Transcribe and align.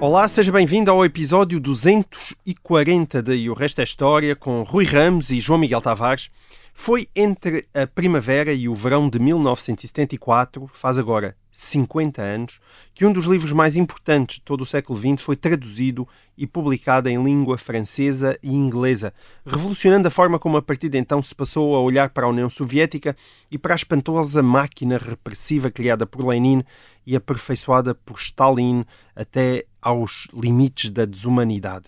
Olá, 0.00 0.26
seja 0.26 0.50
bem-vindo 0.50 0.90
ao 0.90 1.04
episódio 1.04 1.60
240 1.60 3.22
de 3.22 3.34
E 3.34 3.50
o 3.50 3.52
Resto 3.52 3.82
é 3.82 3.84
História 3.84 4.34
com 4.34 4.62
Rui 4.62 4.86
Ramos 4.86 5.30
e 5.30 5.38
João 5.40 5.58
Miguel 5.58 5.82
Tavares. 5.82 6.30
Foi 6.72 7.06
entre 7.14 7.68
a 7.74 7.86
primavera 7.86 8.50
e 8.54 8.66
o 8.66 8.74
verão 8.74 9.10
de 9.10 9.18
1974, 9.18 10.66
faz 10.72 10.96
agora 10.96 11.36
50 11.52 12.22
anos, 12.22 12.60
que 12.94 13.04
um 13.04 13.12
dos 13.12 13.26
livros 13.26 13.52
mais 13.52 13.76
importantes 13.76 14.36
de 14.36 14.42
todo 14.42 14.62
o 14.62 14.66
século 14.66 14.98
XX 14.98 15.22
foi 15.22 15.36
traduzido 15.36 16.08
e 16.34 16.46
publicado 16.46 17.10
em 17.10 17.22
língua 17.22 17.58
francesa 17.58 18.38
e 18.42 18.54
inglesa, 18.54 19.12
revolucionando 19.44 20.08
a 20.08 20.10
forma 20.10 20.38
como 20.38 20.56
a 20.56 20.62
partir 20.62 20.88
de 20.88 20.96
então 20.96 21.22
se 21.22 21.34
passou 21.34 21.76
a 21.76 21.80
olhar 21.82 22.08
para 22.08 22.24
a 22.24 22.30
União 22.30 22.48
Soviética 22.48 23.14
e 23.50 23.58
para 23.58 23.74
a 23.74 23.76
espantosa 23.76 24.42
máquina 24.42 24.96
repressiva 24.96 25.70
criada 25.70 26.06
por 26.06 26.26
Lenin 26.26 26.64
e 27.06 27.14
aperfeiçoada 27.14 27.94
por 27.94 28.18
Stalin 28.18 28.86
até 29.14 29.66
aos 29.80 30.28
limites 30.32 30.90
da 30.90 31.04
desumanidade. 31.04 31.86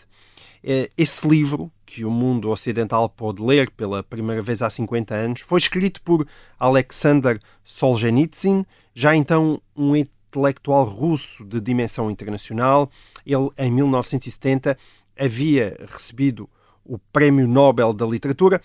Esse 0.96 1.26
livro, 1.26 1.72
que 1.84 2.04
o 2.04 2.10
mundo 2.10 2.48
ocidental 2.50 3.08
pôde 3.08 3.42
ler 3.42 3.70
pela 3.70 4.02
primeira 4.02 4.40
vez 4.40 4.62
há 4.62 4.70
50 4.70 5.14
anos, 5.14 5.40
foi 5.40 5.58
escrito 5.58 6.00
por 6.02 6.26
Alexander 6.58 7.38
Solzhenitsyn, 7.64 8.64
já 8.94 9.14
então 9.16 9.60
um 9.76 9.96
intelectual 9.96 10.84
russo 10.84 11.44
de 11.44 11.60
dimensão 11.60 12.10
internacional. 12.10 12.88
Ele, 13.26 13.50
em 13.58 13.72
1970, 13.72 14.78
havia 15.18 15.76
recebido 15.86 16.48
o 16.84 16.96
Prémio 16.96 17.46
Nobel 17.46 17.92
da 17.92 18.06
Literatura 18.06 18.60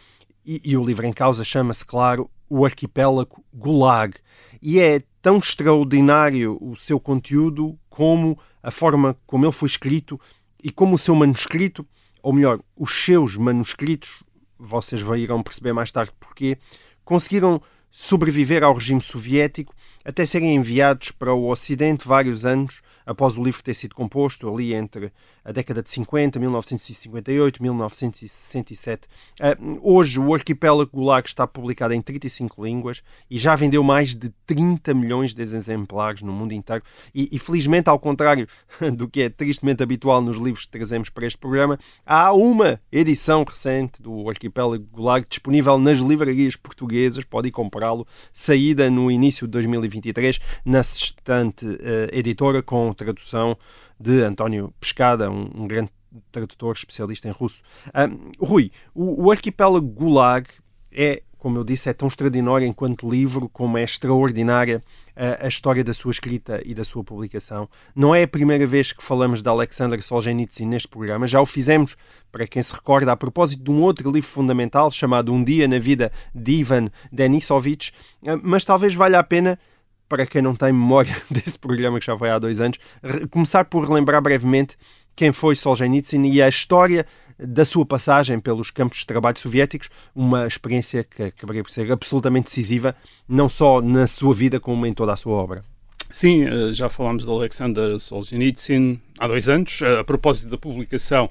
e, 0.45 0.61
e 0.63 0.77
o 0.77 0.83
livro 0.83 1.05
em 1.05 1.13
causa 1.13 1.43
chama-se, 1.43 1.85
claro, 1.85 2.29
O 2.49 2.65
Arquipélago 2.65 3.43
Gulag. 3.53 4.15
E 4.61 4.79
é 4.79 5.01
tão 5.21 5.37
extraordinário 5.39 6.57
o 6.61 6.75
seu 6.75 6.99
conteúdo 6.99 7.77
como 7.89 8.39
a 8.67 8.71
forma 8.71 9.15
como 9.25 9.45
ele 9.45 9.53
foi 9.53 9.67
escrito 9.67 10.19
e 10.61 10.69
como 10.69 10.95
o 10.95 10.97
seu 10.97 11.15
manuscrito, 11.15 11.87
ou 12.21 12.33
melhor, 12.33 12.59
os 12.77 12.91
seus 12.91 13.37
manuscritos, 13.37 14.21
vocês 14.59 15.01
irão 15.15 15.41
perceber 15.41 15.71
mais 15.71 15.89
tarde 15.89 16.11
porquê, 16.19 16.57
conseguiram 17.05 17.61
sobreviver 17.89 18.65
ao 18.65 18.73
regime 18.73 19.01
soviético 19.01 19.73
até 20.03 20.25
serem 20.25 20.53
enviados 20.53 21.11
para 21.11 21.33
o 21.33 21.49
Ocidente 21.49 22.05
vários 22.05 22.45
anos 22.45 22.81
após 23.07 23.37
o 23.37 23.43
livro 23.43 23.63
ter 23.63 23.73
sido 23.73 23.95
composto, 23.95 24.53
ali 24.53 24.73
entre 24.73 25.11
a 25.43 25.51
década 25.53 25.81
de 25.81 25.89
50, 25.89 26.37
1958, 26.39 27.63
1967. 27.63 29.07
Uh, 29.39 29.79
hoje, 29.81 30.19
o 30.19 30.35
Arquipélago 30.35 30.91
Gulag 30.91 31.25
está 31.25 31.47
publicado 31.47 31.93
em 31.93 32.01
35 32.01 32.65
línguas 32.65 33.01
e 33.31 33.37
já 33.37 33.55
vendeu 33.55 33.81
mais 33.81 34.13
de 34.13 34.29
30 34.45 34.93
milhões 34.93 35.33
de 35.33 35.41
exemplares 35.41 36.21
no 36.21 36.33
mundo 36.33 36.51
inteiro. 36.51 36.83
E, 37.15 37.29
e, 37.31 37.39
felizmente, 37.39 37.89
ao 37.89 37.97
contrário 37.97 38.45
do 38.93 39.07
que 39.07 39.21
é 39.21 39.29
tristemente 39.29 39.81
habitual 39.81 40.21
nos 40.21 40.35
livros 40.35 40.65
que 40.65 40.71
trazemos 40.71 41.09
para 41.09 41.25
este 41.25 41.37
programa, 41.37 41.79
há 42.05 42.33
uma 42.33 42.81
edição 42.91 43.45
recente 43.45 44.01
do 44.01 44.29
Arquipélago 44.29 44.85
Gulag 44.91 45.25
disponível 45.29 45.77
nas 45.77 45.99
livrarias 45.99 46.57
portuguesas, 46.57 47.23
pode 47.23 47.47
ir 47.47 47.51
comprá-lo, 47.51 48.05
saída 48.33 48.89
no 48.89 49.09
início 49.09 49.47
de 49.47 49.51
2023 49.51 50.39
na 50.65 50.83
Sextante 50.83 51.65
uh, 51.65 51.77
Editora 52.11 52.61
com 52.61 52.96
tradução 52.97 53.57
de 53.99 54.21
António 54.23 54.73
Pescada, 54.79 55.29
um, 55.31 55.49
um 55.55 55.67
grande 55.67 55.91
tradutor 56.31 56.73
especialista 56.73 57.27
em 57.27 57.31
russo. 57.31 57.61
Um, 57.93 58.45
Rui, 58.45 58.71
o, 58.93 59.25
o 59.25 59.31
arquipélago 59.31 59.87
Gulag 59.87 60.47
é, 60.91 61.21
como 61.37 61.57
eu 61.59 61.63
disse, 61.63 61.89
é 61.89 61.93
tão 61.93 62.07
extraordinário 62.07 62.65
enquanto 62.65 63.09
livro 63.09 63.47
como 63.47 63.77
é 63.77 63.83
extraordinária 63.83 64.83
a, 65.15 65.45
a, 65.45 65.47
história 65.47 65.83
da 65.83 65.93
sua 65.93 66.11
escrita 66.11 66.61
e 66.65 66.73
da 66.73 66.83
sua 66.83 67.03
publicação. 67.03 67.69
Não 67.95 68.13
é 68.13 68.23
a 68.23 68.27
primeira 68.27 68.65
vez 68.65 68.91
que 68.91 69.03
falamos 69.03 69.41
de 69.41 69.49
Alexander 69.49 70.01
Solzhenitsyn 70.01 70.67
neste 70.67 70.87
programa, 70.87 71.27
já 71.27 71.39
o 71.39 71.45
fizemos, 71.45 71.95
para 72.31 72.47
quem 72.47 72.61
se 72.61 72.73
recorda, 72.73 73.11
a 73.11 73.15
propósito 73.15 73.63
de 73.63 73.71
um 73.71 73.81
outro 73.81 74.09
livro 74.11 74.29
fundamental 74.29 74.89
chamado 74.89 75.31
Um 75.31 75.43
Dia 75.43 75.67
na 75.67 75.79
Vida 75.79 76.11
de 76.33 76.53
Ivan 76.53 76.89
Denisovich, 77.11 77.93
mas 78.41 78.65
talvez 78.65 78.95
valha 78.95 79.19
a 79.19 79.23
pena 79.23 79.59
para 80.07 80.25
quem 80.25 80.41
não 80.41 80.55
tem 80.55 80.71
memória 80.71 81.15
desse 81.29 81.57
programa 81.57 81.99
que 81.99 82.05
já 82.05 82.17
foi 82.17 82.29
há 82.29 82.39
dois 82.39 82.59
anos, 82.59 82.77
começar 83.29 83.65
por 83.65 83.87
relembrar 83.87 84.21
brevemente 84.21 84.77
quem 85.15 85.31
foi 85.31 85.55
Solzhenitsyn 85.55 86.25
e 86.25 86.41
a 86.41 86.47
história 86.47 87.05
da 87.39 87.65
sua 87.65 87.85
passagem 87.85 88.39
pelos 88.39 88.71
campos 88.71 88.99
de 88.99 89.05
trabalho 89.07 89.37
soviéticos, 89.37 89.89
uma 90.15 90.47
experiência 90.47 91.03
que 91.03 91.23
acabaria 91.23 91.63
por 91.63 91.71
ser 91.71 91.91
absolutamente 91.91 92.45
decisiva, 92.45 92.95
não 93.27 93.47
só 93.49 93.81
na 93.81 94.07
sua 94.07 94.33
vida, 94.33 94.59
como 94.59 94.85
em 94.85 94.93
toda 94.93 95.13
a 95.13 95.17
sua 95.17 95.33
obra. 95.33 95.63
Sim, 96.09 96.45
eh, 96.45 96.71
já 96.71 96.87
falámos 96.87 97.25
de 97.25 97.29
Alexander 97.29 97.99
Solzhenitsyn 97.99 98.99
há 99.19 99.27
dois 99.27 99.49
anos, 99.49 99.81
a 99.81 100.03
propósito 100.03 100.49
da 100.49 100.57
publicação 100.57 101.29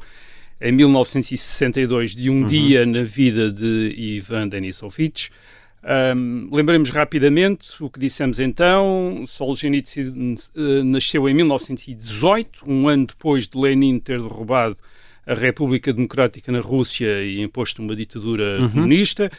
em 0.61 0.73
1962 0.73 2.15
de 2.15 2.31
Um 2.31 2.43
uhum. 2.43 2.47
Dia 2.47 2.87
na 2.87 3.03
Vida 3.03 3.51
de 3.51 3.95
Ivan 3.97 4.49
Denisovich, 4.49 5.31
um, 5.87 6.49
lembremos 6.53 6.91
rapidamente 6.91 7.83
o 7.83 7.89
que 7.89 8.01
dissemos 8.01 8.41
então. 8.41 9.23
Solzhenitsyn 9.25 10.35
uh, 10.35 10.85
nasceu 10.85 11.29
em 11.29 11.35
1918, 11.35 12.69
um 12.69 12.89
ano 12.89 13.07
depois 13.07 13.47
de 13.47 13.57
Lenin 13.57 14.01
ter 14.01 14.21
derrubado 14.21 14.77
a 15.25 15.35
República 15.35 15.93
Democrática 15.93 16.51
na 16.51 16.61
Rússia 16.61 17.23
e 17.23 17.41
imposto 17.41 17.83
uma 17.83 17.95
ditadura 17.95 18.61
uhum. 18.63 18.71
comunista. 18.71 19.31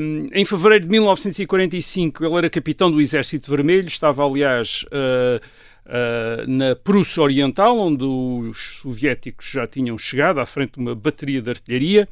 Um, 0.00 0.26
em 0.32 0.44
fevereiro 0.46 0.84
de 0.84 0.90
1945, 0.90 2.24
ele 2.24 2.34
era 2.36 2.48
capitão 2.48 2.90
do 2.90 2.98
Exército 2.98 3.50
Vermelho, 3.50 3.88
estava, 3.88 4.24
aliás, 4.24 4.86
uh, 4.86 5.44
uh, 5.86 6.50
na 6.50 6.74
Prússia 6.74 7.22
Oriental, 7.22 7.78
onde 7.78 8.04
os 8.04 8.78
soviéticos 8.80 9.50
já 9.50 9.66
tinham 9.66 9.98
chegado, 9.98 10.40
à 10.40 10.46
frente 10.46 10.72
de 10.72 10.80
uma 10.80 10.94
bateria 10.94 11.42
de 11.42 11.50
artilharia. 11.50 12.08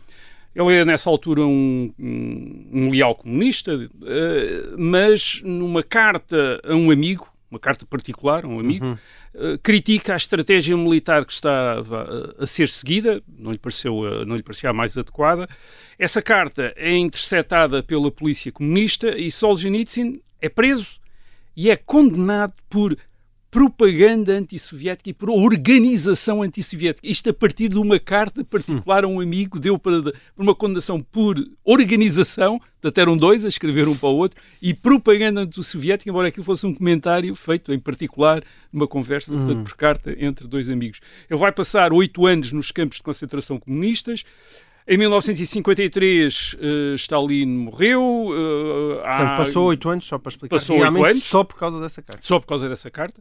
Ele 0.59 0.75
é, 0.75 0.85
nessa 0.85 1.09
altura, 1.09 1.43
um, 1.43 1.95
um, 1.97 2.69
um 2.73 2.91
leal 2.91 3.15
comunista, 3.15 3.77
uh, 3.77 4.77
mas 4.77 5.41
numa 5.45 5.85
carta 5.85 6.61
a 6.65 6.75
um 6.75 6.91
amigo, 6.91 7.29
uma 7.49 7.61
carta 7.61 7.87
particular 7.87 8.45
a 8.45 8.49
um 8.49 8.59
amigo, 8.59 8.85
uhum. 8.85 8.97
uh, 9.35 9.59
critica 9.63 10.15
a 10.15 10.17
estratégia 10.17 10.77
militar 10.77 11.25
que 11.25 11.33
estava 11.33 12.35
a, 12.39 12.43
a 12.43 12.47
ser 12.47 12.69
seguida, 12.69 13.23
não 13.39 13.53
lhe, 13.53 13.59
pareceu, 13.59 14.27
não 14.27 14.35
lhe 14.35 14.43
parecia 14.43 14.71
a 14.71 14.73
mais 14.73 14.99
adequada. 14.99 15.49
Essa 15.97 16.21
carta 16.21 16.73
é 16.75 16.97
interceptada 16.97 17.81
pela 17.81 18.11
polícia 18.11 18.51
comunista 18.51 19.17
e 19.17 19.31
Solzhenitsyn 19.31 20.21
é 20.43 20.49
preso 20.49 20.99
e 21.57 21.71
é 21.71 21.77
condenado 21.77 22.53
por 22.69 22.99
propaganda 23.51 24.33
antissoviética 24.33 25.11
e 25.11 25.15
por 25.15 25.31
organização 25.31 26.43
antissoviética. 26.43 27.07
Isto 27.07 27.31
a 27.31 27.33
partir 27.33 27.69
de 27.69 27.79
uma 27.79 27.99
carta 27.99 28.45
particular 28.45 29.05
a 29.05 29.09
um 29.09 29.21
amigo, 29.21 29.59
deu 29.59 29.79
para, 29.79 30.03
para 30.03 30.15
uma 30.37 30.55
condenação 30.55 31.01
por 31.01 31.37
organização, 31.65 32.61
até 32.83 33.01
eram 33.01 33.17
dois 33.17 33.45
a 33.45 33.49
escrever 33.49 33.89
um 33.89 33.97
para 33.97 34.09
o 34.09 34.17
outro, 34.17 34.41
e 34.61 34.75
propaganda 34.75 35.41
antissoviética, 35.41 36.11
embora 36.11 36.29
aquilo 36.29 36.45
fosse 36.45 36.67
um 36.67 36.75
comentário 36.75 37.35
feito 37.35 37.73
em 37.73 37.79
particular 37.79 38.43
numa 38.73 38.87
conversa 38.87 39.35
hum. 39.35 39.39
portanto, 39.39 39.65
por 39.65 39.77
carta 39.77 40.15
entre 40.19 40.47
dois 40.47 40.69
amigos. 40.69 41.01
Ele 41.29 41.41
vai 41.41 41.51
passar 41.51 41.93
oito 41.93 42.27
anos 42.27 42.53
nos 42.53 42.71
campos 42.71 42.99
de 42.99 43.03
concentração 43.03 43.59
comunistas, 43.59 44.25
em 44.91 44.97
1953, 44.97 46.55
uh, 46.55 46.95
Stalin 46.95 47.47
morreu. 47.47 48.29
Uh, 48.31 48.95
Portanto, 48.95 49.29
há... 49.29 49.37
passou 49.37 49.67
oito 49.67 49.87
anos, 49.91 50.07
só 50.07 50.17
para 50.19 50.31
explicar. 50.31 50.57
Passou 50.57 50.79
oito 50.79 51.05
anos. 51.05 51.25
Só 51.25 51.45
por 51.45 51.59
causa 51.59 51.79
dessa 51.79 52.01
carta. 52.01 52.23
Só 52.27 52.41
por 52.41 52.47
causa 52.47 52.71
dessa 52.71 52.91
carta. 52.91 53.21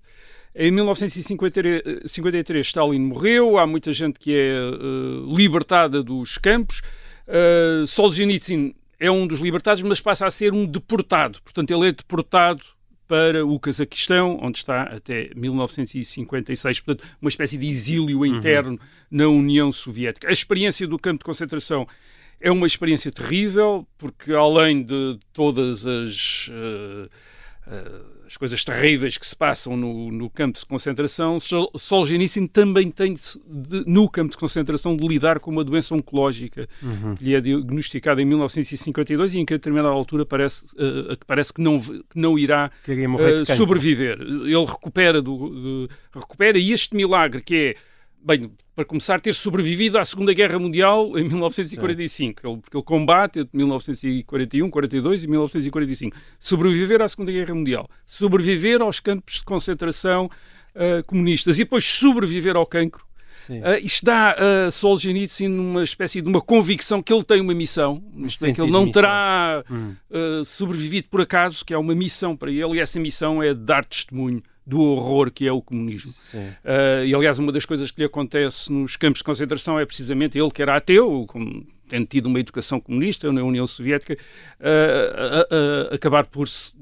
Em 0.55 0.71
1953, 0.71 2.65
Stalin 2.65 3.01
morreu. 3.01 3.57
Há 3.57 3.67
muita 3.67 3.91
gente 3.91 4.17
que 4.17 4.33
é 4.33 4.57
uh, 4.57 5.35
libertada 5.35 6.01
dos 6.01 6.37
campos. 6.37 6.81
Uh, 7.27 7.85
Solzhenitsyn 7.85 8.73
é 8.97 9.11
um 9.11 9.27
dos 9.27 9.41
libertados, 9.41 9.83
mas 9.83 9.99
passa 9.99 10.25
a 10.25 10.31
ser 10.31 10.53
um 10.53 10.65
deportado. 10.65 11.41
Portanto, 11.43 11.69
ele 11.71 11.89
é 11.89 11.91
deportado 11.91 12.63
para 13.07 13.45
o 13.45 13.59
Cazaquistão, 13.59 14.39
onde 14.41 14.57
está 14.59 14.83
até 14.83 15.29
1956, 15.35 16.81
portanto, 16.81 17.07
uma 17.21 17.29
espécie 17.29 17.57
de 17.57 17.65
exílio 17.67 18.19
uhum. 18.19 18.25
interno 18.25 18.71
uhum. 18.71 18.79
na 19.09 19.27
União 19.27 19.71
Soviética. 19.71 20.27
A 20.27 20.31
experiência 20.31 20.87
do 20.87 20.99
campo 20.99 21.19
de 21.19 21.25
concentração 21.25 21.87
é 22.39 22.51
uma 22.51 22.67
experiência 22.67 23.11
terrível, 23.11 23.87
porque 23.97 24.33
além 24.33 24.83
de 24.83 25.19
todas 25.33 25.85
as. 25.85 26.47
Uh, 26.49 27.05
uh, 27.05 27.36
as 28.25 28.35
coisas 28.35 28.63
terríveis 28.65 29.17
que 29.17 29.25
se 29.25 29.35
passam 29.35 29.77
no, 29.77 30.11
no 30.11 30.29
campo 30.29 30.59
de 30.59 30.65
concentração, 30.65 31.39
Sol, 31.39 31.71
Solzhenitsyn 31.77 32.45
também 32.47 32.91
tem 32.91 33.13
de, 33.13 33.83
no 33.85 34.09
campo 34.09 34.31
de 34.31 34.37
concentração 34.37 34.97
de 34.97 35.07
lidar 35.07 35.39
com 35.39 35.49
uma 35.49 35.63
doença 35.63 35.95
oncológica 35.95 36.67
Uhum. 36.83 37.15
que 37.15 37.23
lhe 37.23 37.33
é 37.35 37.39
diagnosticada 37.41 38.21
em 38.21 38.25
1952 38.25 39.35
e 39.35 39.39
em 39.39 39.45
que 39.45 39.53
a 39.53 39.57
determinada 39.57 39.87
altura 39.87 40.25
parece, 40.25 40.65
uh, 40.75 41.15
que 41.17 41.25
parece 41.25 41.53
que 41.53 41.61
não, 41.61 41.79
que 41.79 42.03
não 42.15 42.37
irá 42.37 42.69
uh, 43.41 43.45
sobreviver. 43.57 44.19
Ele 44.21 44.65
recupera, 44.65 45.21
do, 45.21 45.87
de- 45.87 45.93
recupera 46.19 46.57
e 46.57 46.71
este 46.73 46.95
milagre 46.95 47.41
que 47.41 47.55
é, 47.55 47.75
bem, 48.27 48.51
para 48.75 48.83
começar, 48.83 49.21
ter 49.21 49.33
sobrevivido 49.33 49.97
à 49.97 50.03
Segunda 50.03 50.33
Guerra 50.33 50.59
Mundial 50.59 51.17
em 51.17 51.23
1945, 51.23 52.45
ele, 52.45 52.57
porque 52.57 52.75
ele 52.75 52.83
combate 52.83 53.39
entre 53.39 53.55
1941, 53.57 54.69
42 54.69 55.23
e 55.23 55.27
1945. 55.27 56.17
Sobreviver 56.37 57.01
à 57.01 57.07
Segunda 57.07 57.31
Guerra 57.31 57.55
Mundial, 57.55 57.89
sobreviver 58.05 58.81
aos 58.81 58.99
campos 58.99 59.35
de 59.35 59.45
concentração 59.45 60.25
uh, 60.25 61.03
comunistas 61.07 61.55
e 61.57 61.63
depois 61.63 61.85
sobreviver 61.85 62.57
ao 62.57 62.65
cancro. 62.65 63.07
Sim. 63.37 63.59
Uh, 63.59 63.77
isto 63.81 64.03
dá 64.03 64.35
a 64.67 64.71
Solzhenitsyn 64.71 65.47
uma 65.47 65.83
espécie 65.83 66.21
de 66.21 66.27
uma 66.27 66.41
convicção 66.41 67.01
que 67.01 67.13
ele 67.13 67.23
tem 67.23 67.39
uma 67.39 67.53
missão, 67.53 68.03
isto 68.25 68.45
é, 68.45 68.51
que 68.51 68.59
ele 68.59 68.71
não 68.71 68.91
terá 68.91 69.63
Hum. 69.71 69.95
uh, 70.09 70.43
sobrevivido 70.43 71.07
por 71.09 71.21
acaso, 71.21 71.63
que 71.63 71.73
é 71.73 71.77
uma 71.77 71.95
missão 71.95 72.35
para 72.35 72.51
ele, 72.51 72.77
e 72.77 72.79
essa 72.79 72.99
missão 72.99 73.41
é 73.41 73.53
dar 73.53 73.85
testemunho 73.85 74.43
do 74.67 74.81
horror 74.81 75.31
que 75.31 75.47
é 75.47 75.51
o 75.51 75.61
comunismo. 75.61 76.13
Uh, 76.33 77.05
e 77.05 77.15
aliás, 77.15 77.39
uma 77.39 77.53
das 77.53 77.63
coisas 77.65 77.89
que 77.89 78.01
lhe 78.01 78.05
acontece 78.05 78.69
nos 78.69 78.97
campos 78.97 79.19
de 79.19 79.23
concentração 79.23 79.79
é 79.79 79.85
precisamente 79.85 80.37
ele 80.37 80.51
que 80.51 80.61
era 80.61 80.75
ateu, 80.75 81.25
como 81.25 81.65
tendo 81.87 82.05
tido 82.05 82.25
uma 82.25 82.37
educação 82.37 82.77
comunista 82.77 83.31
na 83.31 83.41
União 83.43 83.65
Soviética, 83.65 84.17
uh, 84.59 85.93
acabar 85.95 86.25
por 86.25 86.49
se 86.49 86.73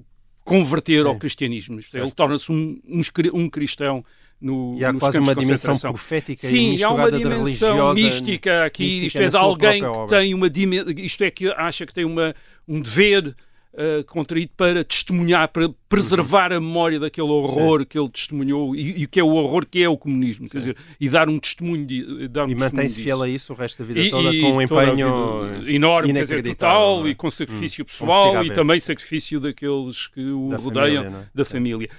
converter 0.43 1.01
Sim. 1.01 1.07
ao 1.07 1.15
cristianismo. 1.15 1.77
É, 1.77 1.81
Certo. 1.83 2.03
Ele 2.03 2.11
torna-se 2.11 2.51
um, 2.51 2.81
um 2.87 3.01
um 3.33 3.49
cristão 3.49 4.03
no, 4.41 4.75
E 4.79 4.83
há 4.83 4.91
quase 4.91 5.19
uma 5.19 5.35
dimensão 5.35 5.77
profética 5.77 6.45
e 6.45 6.49
Sim, 6.49 6.83
há 6.83 6.89
uma 6.89 7.11
dimensão 7.11 7.93
mística 7.93 8.65
aqui, 8.65 8.83
mística 8.83 9.05
isto 9.05 9.21
é, 9.21 9.29
de 9.29 9.38
alguém 9.38 9.81
que 9.81 9.88
obra. 9.88 10.19
tem 10.19 10.33
uma 10.33 10.49
dimensão, 10.49 10.91
isto 10.97 11.23
é, 11.23 11.29
que 11.29 11.47
acha 11.51 11.85
que 11.85 11.93
tem 11.93 12.03
uma, 12.03 12.33
um 12.67 12.81
dever 12.81 13.35
uh, 13.75 14.04
contraído 14.06 14.51
para 14.56 14.83
testemunhar, 14.83 15.48
para 15.50 15.69
preservar 15.88 16.51
a 16.51 16.60
memória 16.60 17.00
daquele 17.00 17.27
horror 17.27 17.86
que 17.86 17.98
ele 17.98 18.10
testemunhou 18.10 18.75
e, 18.75 19.04
e 19.04 19.07
que 19.07 19.19
é 19.19 19.24
o 19.24 19.30
horror 19.30 19.66
que 19.66 19.83
é 19.83 19.89
o 19.89 19.98
comunismo, 19.98 20.50
quer 20.50 20.57
dizer, 20.57 20.77
e 21.00 21.10
dar 21.10 21.30
um 21.30 21.38
testemunho, 21.38 21.86
de, 21.86 22.27
dar 22.27 22.45
um 22.45 22.50
E 22.50 22.56
mantém-se 22.56 23.01
fiel 23.01 23.22
a 23.22 23.30
isso 23.30 23.54
o 23.54 23.56
resto 23.56 23.80
da 23.80 23.86
vida 23.86 24.00
E- 24.00 24.10
toda 24.10 24.33
e 24.33 24.42
com 24.42 24.54
um 24.54 24.62
empenho 24.62 25.68
enorme, 25.68 26.13
quer 26.13 26.22
dizer, 26.24 26.44
total 26.44 27.06
é? 27.06 27.10
e 27.10 27.16
com 27.16 27.30
sacrifício 27.30 27.83
Hum, 27.83 27.86
pessoal 27.86 28.45
e 28.45 28.51
também 28.51 28.80
sacrifício 28.80 29.39
daqueles 29.39 30.07
que 30.07 30.22
o 30.31 30.50
Da 30.50 30.57
rodeiam, 30.57 31.04
família, 31.04 31.30
é? 31.33 31.38
da 31.38 31.45
família. 31.45 31.89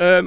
Ah, 0.00 0.22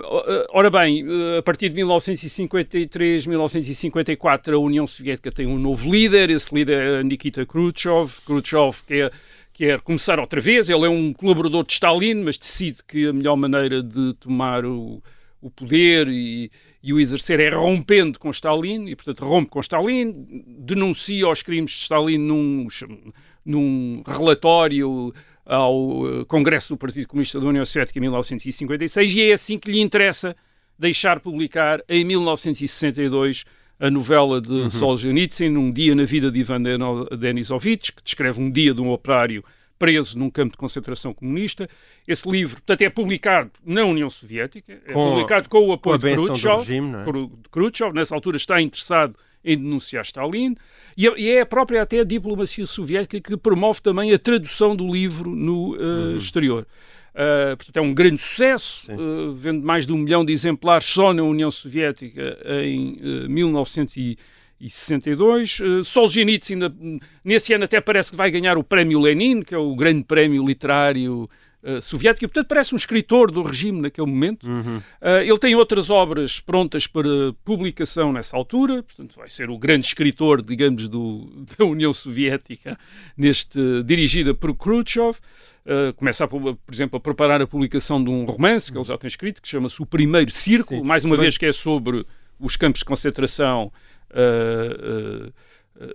ora 0.49 0.69
bem, 0.69 1.05
a 1.37 1.41
partir 1.41 1.69
de 1.69 1.75
1953, 1.75 3.25
1954, 3.25 4.55
a 4.55 4.59
União 4.59 4.85
Soviética 4.85 5.31
tem 5.31 5.47
um 5.47 5.57
novo 5.57 5.89
líder, 5.89 6.29
esse 6.29 6.53
líder 6.53 6.99
é 6.99 7.03
Nikita 7.03 7.45
Khrushchev, 7.45 8.11
Khrushchev 8.25 8.81
quer, 8.85 9.11
quer 9.61 9.79
começar 9.81 10.19
outra 10.19 10.41
vez, 10.41 10.71
ele 10.71 10.87
é 10.87 10.89
um 10.89 11.13
colaborador 11.13 11.63
de 11.63 11.73
Stalin, 11.73 12.15
mas 12.15 12.35
decide 12.35 12.79
que 12.83 13.05
a 13.05 13.13
melhor 13.13 13.35
maneira 13.35 13.83
de 13.83 14.15
tomar 14.15 14.65
o, 14.65 15.03
o 15.39 15.51
poder 15.51 16.07
e, 16.07 16.49
e 16.81 16.91
o 16.91 16.99
exercer 16.99 17.39
é 17.39 17.49
rompendo 17.49 18.17
com 18.17 18.31
Stalin, 18.31 18.87
e 18.87 18.95
portanto 18.95 19.23
rompe 19.23 19.51
com 19.51 19.59
Stalin, 19.59 20.25
denuncia 20.47 21.29
os 21.29 21.43
crimes 21.43 21.73
de 21.73 21.77
Stalin 21.77 22.17
num, 22.17 22.67
num 23.45 24.01
relatório 24.03 25.13
ao 25.45 26.07
eh, 26.07 26.25
Congresso 26.25 26.69
do 26.69 26.77
Partido 26.77 27.07
Comunista 27.07 27.39
da 27.39 27.45
União 27.45 27.63
Soviética 27.63 27.99
em 27.99 28.01
1956 28.01 29.13
e 29.13 29.29
é 29.29 29.33
assim 29.33 29.59
que 29.59 29.71
lhe 29.71 29.79
interessa 29.79 30.35
deixar 30.75 31.19
publicar 31.19 31.83
em 31.87 32.03
1962 32.03 33.45
a 33.81 33.89
novela 33.89 34.39
de 34.39 34.53
Uhum. 34.53 34.69
Solzhenitsyn, 34.69 35.57
Um 35.57 35.71
Dia 35.71 35.95
na 35.95 36.03
Vida 36.03 36.31
de 36.31 36.39
Ivan 36.39 36.61
Denisovich, 37.19 37.91
que 37.91 38.03
descreve 38.03 38.39
um 38.39 38.49
dia 38.49 38.73
de 38.73 38.79
um 38.81 38.91
operário 38.91 39.43
preso 39.79 40.17
num 40.19 40.29
campo 40.29 40.51
de 40.51 40.57
concentração 40.57 41.11
comunista. 41.13 41.67
Esse 42.07 42.29
livro, 42.29 42.57
portanto, 42.57 42.81
é 42.83 42.89
publicado 42.89 43.49
na 43.65 43.83
União 43.83 44.09
Soviética, 44.09 44.71
é 44.85 44.93
Com- 44.93 45.09
publicado 45.09 45.49
com 45.49 45.57
o 45.57 45.65
com 45.67 45.73
apoio 45.73 45.97
de 45.97 46.03
benção 46.03 46.25
do 46.25 46.31
Khrushchev, 46.33 46.57
regime, 46.59 46.95
é? 46.95 47.03
De 47.03 47.49
Khrushchev, 47.51 47.93
nessa 47.93 48.13
altura 48.13 48.37
está 48.37 48.61
interessado 48.61 49.15
em 49.43 49.57
denunciar 49.57 50.03
Stalin, 50.05 50.55
e 50.95 51.07
é- 51.07 51.19
e 51.19 51.29
é 51.31 51.41
a 51.41 51.45
própria 51.47 51.81
até 51.81 52.01
a 52.01 52.03
diplomacia 52.03 52.63
soviética 52.67 53.19
que 53.19 53.35
promove 53.35 53.81
também 53.81 54.13
a 54.13 54.19
tradução 54.19 54.75
do 54.75 54.85
livro 54.91 55.31
no 55.31 55.75
eh, 55.75 56.17
exterior. 56.17 56.67
Uh, 57.13 57.57
portanto, 57.57 57.77
é 57.77 57.81
um 57.81 57.93
grande 57.93 58.21
sucesso, 58.21 58.89
uh, 58.93 59.33
vende 59.33 59.65
mais 59.65 59.85
de 59.85 59.91
um 59.91 59.97
milhão 59.97 60.23
de 60.23 60.31
exemplares 60.31 60.85
só 60.85 61.13
na 61.13 61.23
União 61.23 61.51
Soviética 61.51 62.37
em 62.63 63.25
uh, 63.25 63.29
1962. 63.29 65.59
Uh, 65.59 65.83
Solzhenitsyn, 65.83 66.53
ainda, 66.53 66.73
nesse 67.23 67.53
ano, 67.53 67.65
até 67.65 67.81
parece 67.81 68.11
que 68.11 68.17
vai 68.17 68.31
ganhar 68.31 68.57
o 68.57 68.63
Prémio 68.63 68.99
Lenin, 68.99 69.41
que 69.41 69.53
é 69.53 69.57
o 69.57 69.75
grande 69.75 70.05
prémio 70.05 70.45
literário 70.45 71.29
uh, 71.63 71.81
soviético, 71.81 72.25
e 72.25 72.27
portanto 72.27 72.47
parece 72.47 72.73
um 72.73 72.77
escritor 72.77 73.31
do 73.31 73.41
regime 73.41 73.81
naquele 73.81 74.07
momento. 74.07 74.47
Uhum. 74.47 74.77
Uh, 74.77 75.21
ele 75.23 75.37
tem 75.37 75.55
outras 75.55 75.89
obras 75.89 76.39
prontas 76.39 76.87
para 76.87 77.07
publicação 77.43 78.11
nessa 78.11 78.35
altura, 78.35 78.83
portanto 78.83 79.15
vai 79.15 79.29
ser 79.29 79.49
o 79.49 79.57
grande 79.57 79.85
escritor, 79.85 80.41
digamos, 80.41 80.87
do, 80.87 81.45
da 81.57 81.65
União 81.65 81.93
Soviética, 81.93 82.77
neste, 83.15 83.59
dirigida 83.83 84.33
por 84.33 84.53
Khrushchev. 84.55 85.17
Uh, 85.63 85.93
começa, 85.95 86.23
a, 86.23 86.27
por 86.27 86.57
exemplo, 86.71 86.97
a 86.97 86.99
preparar 86.99 87.41
a 87.41 87.47
publicação 87.47 88.03
de 88.03 88.09
um 88.09 88.25
romance 88.25 88.71
que 88.71 88.77
ele 88.77 88.85
já 88.85 88.97
tem 88.97 89.07
escrito, 89.07 89.41
que 89.41 89.47
chama-se 89.47 89.81
O 89.81 89.85
Primeiro 89.85 90.31
Círculo, 90.31 90.81
Sim. 90.81 90.87
mais 90.87 91.05
uma 91.05 91.15
Mas- 91.15 91.21
vez 91.21 91.37
que 91.37 91.45
é 91.45 91.51
sobre 91.51 92.05
os 92.39 92.55
campos 92.55 92.79
de 92.79 92.85
concentração 92.85 93.71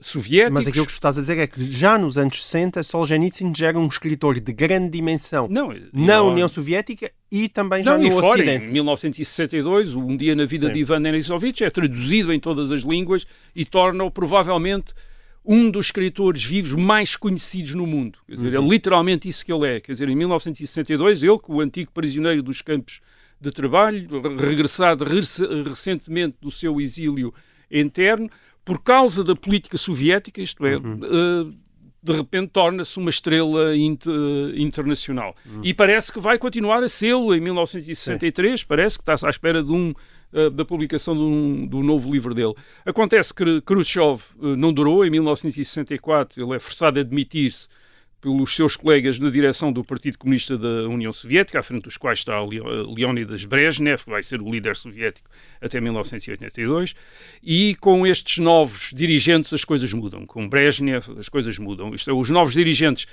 soviéticos. 0.00 0.52
Mas 0.54 0.66
aquilo 0.66 0.86
que 0.86 0.92
estás 0.92 1.16
a 1.18 1.20
dizer 1.20 1.38
é 1.38 1.46
que 1.46 1.62
já 1.70 1.96
nos 1.98 2.16
anos 2.18 2.44
60 2.44 2.82
Solzhenitsyn 2.82 3.52
já 3.56 3.68
era 3.68 3.78
um 3.78 3.86
escritor 3.86 4.40
de 4.40 4.52
grande 4.52 4.90
dimensão 4.90 5.48
Não, 5.50 5.68
na 5.92 6.18
não- 6.18 6.28
União 6.32 6.48
Soviética 6.48 7.10
e 7.30 7.48
também 7.48 7.82
já 7.84 7.96
Não, 7.96 8.04
e 8.04 8.10
no 8.10 8.20
fora, 8.20 8.40
Ocidente. 8.42 8.70
em 8.70 8.72
1962, 8.72 9.94
Um 9.94 10.16
Dia 10.16 10.34
na 10.34 10.44
Vida 10.44 10.66
Sim. 10.68 10.72
de 10.72 10.78
Ivan 10.80 11.02
Denisovich 11.02 11.62
é 11.64 11.70
traduzido 11.70 12.32
em 12.32 12.40
todas 12.40 12.70
as 12.72 12.80
línguas 12.82 13.26
e 13.54 13.64
torna-o 13.64 14.10
provavelmente 14.10 14.92
um 15.44 15.70
dos 15.70 15.86
escritores 15.86 16.42
vivos 16.44 16.72
mais 16.74 17.14
conhecidos 17.14 17.74
no 17.74 17.86
mundo. 17.86 18.18
Quer 18.26 18.34
dizer, 18.34 18.56
Uhum. 18.58 18.66
é 18.66 18.68
literalmente 18.68 19.28
isso 19.28 19.44
que 19.46 19.52
ele 19.52 19.76
é. 19.76 19.80
Quer 19.80 19.92
dizer, 19.92 20.08
em 20.08 20.16
1962, 20.16 21.22
ele, 21.22 21.38
que 21.38 21.52
o 21.52 21.60
antigo 21.60 21.92
prisioneiro 21.92 22.42
dos 22.42 22.60
campos 22.62 23.00
de 23.40 23.52
trabalho, 23.52 24.08
regressado 24.38 25.04
rec- 25.04 25.64
recentemente 25.68 26.36
do 26.40 26.50
seu 26.50 26.80
exílio 26.80 27.32
interno, 27.70 28.28
por 28.66 28.82
causa 28.82 29.24
da 29.24 29.34
política 29.34 29.78
soviética, 29.78 30.42
isto 30.42 30.66
é, 30.66 30.76
Uhum. 30.76 31.00
eh, 31.02 31.52
de 32.02 32.12
repente 32.12 32.50
torna-se 32.52 32.98
uma 32.98 33.10
estrela 33.10 33.74
inter- 33.76 34.12
internacional. 34.56 35.34
Uhum. 35.46 35.60
E 35.64 35.72
parece 35.72 36.12
que 36.12 36.20
vai 36.20 36.36
continuar 36.38 36.82
a 36.82 36.88
sê-lo 36.88 37.34
em 37.34 37.40
1963, 37.40 38.62
parece 38.64 38.98
que 38.98 39.02
está-se 39.02 39.26
à 39.26 39.30
espera 39.30 39.62
de 39.62 39.72
um, 39.72 39.92
eh, 40.32 40.50
da 40.50 40.64
publicação 40.64 41.14
de 41.16 41.20
um, 41.22 41.66
do 41.66 41.82
novo 41.82 42.10
livro 42.12 42.34
dele. 42.34 42.54
Acontece 42.84 43.32
que 43.32 43.60
Khrushchev 43.62 44.20
eh, 44.42 44.56
não 44.56 44.72
durou, 44.72 45.04
em 45.06 45.10
1964 45.10 46.42
ele 46.44 46.54
é 46.54 46.58
forçado 46.58 47.00
a 47.00 47.02
demitir-se 47.02 47.68
pelos 48.20 48.54
seus 48.54 48.76
colegas 48.76 49.18
na 49.18 49.30
direção 49.30 49.72
do 49.72 49.84
Partido 49.84 50.18
Comunista 50.18 50.56
da 50.56 50.88
União 50.88 51.12
Soviética, 51.12 51.60
à 51.60 51.62
frente 51.62 51.84
dos 51.84 51.96
quais 51.96 52.18
está 52.20 52.42
Leo- 52.42 52.92
Leonidas 52.92 53.44
Brezhnev, 53.44 54.02
que 54.04 54.10
vai 54.10 54.22
ser 54.22 54.40
o 54.40 54.50
líder 54.50 54.74
soviético 54.74 55.28
até 55.60 55.80
1982, 55.80 56.94
e 57.42 57.74
com 57.76 58.06
estes 58.06 58.38
novos 58.38 58.92
dirigentes 58.94 59.52
as 59.52 59.64
coisas 59.64 59.92
mudam. 59.92 60.26
Com 60.26 60.48
Brezhnev 60.48 61.04
as 61.18 61.28
coisas 61.28 61.58
mudam. 61.58 61.94
Isto 61.94 62.10
é, 62.10 62.14
os 62.14 62.30
novos 62.30 62.54
dirigentes 62.54 63.06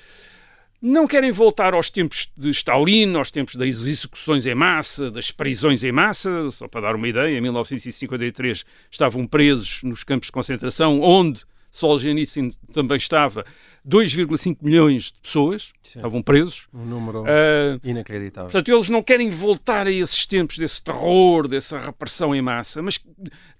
não 0.82 1.08
querem 1.08 1.32
voltar 1.32 1.74
aos 1.74 1.90
tempos 1.90 2.30
de 2.36 2.50
Stalin, 2.50 3.16
aos 3.16 3.32
tempos 3.32 3.56
das 3.56 3.68
execuções 3.86 4.46
em 4.46 4.54
massa, 4.56 5.10
das 5.10 5.32
prisões 5.32 5.84
em 5.84 5.92
massa. 5.94 6.52
Só 6.52 6.68
para 6.68 6.82
dar 6.82 6.96
uma 6.96 7.08
ideia, 7.08 7.38
em 7.38 7.42
1953 7.42 8.66
estavam 8.92 9.26
presos 9.26 9.82
nos 9.84 10.04
campos 10.04 10.28
de 10.28 10.34
concentração, 10.34 11.00
onde 11.02 11.44
Solzhenitsyn 11.74 12.52
também 12.72 12.98
estava, 12.98 13.44
2,5 13.86 14.58
milhões 14.62 15.06
de 15.12 15.20
pessoas 15.20 15.74
estavam 15.84 16.22
presos. 16.22 16.68
Um 16.72 16.86
número 16.86 17.24
Ah, 17.26 17.80
inacreditável. 17.84 18.52
Portanto, 18.52 18.72
eles 18.72 18.90
não 18.90 19.02
querem 19.02 19.28
voltar 19.30 19.88
a 19.88 19.92
esses 19.92 20.24
tempos 20.28 20.60
desse 20.60 20.82
terror, 20.84 21.48
dessa 21.48 21.80
repressão 21.80 22.34
em 22.36 22.44
massa, 22.44 22.80
mas 22.82 23.04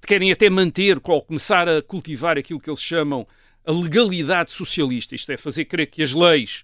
querem 0.06 0.32
até 0.32 0.48
manter, 0.48 1.02
ou 1.04 1.22
começar 1.24 1.68
a 1.68 1.82
cultivar 1.82 2.38
aquilo 2.38 2.60
que 2.60 2.70
eles 2.70 2.82
chamam 2.82 3.28
a 3.66 3.72
legalidade 3.72 4.52
socialista, 4.52 5.16
isto 5.16 5.32
é, 5.32 5.38
fazer 5.38 5.66
crer 5.66 5.88
que 5.88 6.04
as 6.04 6.14
leis 6.14 6.64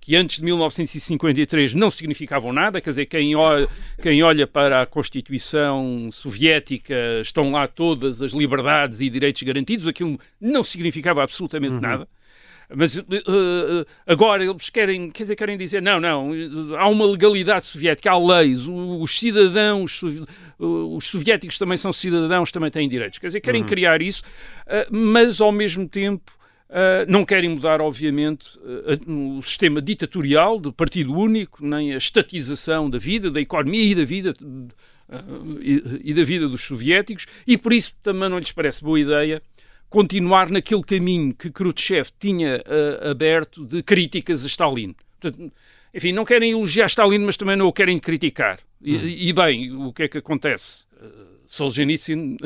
que 0.00 0.16
antes 0.16 0.38
de 0.38 0.44
1953 0.44 1.74
não 1.74 1.90
significavam 1.90 2.52
nada, 2.52 2.80
quer 2.80 2.90
dizer, 2.90 3.06
quem 3.06 3.34
olha, 3.34 3.68
quem 4.02 4.22
olha 4.22 4.46
para 4.46 4.82
a 4.82 4.86
Constituição 4.86 6.08
Soviética 6.10 6.94
estão 7.20 7.52
lá 7.52 7.68
todas 7.68 8.22
as 8.22 8.32
liberdades 8.32 9.00
e 9.00 9.10
direitos 9.10 9.42
garantidos, 9.42 9.86
aquilo 9.86 10.18
não 10.40 10.64
significava 10.64 11.22
absolutamente 11.22 11.80
nada. 11.80 12.08
Mas 12.74 12.96
uh, 12.96 13.02
uh, 13.02 13.86
agora 14.06 14.44
eles 14.44 14.70
querem, 14.70 15.10
quer 15.10 15.24
dizer, 15.24 15.36
querem 15.36 15.58
dizer, 15.58 15.82
não, 15.82 15.98
não, 15.98 16.30
há 16.78 16.86
uma 16.88 17.04
legalidade 17.04 17.66
soviética, 17.66 18.12
há 18.12 18.18
leis, 18.18 18.66
os 18.68 19.18
cidadãos, 19.18 20.00
os 20.58 21.06
soviéticos 21.08 21.58
também 21.58 21.76
são 21.76 21.92
cidadãos, 21.92 22.52
também 22.52 22.70
têm 22.70 22.88
direitos. 22.88 23.18
Quer 23.18 23.26
dizer, 23.26 23.40
querem 23.40 23.62
uhum. 23.62 23.68
criar 23.68 24.00
isso, 24.00 24.22
mas 24.88 25.40
ao 25.40 25.50
mesmo 25.50 25.88
tempo 25.88 26.30
Uh, 26.70 27.02
não 27.08 27.24
querem 27.24 27.50
mudar, 27.50 27.80
obviamente, 27.80 28.56
uh, 28.58 29.38
o 29.38 29.42
sistema 29.42 29.82
ditatorial 29.82 30.56
do 30.60 30.72
partido 30.72 31.12
único, 31.12 31.66
nem 31.66 31.92
a 31.92 31.96
estatização 31.96 32.88
da 32.88 32.96
vida, 32.96 33.28
da 33.28 33.40
economia 33.40 33.82
e 33.82 33.92
da 33.92 34.04
vida 34.04 34.32
uh, 34.40 35.58
e, 35.60 36.10
e, 36.10 36.14
da 36.14 36.22
vida 36.22 36.48
dos 36.48 36.62
soviéticos, 36.62 37.26
e 37.44 37.58
por 37.58 37.72
isso 37.72 37.92
também 38.04 38.28
não 38.28 38.38
lhes 38.38 38.52
parece 38.52 38.84
boa 38.84 39.00
ideia 39.00 39.42
continuar 39.88 40.48
naquele 40.48 40.84
caminho 40.84 41.34
que 41.34 41.50
Khrushchev 41.50 42.10
tinha 42.20 42.62
aberto 43.10 43.66
de 43.66 43.82
críticas 43.82 44.44
a 44.44 44.46
Stalin. 44.46 44.94
Portanto, 45.20 45.52
enfim, 45.92 46.12
não 46.12 46.24
querem 46.24 46.52
elogiar 46.52 46.86
Stalin, 46.86 47.18
mas 47.18 47.36
também 47.36 47.56
não 47.56 47.66
o 47.66 47.72
querem 47.72 47.98
criticar. 47.98 48.60
E, 48.80 48.96
hum. 48.96 49.08
e 49.08 49.32
bem, 49.32 49.72
o 49.72 49.92
que 49.92 50.04
é 50.04 50.08
que 50.08 50.18
acontece? 50.18 50.84
Solzhenitsyn 51.48 52.36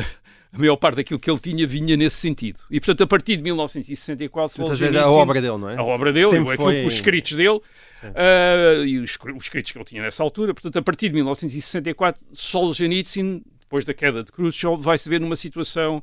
a 0.54 0.58
maior 0.58 0.76
parte 0.76 0.96
daquilo 0.96 1.18
que 1.18 1.28
ele 1.28 1.40
tinha 1.40 1.66
vinha 1.66 1.96
nesse 1.96 2.16
sentido. 2.16 2.60
E, 2.70 2.78
portanto, 2.78 3.02
a 3.02 3.06
partir 3.08 3.36
de 3.36 3.42
1964... 3.42 4.56
Solzhenitsyn, 4.56 4.98
a 4.98 5.10
obra 5.10 5.40
dele, 5.40 5.58
não 5.58 5.68
é? 5.68 5.76
A 5.76 5.82
obra 5.82 6.12
dele, 6.12 6.36
é 6.36 6.56
foi... 6.56 6.84
os 6.86 6.94
escritos 6.94 7.32
dele, 7.32 7.56
uh, 7.58 8.84
e 8.84 8.98
os, 8.98 9.18
os, 9.36 9.44
escritos 9.44 9.72
que 9.72 9.78
ele 9.78 9.84
tinha 9.84 10.02
nessa 10.02 10.22
altura. 10.22 10.54
Portanto, 10.54 10.78
a 10.78 10.82
partir 10.82 11.08
de 11.08 11.16
1964, 11.16 12.22
Solzhenitsyn, 12.32 13.42
depois 13.58 13.84
da 13.84 13.92
queda 13.92 14.22
de 14.22 14.30
Khrushchev, 14.30 14.80
vai 14.80 14.96
se 14.96 15.08
ver 15.08 15.20
numa 15.20 15.34
situação 15.34 16.00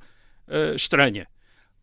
uh, 0.47 0.75
estranha. 0.75 1.27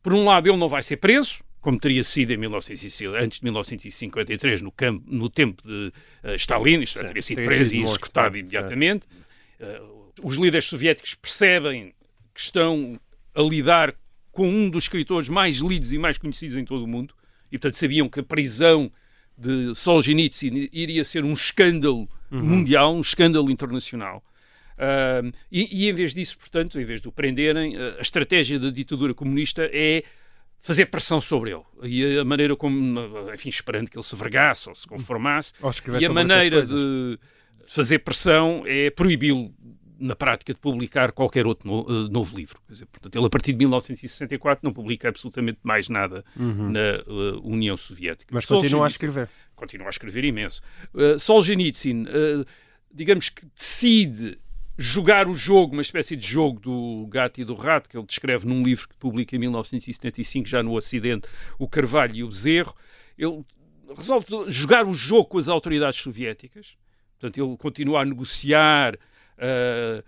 Por 0.02 0.12
um 0.12 0.26
lado, 0.26 0.46
ele 0.46 0.58
não 0.58 0.68
vai 0.68 0.82
ser 0.82 0.98
preso, 0.98 1.38
como 1.62 1.78
teria 1.78 2.04
sido 2.04 2.32
em 2.32 2.36
1900, 2.36 3.00
antes 3.14 3.38
de 3.38 3.44
1953, 3.44 4.60
no, 4.60 4.70
campo, 4.70 5.02
no 5.06 5.30
tempo 5.30 5.66
de 5.66 5.90
uh, 6.22 6.34
Stalin, 6.34 6.82
isto 6.82 6.98
é, 6.98 7.04
teria 7.04 7.22
sido 7.22 7.42
preso 7.44 7.74
e 7.74 7.80
executado 7.80 8.36
imediatamente. 8.36 9.06
os 10.22 10.36
líderes 10.36 10.66
soviéticos 10.66 11.14
percebem 11.14 11.94
que 12.38 12.42
estão 12.42 13.00
a 13.34 13.42
lidar 13.42 13.92
com 14.30 14.48
um 14.48 14.70
dos 14.70 14.84
escritores 14.84 15.28
mais 15.28 15.56
lidos 15.56 15.92
e 15.92 15.98
mais 15.98 16.16
conhecidos 16.16 16.54
em 16.54 16.64
todo 16.64 16.84
o 16.84 16.86
mundo, 16.86 17.12
e 17.50 17.58
portanto 17.58 17.74
sabiam 17.74 18.08
que 18.08 18.20
a 18.20 18.22
prisão 18.22 18.92
de 19.36 19.74
Solzhenitsyn 19.74 20.68
iria 20.72 21.02
ser 21.02 21.24
um 21.24 21.32
escândalo 21.32 22.08
uhum. 22.30 22.44
mundial, 22.44 22.94
um 22.94 23.00
escândalo 23.00 23.50
internacional. 23.50 24.22
Uh, 24.74 25.32
e, 25.50 25.84
e, 25.84 25.90
em 25.90 25.92
vez 25.92 26.14
disso, 26.14 26.38
portanto, 26.38 26.80
em 26.80 26.84
vez 26.84 27.00
de 27.00 27.08
o 27.08 27.12
prenderem, 27.12 27.76
a 27.76 28.00
estratégia 28.00 28.60
da 28.60 28.70
ditadura 28.70 29.12
comunista 29.12 29.68
é 29.72 30.04
fazer 30.60 30.86
pressão 30.86 31.20
sobre 31.20 31.50
ele. 31.50 31.64
E 31.82 32.18
a 32.18 32.24
maneira 32.24 32.54
como, 32.54 33.00
enfim, 33.34 33.48
esperando 33.48 33.90
que 33.90 33.98
ele 33.98 34.04
se 34.04 34.14
vergasse 34.14 34.68
ou 34.68 34.76
se 34.76 34.86
conformasse, 34.86 35.52
e 35.98 36.06
a 36.06 36.12
maneira 36.12 36.64
de 36.64 37.18
fazer 37.66 37.98
pressão 37.98 38.62
é 38.64 38.90
proibi-lo 38.90 39.52
na 39.98 40.14
prática 40.14 40.54
de 40.54 40.60
publicar 40.60 41.12
qualquer 41.12 41.46
outro 41.46 41.68
no, 41.68 41.82
uh, 41.82 42.08
novo 42.08 42.36
livro. 42.36 42.60
Dizer, 42.68 42.86
portanto, 42.86 43.16
ele 43.16 43.26
a 43.26 43.30
partir 43.30 43.52
de 43.52 43.58
1964 43.58 44.64
não 44.64 44.72
publica 44.72 45.08
absolutamente 45.08 45.58
mais 45.62 45.88
nada 45.88 46.24
uhum. 46.36 46.70
na 46.70 47.02
uh, 47.06 47.40
União 47.46 47.76
Soviética. 47.76 48.32
Mas 48.32 48.46
continua 48.46 48.84
a 48.84 48.88
escrever. 48.88 49.28
Continua 49.56 49.88
a 49.88 49.90
escrever 49.90 50.24
imenso. 50.24 50.62
Uh, 50.94 51.18
Solzhenitsyn, 51.18 52.04
digamos 52.92 53.28
que 53.28 53.44
decide 53.46 54.38
jogar 54.78 55.26
o 55.26 55.34
jogo, 55.34 55.72
uma 55.72 55.82
espécie 55.82 56.14
de 56.14 56.24
jogo 56.24 56.60
do 56.60 57.06
gato 57.08 57.40
e 57.40 57.44
do 57.44 57.54
rato, 57.54 57.88
que 57.88 57.98
ele 57.98 58.06
descreve 58.06 58.46
num 58.46 58.62
livro 58.62 58.88
que 58.88 58.96
publica 58.96 59.34
em 59.34 59.38
1975, 59.40 60.48
já 60.48 60.62
no 60.62 60.76
Ocidente, 60.76 61.28
O 61.58 61.68
Carvalho 61.68 62.14
e 62.14 62.22
o 62.22 62.28
Bezerro. 62.28 62.74
Ele 63.18 63.44
resolve 63.96 64.26
jogar 64.46 64.86
o 64.86 64.94
jogo 64.94 65.24
com 65.24 65.38
as 65.38 65.48
autoridades 65.48 65.98
soviéticas. 65.98 66.76
Portanto, 67.18 67.44
ele 67.44 67.56
continua 67.56 68.02
a 68.02 68.04
negociar 68.04 68.96
uh, 69.40 70.00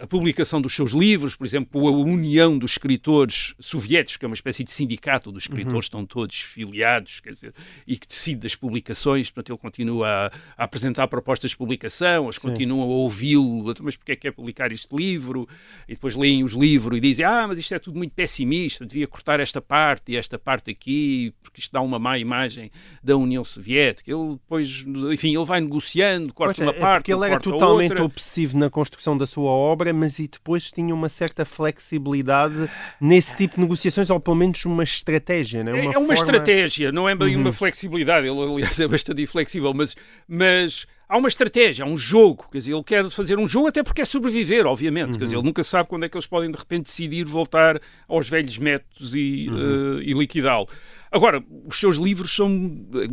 a 0.00 0.06
publicação 0.06 0.60
dos 0.60 0.74
seus 0.74 0.92
livros, 0.92 1.36
por 1.36 1.46
exemplo, 1.46 1.86
a 1.86 1.90
União 1.90 2.58
dos 2.58 2.72
Escritores 2.72 3.54
Soviéticos, 3.60 4.16
que 4.16 4.24
é 4.24 4.28
uma 4.28 4.34
espécie 4.34 4.64
de 4.64 4.72
sindicato 4.72 5.30
dos 5.30 5.44
escritores, 5.44 5.72
uhum. 5.74 5.78
estão 5.78 6.06
todos 6.06 6.40
filiados, 6.40 7.20
quer 7.20 7.30
dizer, 7.30 7.54
e 7.86 7.96
que 7.96 8.06
decide 8.06 8.40
das 8.40 8.56
publicações, 8.56 9.30
portanto 9.30 9.52
ele 9.52 9.58
continua 9.58 10.08
a, 10.08 10.26
a 10.56 10.64
apresentar 10.64 11.06
propostas 11.06 11.52
de 11.52 11.56
publicação, 11.56 12.30
Sim. 12.32 12.40
continuam 12.40 12.82
a 12.82 12.86
ouvi-lo, 12.86 13.72
mas 13.82 13.96
porque 13.96 14.12
é 14.12 14.16
que 14.16 14.22
quer 14.22 14.32
publicar 14.32 14.72
este 14.72 14.94
livro? 14.94 15.48
E 15.88 15.94
depois 15.94 16.16
leem 16.16 16.42
os 16.42 16.52
livros 16.52 16.98
e 16.98 17.00
dizem, 17.00 17.24
ah, 17.24 17.46
mas 17.46 17.58
isto 17.58 17.74
é 17.74 17.78
tudo 17.78 17.96
muito 17.96 18.12
pessimista, 18.12 18.84
devia 18.84 19.06
cortar 19.06 19.38
esta 19.38 19.60
parte 19.60 20.12
e 20.12 20.16
esta 20.16 20.38
parte 20.38 20.70
aqui, 20.70 21.32
porque 21.40 21.60
isto 21.60 21.72
dá 21.72 21.80
uma 21.80 21.98
má 21.98 22.18
imagem 22.18 22.70
da 23.02 23.16
União 23.16 23.44
Soviética. 23.44 24.10
Ele 24.10 24.32
depois, 24.32 24.84
enfim, 25.12 25.36
ele 25.36 25.44
vai 25.44 25.60
negociando, 25.60 26.34
corta 26.34 26.54
pois 26.56 26.68
uma 26.68 26.76
é, 26.76 26.80
parte, 26.80 27.02
porque 27.04 27.12
ele 27.12 27.26
era 27.26 27.38
totalmente 27.40 28.00
obsessivo 28.02 28.58
na 28.58 28.68
construção 28.68 29.16
da 29.16 29.26
sua 29.26 29.51
obra, 29.52 29.92
mas 29.92 30.18
e 30.18 30.28
depois 30.28 30.70
tinha 30.70 30.94
uma 30.94 31.08
certa 31.08 31.44
flexibilidade 31.44 32.68
nesse 33.00 33.36
tipo 33.36 33.56
de 33.56 33.60
negociações, 33.60 34.10
ou 34.10 34.18
pelo 34.18 34.36
menos 34.36 34.64
uma 34.64 34.82
estratégia, 34.82 35.62
não 35.62 35.72
é? 35.72 35.74
Uma 35.74 35.80
é, 35.80 35.84
é 35.84 35.88
uma 35.88 35.94
forma... 35.98 36.14
estratégia, 36.14 36.92
não 36.92 37.08
é 37.08 37.14
bem 37.14 37.34
uhum. 37.34 37.42
uma 37.42 37.52
flexibilidade. 37.52 38.26
Ele, 38.26 38.40
aliás, 38.40 38.78
é 38.80 38.88
bastante 38.88 39.22
inflexível, 39.22 39.72
mas, 39.74 39.96
mas 40.26 40.86
há 41.08 41.16
uma 41.16 41.28
estratégia, 41.28 41.84
há 41.84 41.88
um 41.88 41.96
jogo. 41.96 42.48
Quer 42.50 42.58
dizer, 42.58 42.72
ele 42.72 42.84
quer 42.84 43.10
fazer 43.10 43.38
um 43.38 43.46
jogo 43.46 43.68
até 43.68 43.82
porque 43.82 44.00
é 44.00 44.04
sobreviver, 44.04 44.66
obviamente. 44.66 45.12
Uhum. 45.12 45.18
Quer 45.18 45.24
dizer, 45.24 45.36
ele 45.36 45.44
nunca 45.44 45.62
sabe 45.62 45.88
quando 45.88 46.04
é 46.04 46.08
que 46.08 46.16
eles 46.16 46.26
podem, 46.26 46.50
de 46.50 46.58
repente, 46.58 46.84
decidir 46.84 47.24
voltar 47.24 47.80
aos 48.08 48.28
velhos 48.28 48.56
métodos 48.58 49.14
e, 49.14 49.48
uhum. 49.48 49.96
uh, 49.96 50.02
e 50.02 50.12
liquidá-lo. 50.12 50.66
Agora, 51.10 51.42
os 51.66 51.78
seus 51.78 51.96
livros 51.96 52.34
são... 52.34 52.48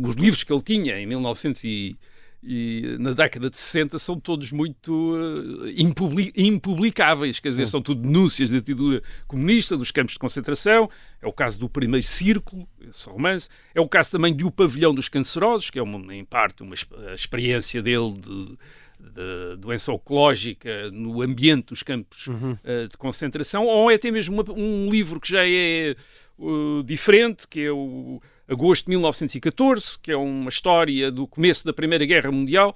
Os 0.02 0.16
livros 0.16 0.42
que 0.42 0.52
ele 0.52 0.62
tinha 0.62 0.98
em 0.98 1.06
1900 1.06 1.64
e 1.64 1.98
e 2.42 2.96
na 2.98 3.12
década 3.12 3.50
de 3.50 3.58
60 3.58 3.98
são 3.98 4.18
todos 4.18 4.50
muito 4.50 5.14
uh, 5.14 5.68
impublicáveis, 6.34 7.38
quer 7.38 7.48
dizer, 7.48 7.66
Sim. 7.66 7.72
são 7.72 7.82
tudo 7.82 8.00
denúncias 8.00 8.50
da 8.50 8.58
ditadura 8.58 9.02
comunista, 9.26 9.76
dos 9.76 9.90
campos 9.90 10.14
de 10.14 10.18
concentração. 10.18 10.88
É 11.20 11.26
o 11.26 11.32
caso 11.32 11.60
do 11.60 11.68
Primeiro 11.68 12.06
Círculo, 12.06 12.66
esse 12.88 13.06
romance. 13.08 13.48
É 13.74 13.80
o 13.80 13.88
caso 13.88 14.12
também 14.12 14.34
de 14.34 14.44
O 14.44 14.50
Pavilhão 14.50 14.94
dos 14.94 15.08
Cancerosos, 15.08 15.68
que 15.68 15.78
é, 15.78 15.82
uma, 15.82 16.14
em 16.14 16.24
parte, 16.24 16.62
uma 16.62 16.74
experiência 17.14 17.82
dele 17.82 18.14
de, 18.18 18.58
de 18.98 19.56
doença 19.58 19.92
oncológica 19.92 20.90
no 20.90 21.20
ambiente 21.20 21.66
dos 21.66 21.82
campos 21.82 22.26
uhum. 22.26 22.52
uh, 22.52 22.88
de 22.88 22.96
concentração, 22.96 23.66
ou 23.66 23.90
é 23.90 23.96
até 23.96 24.10
mesmo 24.10 24.40
uma, 24.40 24.52
um 24.52 24.90
livro 24.90 25.20
que 25.20 25.28
já 25.28 25.46
é 25.46 25.94
uh, 26.38 26.82
diferente, 26.84 27.46
que 27.46 27.60
é 27.60 27.70
o 27.70 28.18
agosto 28.50 28.86
de 28.86 28.90
1914, 28.90 29.98
que 30.02 30.10
é 30.10 30.16
uma 30.16 30.48
história 30.48 31.10
do 31.10 31.26
começo 31.26 31.64
da 31.64 31.72
Primeira 31.72 32.04
Guerra 32.04 32.32
Mundial, 32.32 32.74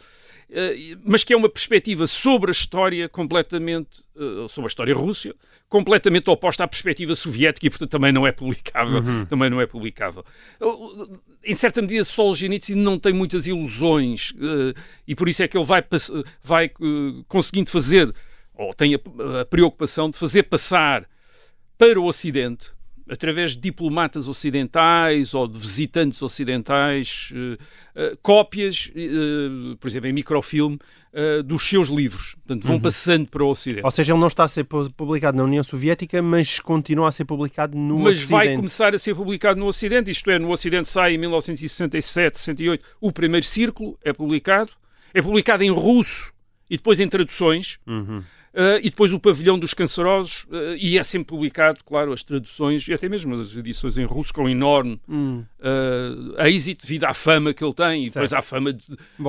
eh, 0.49 0.97
mas 1.05 1.25
que 1.25 1.33
é 1.33 1.37
uma 1.37 1.49
perspectiva 1.49 2.07
sobre 2.07 2.51
a 2.51 2.53
história 2.53 3.09
completamente, 3.09 4.05
eh, 4.17 4.47
sobre 4.49 4.67
a 4.67 4.69
história 4.69 4.95
russa, 4.95 5.35
completamente 5.69 6.31
oposta 6.31 6.63
à 6.63 6.69
perspectiva 6.69 7.13
soviética 7.17 7.67
e, 7.67 7.71
portanto, 7.71 7.91
também 7.91 8.13
não 8.13 8.25
é 8.25 8.31
publicável. 8.31 9.01
Uhum. 9.01 9.27
Também 9.27 9.51
não 9.51 9.61
é 9.61 9.67
publicável. 9.67 10.25
Em 11.43 11.55
certa 11.55 11.83
medida, 11.83 12.05
Solzhenitsyn 12.05 12.77
não 12.77 12.99
tem 12.99 13.13
muitas 13.13 13.49
ilusões 13.49 14.33
eh, 14.41 14.81
e 15.09 15.15
por 15.15 15.29
isso 15.29 15.43
é 15.43 15.49
que 15.49 15.57
ele 15.59 15.67
vai, 15.67 15.85
vai 16.43 16.71
conseguindo 17.27 17.69
fazer, 17.69 18.15
ou 18.55 18.73
tem 18.73 18.95
a 18.95 19.45
preocupação 19.45 20.09
de 20.09 20.17
fazer 20.17 20.45
passar 20.45 21.09
para 21.77 21.99
o 21.99 22.05
Ocidente 22.05 22.71
através 23.09 23.53
de 23.53 23.61
diplomatas 23.61 24.29
ocidentais 24.29 25.35
ou 25.35 25.47
de 25.47 25.59
visitantes 25.59 26.23
ocidentais, 26.23 27.31
uh, 27.33 27.55
uh, 27.55 28.17
cópias, 28.23 28.91
uh, 28.95 29.77
por 29.77 29.89
exemplo, 29.89 30.09
em 30.09 30.13
microfilme, 30.13 30.79
dos 31.45 31.69
seus 31.69 31.91
livros. 31.91 32.35
Portanto, 32.35 32.67
vão 32.67 32.75
uhum. 32.75 32.83
passando 32.83 33.29
para 33.29 33.45
o 33.45 33.49
Ocidente. 33.49 33.85
Ou 33.85 33.91
seja, 33.93 34.13
ele 34.13 34.19
não 34.19 34.27
está 34.27 34.43
a 34.43 34.49
ser 34.49 34.65
publicado 34.65 35.37
na 35.37 35.45
União 35.45 35.63
Soviética, 35.63 36.21
mas 36.21 36.59
continua 36.59 37.09
a 37.09 37.13
ser 37.13 37.25
publicado 37.25 37.79
no 37.79 38.01
mas 38.01 38.17
Ocidente. 38.17 38.33
Mas 38.33 38.47
vai 38.47 38.57
começar 38.57 38.95
a 38.97 38.99
ser 38.99 39.15
publicado 39.15 39.61
no 39.61 39.67
Ocidente, 39.67 40.11
isto 40.11 40.29
é, 40.29 40.41
no 40.41 40.51
Ocidente 40.51 40.89
sai 40.89 41.15
em 41.15 41.19
1967, 41.19 42.37
68, 42.37 42.85
o 43.01 43.13
primeiro 43.13 43.47
círculo 43.47 43.97
é 44.03 44.13
publicado, 44.13 44.73
é 45.15 45.23
publicado 45.23 45.63
em 45.63 45.71
russo 45.71 46.33
e 46.69 46.77
depois 46.77 46.99
em 46.99 47.09
traduções. 47.09 47.79
Uhum. 47.87 48.25
Uh, 48.55 48.79
e 48.79 48.85
depois 48.85 49.13
o 49.13 49.19
Pavilhão 49.19 49.59
dos 49.59 49.75
Cancerosos, 49.75 50.45
uh, 50.45 50.77
e 50.79 50.97
é 50.97 51.03
sempre 51.03 51.27
publicado, 51.27 51.81
claro, 51.85 52.13
as 52.13 52.23
traduções 52.23 52.87
e 52.87 52.95
até 52.95 53.09
mesmo 53.09 53.35
as 53.35 53.53
edições 53.57 53.99
em 53.99 54.05
russo 54.05 54.33
com 54.33 54.49
enorme 54.49 55.01
hum. 55.09 55.43
uh, 55.59 56.41
êxito 56.47 56.87
devido 56.87 57.03
à 57.03 57.13
fama 57.13 57.53
que 57.53 57.65
ele 57.65 57.75
tem 57.75 58.05
e 58.05 58.11
depois 58.11 58.33
à 58.33 58.41
fama, 58.41 58.73
de, 58.73 58.85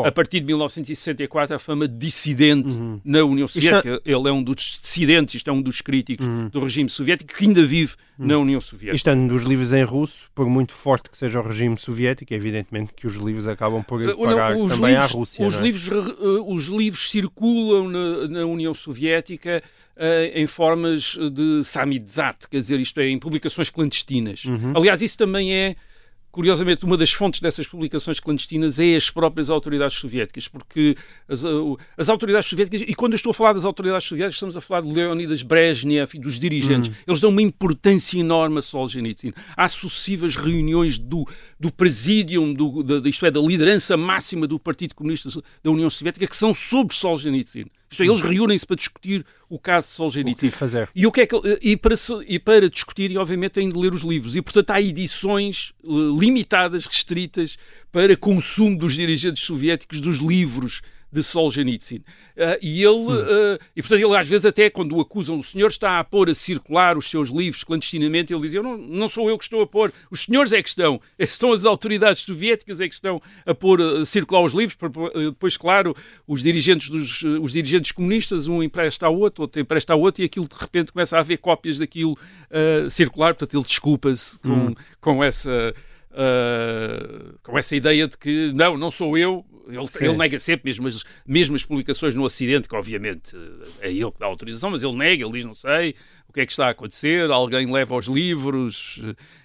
a 0.06 0.12
partir 0.12 0.42
de 0.42 0.46
1964, 0.46 1.56
a 1.56 1.60
fama 1.60 1.88
de 1.88 1.98
dissidente 1.98 2.76
uhum. 2.76 3.02
na 3.04 3.24
União 3.24 3.48
Soviética. 3.48 4.00
É... 4.06 4.12
Ele 4.12 4.30
é 4.30 4.32
um 4.32 4.44
dos 4.44 4.78
dissidentes, 4.80 5.34
isto 5.34 5.50
é 5.50 5.54
um 5.54 5.62
dos 5.62 5.82
críticos 5.82 6.28
uhum. 6.28 6.50
do 6.50 6.60
regime 6.60 6.88
soviético 6.88 7.34
que 7.34 7.46
ainda 7.46 7.66
vive 7.66 7.96
uhum. 8.20 8.28
na 8.28 8.38
União 8.38 8.62
Soviética. 8.62 8.96
Estando 8.96 9.28
dos 9.28 9.42
livros 9.42 9.74
em 9.74 9.84
russo, 9.84 10.30
por 10.36 10.48
muito 10.48 10.74
forte 10.74 11.10
que 11.10 11.18
seja 11.18 11.40
o 11.40 11.44
regime 11.44 11.76
soviético, 11.78 12.32
é 12.32 12.38
evidentemente 12.38 12.94
que 12.94 13.08
os 13.08 13.16
livros 13.16 13.48
acabam 13.48 13.82
por 13.82 14.00
pagar 14.18 14.56
não, 14.56 14.68
também 14.68 14.92
livros, 14.92 15.12
à 15.12 15.18
Rússia. 15.18 15.48
Os, 15.48 15.58
é? 15.58 15.62
livros, 15.64 15.90
os 16.46 16.66
livros 16.66 17.10
circulam 17.10 17.90
na, 17.90 18.28
na 18.28 18.46
União 18.46 18.74
Soviética 18.74 19.15
uh, 19.22 19.62
em 20.34 20.48
formas 20.48 21.18
de 21.32 21.64
samidzat, 21.64 22.48
quer 22.50 22.58
dizer, 22.58 22.80
isto 22.80 23.00
é, 23.00 23.08
em 23.10 23.20
publicações 23.20 23.70
clandestinas. 23.70 24.46
Uhum. 24.46 24.74
Aliás, 24.76 25.02
isso 25.02 25.18
também 25.18 25.54
é 25.54 25.76
curiosamente, 26.36 26.84
uma 26.84 26.98
das 26.98 27.14
fontes 27.14 27.40
dessas 27.40 27.66
publicações 27.66 28.20
clandestinas 28.20 28.78
é 28.78 28.98
as 28.98 29.10
próprias 29.10 29.50
autoridades 29.50 29.96
soviéticas, 29.96 30.50
porque 30.50 30.98
as, 31.30 31.46
uh, 31.46 31.78
as 31.98 32.10
autoridades 32.10 32.50
soviéticas, 32.50 32.82
e 32.82 32.94
quando 32.94 33.14
eu 33.14 33.16
estou 33.16 33.30
a 33.30 33.34
falar 33.34 33.54
das 33.54 33.64
autoridades 33.64 34.06
soviéticas, 34.06 34.36
estamos 34.36 34.58
a 34.58 34.60
falar 34.60 34.82
de 34.82 34.92
Leonidas 34.92 35.42
Brezhnev 35.42 36.14
e 36.14 36.20
dos 36.20 36.38
dirigentes, 36.38 36.90
Hum. 36.90 36.94
eles 37.08 37.22
dão 37.22 37.30
uma 37.30 37.42
importância 37.42 38.20
enorme 38.20 38.58
a 38.58 38.62
Solzhenitsyn. 38.62 39.32
Há 39.56 39.70
sucessivas 39.70 40.36
reuniões 40.36 41.00
do, 41.00 41.26
do 41.58 41.72
presidium, 41.72 42.54
do, 42.54 42.84
da, 42.84 43.08
isto 43.08 43.26
é, 43.26 43.32
da 43.32 43.40
liderança 43.40 43.96
máxima 43.96 44.46
do 44.46 44.60
Partido 44.60 44.94
Comunista 44.94 45.30
da 45.64 45.72
União 45.72 45.90
Soviética, 45.90 46.28
que 46.28 46.36
são 46.36 46.54
sobre 46.54 46.94
Solzhenitsyn. 46.94 47.68
Isto 47.90 48.04
é, 48.04 48.08
eles 48.08 48.22
reúnem-se 48.22 48.66
para 48.66 48.76
discutir 48.76 49.26
o 49.50 49.60
caso 49.60 49.88
de 49.88 49.94
O 49.94 49.96
Solzhenitsyn. 49.98 50.50
que 50.50 50.56
fazer? 50.56 50.90
E, 50.96 51.06
o 51.06 51.12
que 51.12 51.22
é 51.22 51.28
que, 51.28 51.36
e, 51.62 51.78
para, 51.78 51.96
e 52.28 52.40
para 52.40 52.70
discutir, 52.70 53.18
obviamente, 53.18 53.54
têm 53.54 53.70
de 53.70 53.78
ler 53.78 53.94
os 53.94 54.02
livros. 54.02 54.36
E, 54.36 54.42
portanto, 54.42 54.72
há 54.72 54.82
edições 54.82 55.74
eh, 55.84 55.90
limitadas, 56.20 56.86
restritas, 56.86 57.58
para 57.92 58.18
consumo 58.18 58.78
dos 58.78 58.96
dirigentes 58.96 59.44
soviéticos 59.44 60.02
dos 60.02 60.18
livros 60.18 60.82
de 61.16 61.24
Solzhenitsyn. 61.24 62.02
Ah, 62.38 62.58
e 62.62 62.84
ele, 62.84 63.08
ah, 63.10 63.60
e 63.74 63.82
portanto, 63.82 64.02
ele 64.02 64.18
às 64.18 64.28
vezes 64.28 64.46
até 64.46 64.70
quando 64.70 64.96
o 64.98 65.00
acusam, 65.00 65.40
o 65.40 65.44
senhor 65.44 65.70
está 65.70 65.98
a 65.98 66.04
pôr 66.04 66.30
a 66.30 66.34
circular 66.34 66.98
os 66.98 67.10
seus 67.10 67.30
livros 67.30 67.64
clandestinamente, 67.64 68.34
ele 68.34 68.42
diz, 68.42 68.54
eu 68.54 68.62
não, 68.62 68.78
não 68.78 69.08
sou 69.08 69.30
eu 69.30 69.38
que 69.38 69.46
estou 69.46 69.62
a 69.62 69.68
pôr, 69.68 69.94
os 70.12 70.24
senhores 70.24 70.52
é 70.52 70.62
que 70.62 70.68
estão, 70.68 71.00
são 71.28 71.54
as 71.54 71.64
autoridades 71.64 72.22
soviéticas 72.22 72.82
é 72.82 72.88
que 72.88 72.94
estão 72.94 73.22
a 73.46 73.56
pôr 73.56 73.82
a 73.82 74.06
circular 74.06 74.44
os 74.44 74.54
livros, 74.54 74.78
depois, 75.14 75.56
claro, 75.56 75.96
os 76.28 76.44
dirigentes, 76.44 76.90
dos, 76.90 77.24
os 77.24 77.54
dirigentes 77.54 77.94
comunistas, 77.94 78.50
um 78.50 78.62
empresta 78.62 79.06
ao 79.06 79.18
outro, 79.18 79.44
outro 79.44 79.62
empresta 79.62 79.94
ao 79.94 80.02
outro, 80.02 80.22
e 80.22 80.26
aquilo 80.26 80.48
de 80.48 80.56
repente 80.60 80.92
começa 80.92 81.16
a 81.16 81.22
haver 81.22 81.38
cópias 81.38 81.80
daquilo 81.80 82.18
ah, 82.52 82.90
circular, 82.90 83.34
portanto 83.34 83.58
ele 83.58 83.66
desculpa-se 83.66 84.38
com, 84.40 84.76
com 85.00 85.24
essa... 85.24 85.74
ah, 86.16 87.34
com 87.44 87.58
essa 87.58 87.76
ideia 87.76 88.08
de 88.08 88.18
que 88.18 88.52
não, 88.54 88.78
não 88.78 88.90
sou 88.90 89.18
eu, 89.18 89.46
ele, 89.68 89.88
ele 90.00 90.18
nega 90.18 90.40
sempre, 90.40 90.66
mesmo 90.66 90.88
as, 90.88 91.04
mesmo 91.26 91.56
as 91.56 91.66
publicações 91.66 92.16
no 92.16 92.24
Ocidente, 92.24 92.68
que 92.68 92.76
obviamente 92.76 93.36
é 93.82 93.90
ele 93.90 94.12
que 94.12 94.20
dá 94.20 94.26
autorização, 94.26 94.72
mas 94.72 94.84
ele 94.84 94.96
nega, 94.96 95.24
ele 95.24 95.34
diz 95.34 95.46
não 95.46 95.54
sei 95.54 95.96
o 96.28 96.34
que 96.34 96.42
é 96.42 96.46
que 96.46 96.52
está 96.52 96.68
a 96.68 96.70
acontecer, 96.70 97.30
alguém 97.32 97.72
leva 97.72 97.96
os 97.96 98.08
livros, 98.08 99.02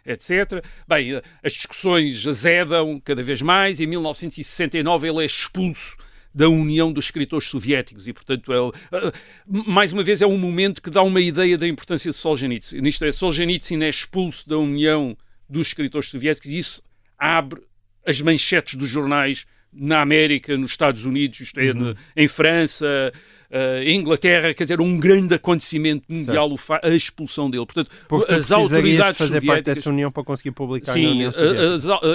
eh, 0.06 0.12
etc. 0.12 0.64
Bem, 0.86 1.14
eh, 1.14 1.22
as 1.42 1.52
discussões 1.52 2.26
azedam 2.26 3.00
cada 3.00 3.22
vez 3.22 3.40
mais, 3.40 3.80
e 3.80 3.84
em 3.84 3.86
1969 3.86 5.08
ele 5.08 5.22
é 5.22 5.24
expulso 5.24 5.96
da 6.34 6.48
União 6.48 6.92
dos 6.92 7.06
Escritores 7.06 7.48
Soviéticos 7.48 8.06
e, 8.06 8.12
portanto, 8.12 8.52
é, 8.52 8.96
eh, 8.96 9.12
mais 9.46 9.92
uma 9.92 10.02
vez 10.02 10.20
é 10.20 10.26
um 10.26 10.38
momento 10.38 10.82
que 10.82 10.90
dá 10.90 11.02
uma 11.02 11.20
ideia 11.20 11.56
da 11.56 11.66
importância 11.66 12.10
de 12.10 12.16
Solzhenitsyn. 12.16 12.86
Isto 12.86 13.04
é, 13.04 13.12
Solzhenitsyn 13.12 13.82
é 13.82 13.88
expulso 13.88 14.48
da 14.48 14.58
União 14.58 15.16
dos 15.50 15.68
Escritores 15.68 16.08
Soviéticos 16.08 16.50
e 16.50 16.58
isso 16.58 16.82
abre 17.18 17.62
as 18.06 18.20
manchetes 18.20 18.76
dos 18.76 18.88
jornais 18.88 19.46
na 19.72 20.00
América, 20.00 20.56
nos 20.56 20.70
Estados 20.72 21.04
Unidos, 21.04 21.52
é, 21.56 21.72
no- 21.72 21.94
em 22.16 22.26
França, 22.28 23.12
eh, 23.52 23.82
em 23.84 23.96
Inglaterra, 24.00 24.52
quer 24.54 24.64
dizer, 24.64 24.80
um 24.80 24.98
grande 24.98 25.34
acontecimento 25.34 26.04
mundial 26.08 26.50
a 26.82 26.88
expulsão 26.88 27.48
dele. 27.50 27.64
Portanto, 27.66 27.88
Porque 28.08 28.32
as 28.32 28.50
autoridades 28.52 29.18
fazer 29.18 29.40
parte 29.44 29.64
dessa 29.64 29.88
união 29.90 30.10
para 30.10 30.22
conseguir 30.24 30.52
publicar 30.52 30.92
Sim, 30.92 31.22
eh, 31.24 31.28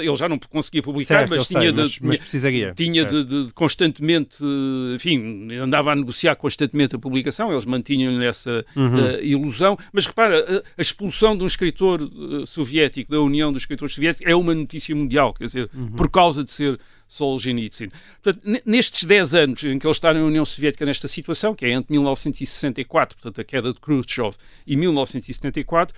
ele 0.04 0.16
já 0.16 0.30
não 0.30 0.38
conseguia 0.40 0.82
publicar, 0.82 1.20
Certo, 1.20 1.30
mas 1.32 1.48
tinha 1.48 1.62
sei, 1.62 1.72
de, 1.72 1.78
mas, 1.82 1.90
mas 2.00 2.00
tinha- 2.00 2.18
precisaria. 2.20 2.74
tinha 2.76 3.02
Certo. 3.08 3.24
de, 3.26 3.46
de 3.48 3.54
constantemente, 3.54 4.38
eh, 4.42 4.96
enfim, 4.96 5.52
andava 5.56 5.92
a 5.92 5.96
negociar 5.96 6.36
constantemente 6.36 6.96
a 6.96 7.00
publicação, 7.00 7.52
eles 7.52 7.66
mantinham-lhe 7.66 8.26
essa 8.26 8.66
Uhum. 8.76 8.98
eh, 9.06 9.20
ilusão. 9.26 9.78
Mas 9.94 10.06
repara, 10.06 10.64
a, 10.78 10.82
expulsão 10.82 11.38
de 11.38 11.44
um 11.44 11.48
escritor 11.48 12.02
eh, 12.02 12.46
soviético 12.46 13.12
da 13.12 13.20
União 13.22 13.52
dos 13.52 13.64
Escritores 13.64 13.94
Soviéticos 13.94 14.30
é 14.32 14.36
uma 14.36 14.54
notícia 14.56 14.96
mundial, 14.96 15.34
quer 15.34 15.46
dizer, 15.46 15.70
Uhum. 15.74 15.88
por 15.92 16.10
causa 16.10 16.44
de 16.44 16.52
ser 16.52 16.80
Solzhenitsyn. 17.08 17.90
Portanto, 18.22 18.44
ne- 18.46 18.62
nestes 18.66 19.04
10 19.04 19.34
anos 19.36 19.64
em 19.64 19.78
que 19.80 19.86
ele 19.86 19.92
está 19.92 20.14
na 20.14 20.22
União 20.22 20.46
Soviética 20.46 20.86
nesta 20.86 21.08
situação, 21.08 21.54
que 21.56 21.66
é 21.66 21.72
entre 21.72 21.92
1964, 21.94 23.18
portanto 23.18 23.42
a 23.42 23.44
queda 23.44 23.74
de 23.74 23.80
Khrushchev, 23.80 24.36
e 24.66 24.76
1974, 24.76 25.96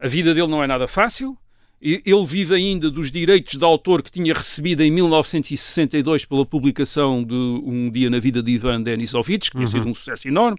a 0.00 0.08
vida 0.08 0.34
dele 0.34 0.48
não 0.48 0.62
é 0.62 0.66
nada 0.66 0.86
fácil. 0.88 1.36
Ele 1.80 2.24
vive 2.26 2.54
ainda 2.54 2.90
dos 2.90 3.10
direitos 3.10 3.56
de 3.56 3.64
autor 3.64 4.02
que 4.02 4.10
tinha 4.10 4.34
recebido 4.34 4.82
em 4.82 4.90
1962 4.90 6.24
pela 6.24 6.44
publicação 6.44 7.22
de 7.22 7.34
Um 7.34 7.88
Dia 7.88 8.10
na 8.10 8.18
Vida 8.18 8.42
de 8.42 8.50
Ivan 8.50 8.82
Denisovich, 8.82 9.48
que 9.50 9.56
tinha 9.56 9.66
sido 9.66 9.88
um 9.88 9.94
sucesso 9.94 10.26
enorme. 10.26 10.58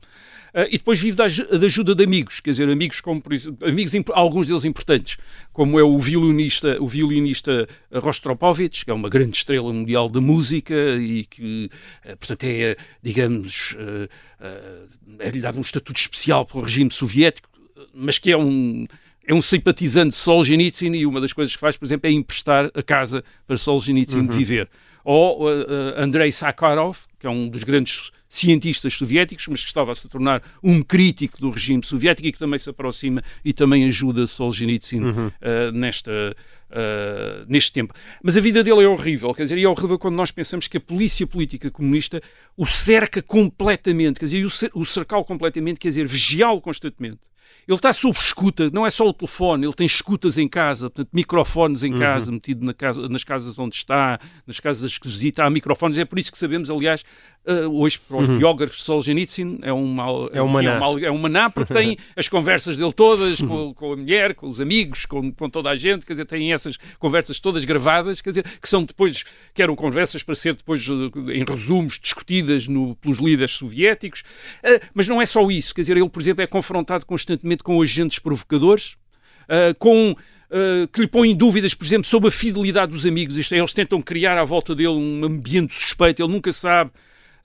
Ah, 0.53 0.65
e 0.67 0.77
depois 0.77 0.99
vive 0.99 1.17
da, 1.17 1.25
da 1.25 1.65
ajuda 1.65 1.93
de 1.93 2.03
amigos, 2.03 2.39
quer 2.39 2.51
dizer, 2.51 2.69
amigos 2.69 3.01
como 3.01 3.21
amigos, 3.61 3.91
alguns 4.13 4.47
deles 4.47 4.65
importantes, 4.65 5.17
como 5.53 5.79
é 5.79 5.83
o 5.83 5.97
violinista, 5.99 6.81
o 6.81 6.87
violinista 6.87 7.67
Rostropovich, 7.91 8.85
que 8.85 8.91
é 8.91 8.93
uma 8.93 9.09
grande 9.09 9.37
estrela 9.37 9.71
mundial 9.71 10.09
da 10.09 10.21
música 10.21 10.73
e 10.99 11.25
que, 11.25 11.69
ah, 12.03 12.15
portanto, 12.15 12.43
é, 12.45 12.75
digamos, 13.03 13.75
ah, 14.39 14.87
é-lhe 15.19 15.41
dado 15.41 15.57
um 15.57 15.61
estatuto 15.61 15.99
especial 15.99 16.45
pelo 16.45 16.63
regime 16.63 16.91
soviético, 16.91 17.49
mas 17.93 18.17
que 18.17 18.31
é 18.31 18.37
um 18.37 18.87
é 19.25 19.33
um 19.33 19.41
simpatizante 19.41 20.11
de 20.11 20.15
Solzhenitsyn 20.15 20.95
e 20.95 21.05
uma 21.05 21.21
das 21.21 21.33
coisas 21.33 21.53
que 21.53 21.59
faz, 21.59 21.77
por 21.77 21.85
exemplo, 21.85 22.09
é 22.09 22.11
emprestar 22.11 22.71
a 22.73 22.81
casa 22.81 23.23
para 23.45 23.57
Solzhenitsyn 23.57 24.27
viver. 24.27 24.69
Ou 25.03 25.43
uh, 25.43 25.61
uh, 25.61 25.65
Andrei 25.97 26.31
Sakharov, 26.31 26.97
que 27.19 27.27
é 27.27 27.29
um 27.29 27.47
dos 27.47 27.63
grandes 27.63 28.11
cientistas 28.29 28.93
soviéticos, 28.93 29.47
mas 29.47 29.61
que 29.61 29.67
estava 29.67 29.91
a 29.91 29.95
se 29.95 30.07
tornar 30.07 30.41
um 30.63 30.83
crítico 30.83 31.41
do 31.41 31.49
regime 31.49 31.83
soviético 31.83 32.27
e 32.27 32.31
que 32.31 32.37
também 32.37 32.59
se 32.59 32.69
aproxima 32.69 33.23
e 33.43 33.51
também 33.51 33.85
ajuda 33.85 34.27
Solzhenitsyn 34.27 35.01
uh, 35.01 35.31
nesta, 35.73 36.11
uh, 36.11 37.45
neste 37.47 37.71
tempo. 37.71 37.93
Mas 38.23 38.37
a 38.37 38.41
vida 38.41 38.63
dele 38.63 38.83
é 38.83 38.87
horrível, 38.87 39.33
quer 39.33 39.43
dizer, 39.43 39.57
e 39.57 39.63
é 39.63 39.69
horrível 39.69 39.97
quando 39.97 40.15
nós 40.15 40.29
pensamos 40.31 40.67
que 40.67 40.77
a 40.77 40.81
polícia 40.81 41.25
política 41.25 41.71
comunista 41.71 42.21
o 42.55 42.65
cerca 42.65 43.21
completamente, 43.21 44.19
quer 44.19 44.25
dizer, 44.25 44.45
o 44.73 44.85
cercá-lo 44.85 45.25
completamente, 45.25 45.79
quer 45.79 45.89
dizer, 45.89 46.07
vigiá-lo 46.07 46.61
constantemente. 46.61 47.28
Ele 47.69 47.75
está 47.75 47.93
sob 47.93 48.17
escuta, 48.17 48.71
não 48.71 48.83
é 48.83 48.89
só 48.89 49.07
o 49.07 49.13
telefone, 49.13 49.63
ele 49.63 49.73
tem 49.73 49.85
escutas 49.85 50.39
em 50.39 50.47
casa, 50.47 50.89
portanto, 50.89 51.09
microfones 51.13 51.83
em 51.83 51.95
casa, 51.95 52.31
metido 52.31 52.65
na 52.65 52.73
casa, 52.73 53.07
nas 53.07 53.23
casas 53.23 53.59
onde 53.59 53.75
está, 53.75 54.19
nas 54.47 54.59
casas 54.59 54.97
que 54.97 55.07
visita, 55.07 55.43
há 55.43 55.49
microfones. 55.51 55.99
É 55.99 56.03
por 56.03 56.17
isso 56.17 56.31
que 56.31 56.37
sabemos, 56.39 56.67
aliás, 56.71 57.05
eh, 57.49 57.65
hoje, 57.67 57.99
para 57.99 58.17
os 58.17 58.29
biógrafos 58.29 58.77
de 58.77 58.83
Solzhenitsyn, 58.83 59.57
é 59.63 59.73
um, 59.73 59.85
mal, 59.87 60.29
É 60.31 60.41
um 60.41 60.47
maná. 60.47 60.79
mal- 60.79 60.99
é 60.99 61.11
um 61.11 61.17
maná, 61.17 61.49
porque 61.49 61.73
tem 61.73 61.97
as 62.15 62.27
conversas 62.29 62.77
dele 62.77 62.93
todas 62.93 63.41
com, 63.41 63.73
com 63.73 63.93
a 63.93 63.97
mulher, 63.97 64.35
com 64.35 64.47
os 64.47 64.61
amigos, 64.61 65.05
com, 65.05 65.31
com 65.31 65.49
toda 65.49 65.69
a 65.69 65.75
gente, 65.75 66.05
quer 66.05 66.13
dizer, 66.13 66.25
tem 66.25 66.53
essas 66.53 66.77
conversas 66.99 67.39
todas 67.39 67.65
gravadas, 67.65 68.21
quer 68.21 68.29
dizer, 68.29 68.45
que 68.61 68.69
são 68.69 68.83
depois, 68.83 69.23
que 69.53 69.61
eram 69.63 69.75
conversas 69.75 70.21
para 70.21 70.35
ser 70.35 70.55
depois, 70.55 70.85
eh, 70.87 71.37
em 71.37 71.43
resumos, 71.43 71.99
discutidas 71.99 72.67
no- 72.67 72.95
pelos 72.97 73.17
líderes 73.19 73.51
soviéticos. 73.51 74.23
Eh, 74.63 74.79
mas 74.93 75.07
não 75.07 75.21
é 75.21 75.25
só 75.25 75.45
isso, 75.49 75.73
quer 75.73 75.81
dizer, 75.81 75.97
ele, 75.97 76.09
por 76.09 76.21
exemplo, 76.21 76.43
é 76.43 76.47
confrontado 76.47 77.05
constantemente 77.05 77.63
com 77.63 77.81
agentes 77.81 78.19
provocadores, 78.19 78.95
eh, 79.47 79.73
com 79.79 80.15
eh, 80.51 80.87
que 80.91 81.01
lhe 81.01 81.07
põem 81.07 81.35
dúvidas, 81.35 81.75
por 81.75 81.85
exemplo, 81.85 82.05
sobre 82.07 82.29
a 82.29 82.31
fidelidade 82.31 82.91
dos 82.91 83.05
amigos. 83.05 83.37
Isto 83.37 83.53
é, 83.53 83.59
eles 83.59 83.71
tentam 83.71 84.01
criar 84.01 84.35
à 84.35 84.43
volta 84.43 84.73
dele 84.73 84.89
um 84.89 85.23
ambiente 85.23 85.73
suspeito, 85.75 86.23
ele 86.23 86.31
nunca 86.31 86.51
sabe. 86.51 86.89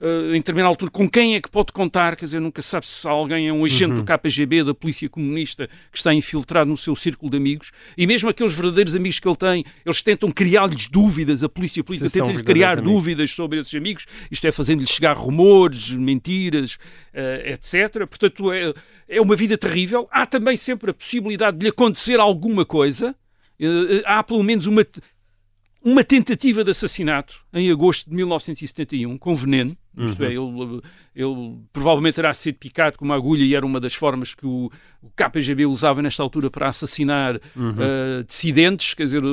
Eh, 0.01 0.29
em 0.29 0.39
determinada 0.39 0.69
altura, 0.69 0.91
com 0.91 1.09
quem 1.09 1.35
é 1.35 1.41
que 1.41 1.49
pode 1.49 1.71
contar? 1.71 2.15
Quer 2.15 2.25
dizer, 2.25 2.39
nunca 2.39 2.61
sabe 2.61 2.85
se 2.87 3.07
alguém 3.07 3.47
é 3.47 3.53
um 3.53 3.63
agente 3.63 3.93
do 3.93 4.03
KGB, 4.03 4.63
da 4.63 4.73
polícia 4.73 5.09
comunista, 5.09 5.67
que 5.91 5.97
está 5.97 6.13
infiltrado 6.13 6.69
no 6.69 6.77
seu 6.77 6.95
círculo 6.95 7.31
de 7.31 7.37
amigos. 7.37 7.71
E 7.97 8.05
mesmo 8.05 8.29
aqueles 8.29 8.53
verdadeiros 8.53 8.95
amigos 8.95 9.19
que 9.19 9.27
ele 9.27 9.35
tem, 9.35 9.65
eles 9.85 10.01
tentam 10.01 10.31
criar-lhes 10.31 10.87
dúvidas, 10.87 11.43
a 11.43 11.49
polícia 11.49 11.83
política 11.83 12.09
Se 12.09 12.17
são 12.17 12.27
tenta 12.27 12.43
criar 12.43 12.73
amigos. 12.73 12.91
dúvidas 12.91 13.31
sobre 13.31 13.59
esses 13.59 13.73
amigos, 13.73 14.05
isto 14.29 14.45
é, 14.45 14.51
fazendo-lhes 14.51 14.89
chegar 14.89 15.15
rumores, 15.15 15.91
mentiras, 15.91 16.77
eh, 17.13 17.53
etc. 17.53 18.05
Portanto, 18.07 18.51
é, 18.51 18.73
é 19.07 19.21
uma 19.21 19.35
vida 19.35 19.57
terrível. 19.57 20.07
Há 20.11 20.25
também 20.25 20.57
sempre 20.57 20.91
a 20.91 20.93
possibilidade 20.93 21.57
de 21.57 21.63
lhe 21.63 21.69
acontecer 21.69 22.19
alguma 22.19 22.65
coisa. 22.65 23.15
Eh, 23.59 24.03
há 24.05 24.21
pelo 24.23 24.43
menos 24.43 24.65
uma, 24.65 24.85
uma 25.83 26.03
tentativa 26.03 26.63
de 26.63 26.71
assassinato 26.71 27.35
em 27.53 27.71
agosto 27.71 28.09
de 28.09 28.15
1971, 28.15 29.17
com 29.17 29.35
veneno. 29.35 29.77
Isto 29.97 30.23
é, 30.23 30.27
ele, 30.27 30.81
ele 31.15 31.57
provavelmente 31.71 32.15
terá 32.15 32.33
sido 32.33 32.55
picado 32.55 32.97
com 32.97 33.05
uma 33.05 33.15
agulha 33.15 33.43
e 33.43 33.55
era 33.55 33.65
uma 33.65 33.79
das 33.79 33.93
formas 33.93 34.35
que 34.35 34.45
o, 34.45 34.69
o 35.01 35.09
KGB 35.15 35.65
usava 35.65 36.01
nesta 36.01 36.21
altura 36.21 36.49
para 36.49 36.67
assassinar 36.67 37.35
eh, 37.35 38.23
dissidentes, 38.27 38.93
quer 38.93 39.03
dizer, 39.03 39.23
eh, 39.23 39.27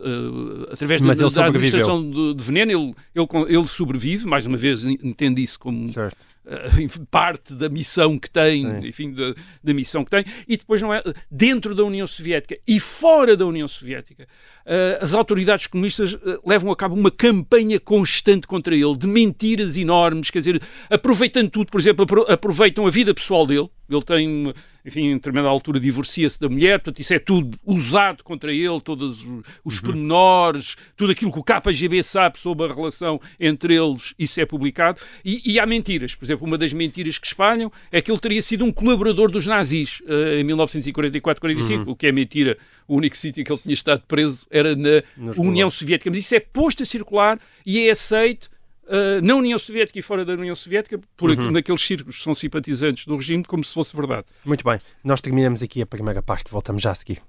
eh, 0.00 0.72
através 0.72 1.00
da, 1.00 1.12
da 1.12 1.46
administração 1.46 2.10
de, 2.10 2.34
de 2.34 2.44
veneno, 2.44 2.72
ele, 2.72 2.94
ele, 3.14 3.54
ele 3.56 3.68
sobrevive, 3.68 4.26
mais 4.26 4.46
uma 4.46 4.56
vez 4.56 4.84
entende 4.84 5.42
isso 5.42 5.58
como 5.58 5.88
Certo. 5.88 6.34
parte 7.10 7.54
da 7.54 7.68
missão 7.68 8.18
que 8.18 8.30
tem, 8.30 8.62
Sim. 8.62 8.86
enfim, 8.86 9.12
da, 9.12 9.34
da 9.62 9.74
missão 9.74 10.04
que 10.04 10.10
tem, 10.10 10.24
e 10.46 10.56
depois 10.56 10.80
não 10.82 10.92
é 10.92 11.02
dentro 11.30 11.74
da 11.74 11.84
União 11.84 12.06
Soviética 12.06 12.58
e 12.66 12.78
fora 12.78 13.36
da 13.36 13.46
União 13.46 13.66
Soviética, 13.66 14.26
eh, 14.66 14.98
as 15.00 15.14
autoridades 15.14 15.66
comunistas 15.66 16.14
eh, 16.14 16.38
levam 16.44 16.70
a 16.70 16.76
cabo 16.76 16.94
uma 16.94 17.10
campanha 17.10 17.80
constante 17.80 18.46
contra 18.46 18.74
ele, 18.74 18.96
de 18.96 19.06
mentiras 19.06 19.53
mentiras 19.54 19.76
enormes, 19.76 20.30
quer 20.30 20.40
dizer, 20.40 20.62
aproveitando 20.90 21.48
tudo, 21.48 21.70
por 21.70 21.80
exemplo, 21.80 22.04
aproveitam 22.28 22.86
a 22.86 22.90
vida 22.90 23.14
pessoal 23.14 23.46
dele, 23.46 23.68
ele 23.88 24.02
tem, 24.02 24.54
enfim, 24.84 25.10
em 25.10 25.14
determinada 25.14 25.48
altura 25.48 25.78
divorcia-se 25.78 26.40
da 26.40 26.48
mulher, 26.48 26.78
portanto 26.78 27.00
isso 27.00 27.12
é 27.14 27.18
tudo 27.18 27.58
usado 27.64 28.24
contra 28.24 28.52
ele, 28.52 28.80
todos 28.80 29.20
os, 29.20 29.76
uhum. 29.76 29.82
pormenores, 29.84 30.76
tudo 30.96 31.12
aquilo 31.12 31.30
que 31.30 31.38
o 31.38 31.44
KGB 31.44 32.02
sabe 32.02 32.38
sobre 32.38 32.66
a 32.66 32.74
relação 32.74 33.20
entre 33.38 33.74
eles, 33.74 34.14
isso 34.18 34.40
é 34.40 34.46
publicado. 34.46 35.00
E, 35.24 35.52
e, 35.52 35.58
há 35.58 35.66
mentiras, 35.66 36.14
por 36.14 36.24
exemplo, 36.24 36.46
uma 36.46 36.56
das 36.56 36.72
mentiras 36.72 37.18
que 37.18 37.26
espalham 37.26 37.70
é 37.92 38.00
que 38.00 38.10
ele 38.10 38.18
teria 38.18 38.42
sido 38.42 38.64
um 38.64 38.72
colaborador 38.72 39.30
dos 39.30 39.46
nazis 39.46 40.00
uh, 40.00 40.40
em 40.40 40.44
1944-45, 40.44 41.86
uhum. 41.86 41.92
o 41.92 41.96
que 41.96 42.06
é 42.06 42.12
mentira. 42.12 42.56
O 42.86 42.96
único 42.96 43.16
sítio 43.16 43.42
que 43.42 43.50
ele 43.50 43.60
tinha 43.60 43.74
estado 43.74 44.02
preso 44.06 44.46
era 44.50 44.76
na 44.76 45.02
União 45.38 45.70
Soviética. 45.70 46.10
Mas 46.10 46.18
isso 46.18 46.34
é 46.34 46.40
posto 46.40 46.82
a 46.82 46.86
circular 46.86 47.38
e 47.64 47.78
é 47.80 47.90
aceito 47.90 48.50
uh, 48.86 49.22
na 49.22 49.34
União 49.34 49.58
Soviética 49.58 49.98
e 49.98 50.02
fora 50.02 50.24
da 50.24 50.32
União 50.32 50.54
Soviética, 50.54 51.00
por 51.16 51.30
uhum. 51.30 51.50
naqueles 51.50 51.82
círculos 51.82 52.18
que 52.18 52.24
são 52.24 52.34
simpatizantes 52.34 53.06
do 53.06 53.16
regime, 53.16 53.44
como 53.44 53.64
se 53.64 53.72
fosse 53.72 53.94
verdade. 53.96 54.26
Muito 54.44 54.64
bem, 54.64 54.78
nós 55.02 55.20
terminamos 55.20 55.62
aqui 55.62 55.82
a 55.82 55.86
primeira 55.86 56.22
parte, 56.22 56.50
voltamos 56.50 56.82
já 56.82 56.90
a 56.90 56.94
seguir. 56.94 57.20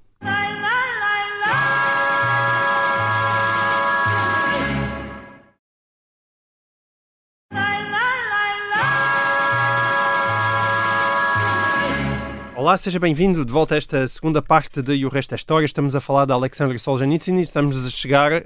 Olá, 12.65 12.77
seja 12.77 12.97
bem-vindo 12.97 13.45
de 13.45 13.51
volta 13.51 13.75
a 13.75 13.77
esta 13.77 14.07
segunda 14.07 14.41
parte 14.41 14.81
de 14.81 14.95
E 14.95 15.05
o 15.05 15.07
Resto 15.07 15.29
da 15.29 15.35
História. 15.35 15.67
Estamos 15.67 15.95
a 15.95 16.01
falar 16.01 16.25
de 16.25 16.31
Alexander 16.31 16.79
Solzhenitsyn 16.79 17.37
e 17.37 17.43
estamos 17.43 17.85
a 17.85 17.89
chegar 17.91 18.31
uh, 18.31 18.45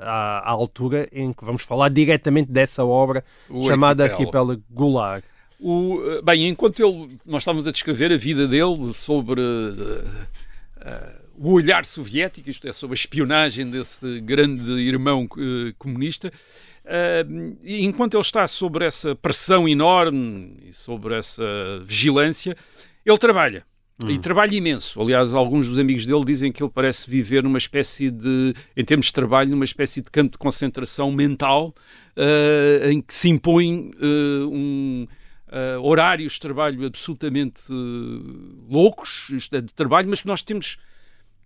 à, 0.00 0.38
à, 0.38 0.50
altura 0.52 1.06
em 1.12 1.34
que 1.34 1.44
vamos 1.44 1.60
falar 1.60 1.90
diretamente 1.90 2.50
dessa 2.50 2.82
obra 2.82 3.22
o 3.46 3.66
chamada 3.66 4.04
Arquipélago 4.04 4.62
Gulag. 4.70 5.22
O, 5.60 6.00
eh, 6.02 6.22
bem, 6.22 6.48
enquanto 6.48 6.82
ele, 6.82 7.18
nós 7.26 7.42
estávamos 7.42 7.68
a 7.68 7.70
descrever 7.70 8.10
a 8.10 8.16
vida 8.16 8.48
dele 8.48 8.94
sobre 8.94 9.38
uh, 9.42 10.02
uh, 10.78 11.20
o 11.36 11.52
olhar 11.52 11.84
soviético, 11.84 12.48
isto 12.48 12.66
é, 12.66 12.72
sobre 12.72 12.94
a 12.94 12.98
espionagem 12.98 13.70
desse 13.70 14.18
grande 14.22 14.72
irmão 14.80 15.28
comunista, 15.78 16.32
enquanto 17.62 18.14
ele 18.14 18.22
está 18.22 18.46
sobre 18.46 18.86
essa 18.86 19.14
pressão 19.14 19.68
enorme 19.68 20.56
e 20.70 20.72
sobre 20.72 21.14
essa 21.14 21.44
vigilância, 21.84 22.56
ele 23.10 23.18
trabalha. 23.18 23.64
Hum. 24.02 24.10
E 24.10 24.18
trabalha 24.18 24.54
imenso. 24.54 25.00
Aliás, 25.00 25.34
alguns 25.34 25.68
dos 25.68 25.76
amigos 25.76 26.06
dele 26.06 26.24
dizem 26.24 26.52
que 26.52 26.62
ele 26.62 26.70
parece 26.72 27.10
viver 27.10 27.42
numa 27.42 27.58
espécie 27.58 28.10
de, 28.10 28.54
em 28.76 28.84
termos 28.84 29.06
de 29.06 29.12
trabalho, 29.12 29.50
numa 29.50 29.64
espécie 29.64 30.00
de 30.00 30.08
campo 30.08 30.32
de 30.32 30.38
concentração 30.38 31.10
mental 31.10 31.74
uh, 32.16 32.88
em 32.88 33.00
que 33.00 33.12
se 33.12 33.28
impõe 33.28 33.90
uh, 33.96 34.48
um, 34.48 35.06
uh, 35.48 35.82
horários 35.82 36.34
de 36.34 36.40
trabalho 36.40 36.86
absolutamente 36.86 37.60
loucos 38.68 39.48
é, 39.52 39.60
de 39.60 39.74
trabalho, 39.74 40.08
mas 40.08 40.22
que 40.22 40.28
nós 40.28 40.42
temos 40.44 40.78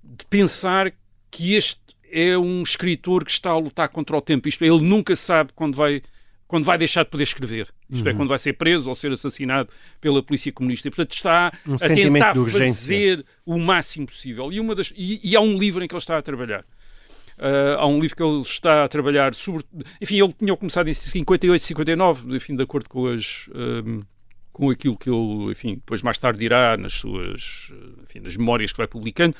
de 0.04 0.26
pensar 0.26 0.92
que 1.30 1.54
este 1.54 1.80
é 2.10 2.36
um 2.36 2.62
escritor 2.62 3.24
que 3.24 3.30
está 3.30 3.50
a 3.50 3.58
lutar 3.58 3.88
contra 3.88 4.14
o 4.14 4.20
tempo. 4.20 4.46
Isto 4.46 4.62
é, 4.62 4.66
ele 4.66 4.82
nunca 4.82 5.16
sabe 5.16 5.52
quando 5.54 5.74
vai 5.74 6.02
quando 6.52 6.66
vai 6.66 6.76
deixar 6.76 7.02
de 7.02 7.08
poder 7.08 7.24
escrever. 7.24 7.68
Isto 7.88 8.06
é, 8.06 8.10
uhum. 8.10 8.14
é, 8.14 8.18
quando 8.18 8.28
vai 8.28 8.36
ser 8.36 8.52
preso 8.52 8.86
ou 8.86 8.94
ser 8.94 9.10
assassinado 9.10 9.70
pela 10.02 10.22
polícia 10.22 10.52
comunista. 10.52 10.86
E, 10.86 10.90
portanto, 10.90 11.14
está 11.14 11.50
um 11.66 11.76
a 11.76 11.78
tentar 11.78 12.34
fazer 12.34 13.24
o 13.46 13.56
máximo 13.56 14.04
possível. 14.04 14.52
E, 14.52 14.60
uma 14.60 14.74
das, 14.74 14.92
e, 14.94 15.18
e, 15.24 15.34
há 15.34 15.40
um 15.40 15.56
livro 15.56 15.82
em 15.82 15.88
que 15.88 15.94
ele 15.94 15.98
está 15.98 16.18
a 16.18 16.20
trabalhar. 16.20 16.60
Uh, 17.38 17.78
há 17.78 17.86
um 17.86 17.98
livro 17.98 18.14
que 18.14 18.22
ele 18.22 18.40
está 18.42 18.84
a 18.84 18.88
trabalhar 18.88 19.34
sobre... 19.34 19.64
Enfim, 19.98 20.22
ele 20.22 20.34
tinha 20.34 20.54
começado 20.54 20.88
em 20.88 20.92
58, 20.92 21.64
59, 21.64 22.36
enfim, 22.36 22.54
de 22.54 22.62
acordo 22.62 22.86
com 22.86 23.06
as... 23.06 23.48
Um, 23.54 24.02
com 24.52 24.68
aquilo 24.68 24.98
que 24.98 25.08
ele, 25.08 25.52
enfim, 25.52 25.76
depois 25.76 26.02
mais 26.02 26.18
tarde 26.18 26.38
dirá 26.38 26.76
nas 26.76 26.92
suas, 26.92 27.72
enfim, 28.02 28.20
nas 28.20 28.36
memórias 28.36 28.70
que 28.70 28.76
vai 28.76 28.86
publicando, 28.86 29.34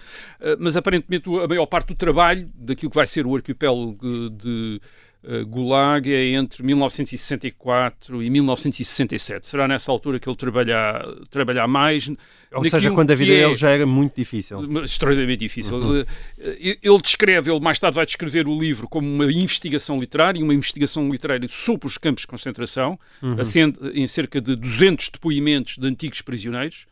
mas 0.59 0.75
aparentemente 0.75 1.29
a 1.29 1.47
maior 1.47 1.67
parte 1.67 1.89
do 1.89 1.95
trabalho 1.95 2.51
daquilo 2.55 2.89
que 2.89 2.97
vai 2.97 3.07
ser 3.07 3.27
o 3.27 3.37
arquipélago 3.37 4.31
de, 4.31 4.81
uh, 5.25 5.47
Gulag 5.47 6.13
é 6.13 6.31
entre 6.31 6.63
1964 6.63 8.23
e 8.23 8.31
1967. 8.31 9.47
Será 9.47 9.67
nessa 9.67 9.91
altura 9.91 10.19
que 10.19 10.29
ele 10.29 10.37
trabalhar, 10.37 11.05
trabalhar 11.31 11.67
mais. 11.67 12.11
Ou 12.53 12.65
seja, 12.69 12.91
quando 12.91 13.11
a 13.11 13.15
vida 13.15 13.33
é 13.33 13.43
dele 13.43 13.55
já 13.55 13.71
era 13.71 13.87
muito 13.87 14.15
difícil. 14.17 14.83
Extremamente 14.85 15.41
difícil. 15.41 15.77
Uhum. 15.77 16.05
Eh, 16.39 16.79
ele 16.83 16.99
descreve, 17.03 17.51
ele 17.51 17.61
mais 17.61 17.79
tarde 17.79 17.97
vai 17.97 18.05
descrever 18.05 18.47
o 18.47 18.59
livro 18.59 18.87
como 18.89 19.09
uma 19.09 19.31
investigação 19.33 19.99
literária, 19.99 20.43
uma 20.43 20.55
investigação 20.55 21.11
literária 21.11 21.49
sobre 21.49 21.87
os 21.87 21.97
campos 21.97 22.23
de 22.23 22.27
concentração, 22.27 22.99
uhum. 23.23 23.37
em 23.95 24.07
cerca 24.07 24.41
de 24.41 24.55
200 24.55 25.09
depoimentos 25.09 25.79
de 25.79 25.87
antigos 25.87 26.21
prisioneiros 26.21 26.87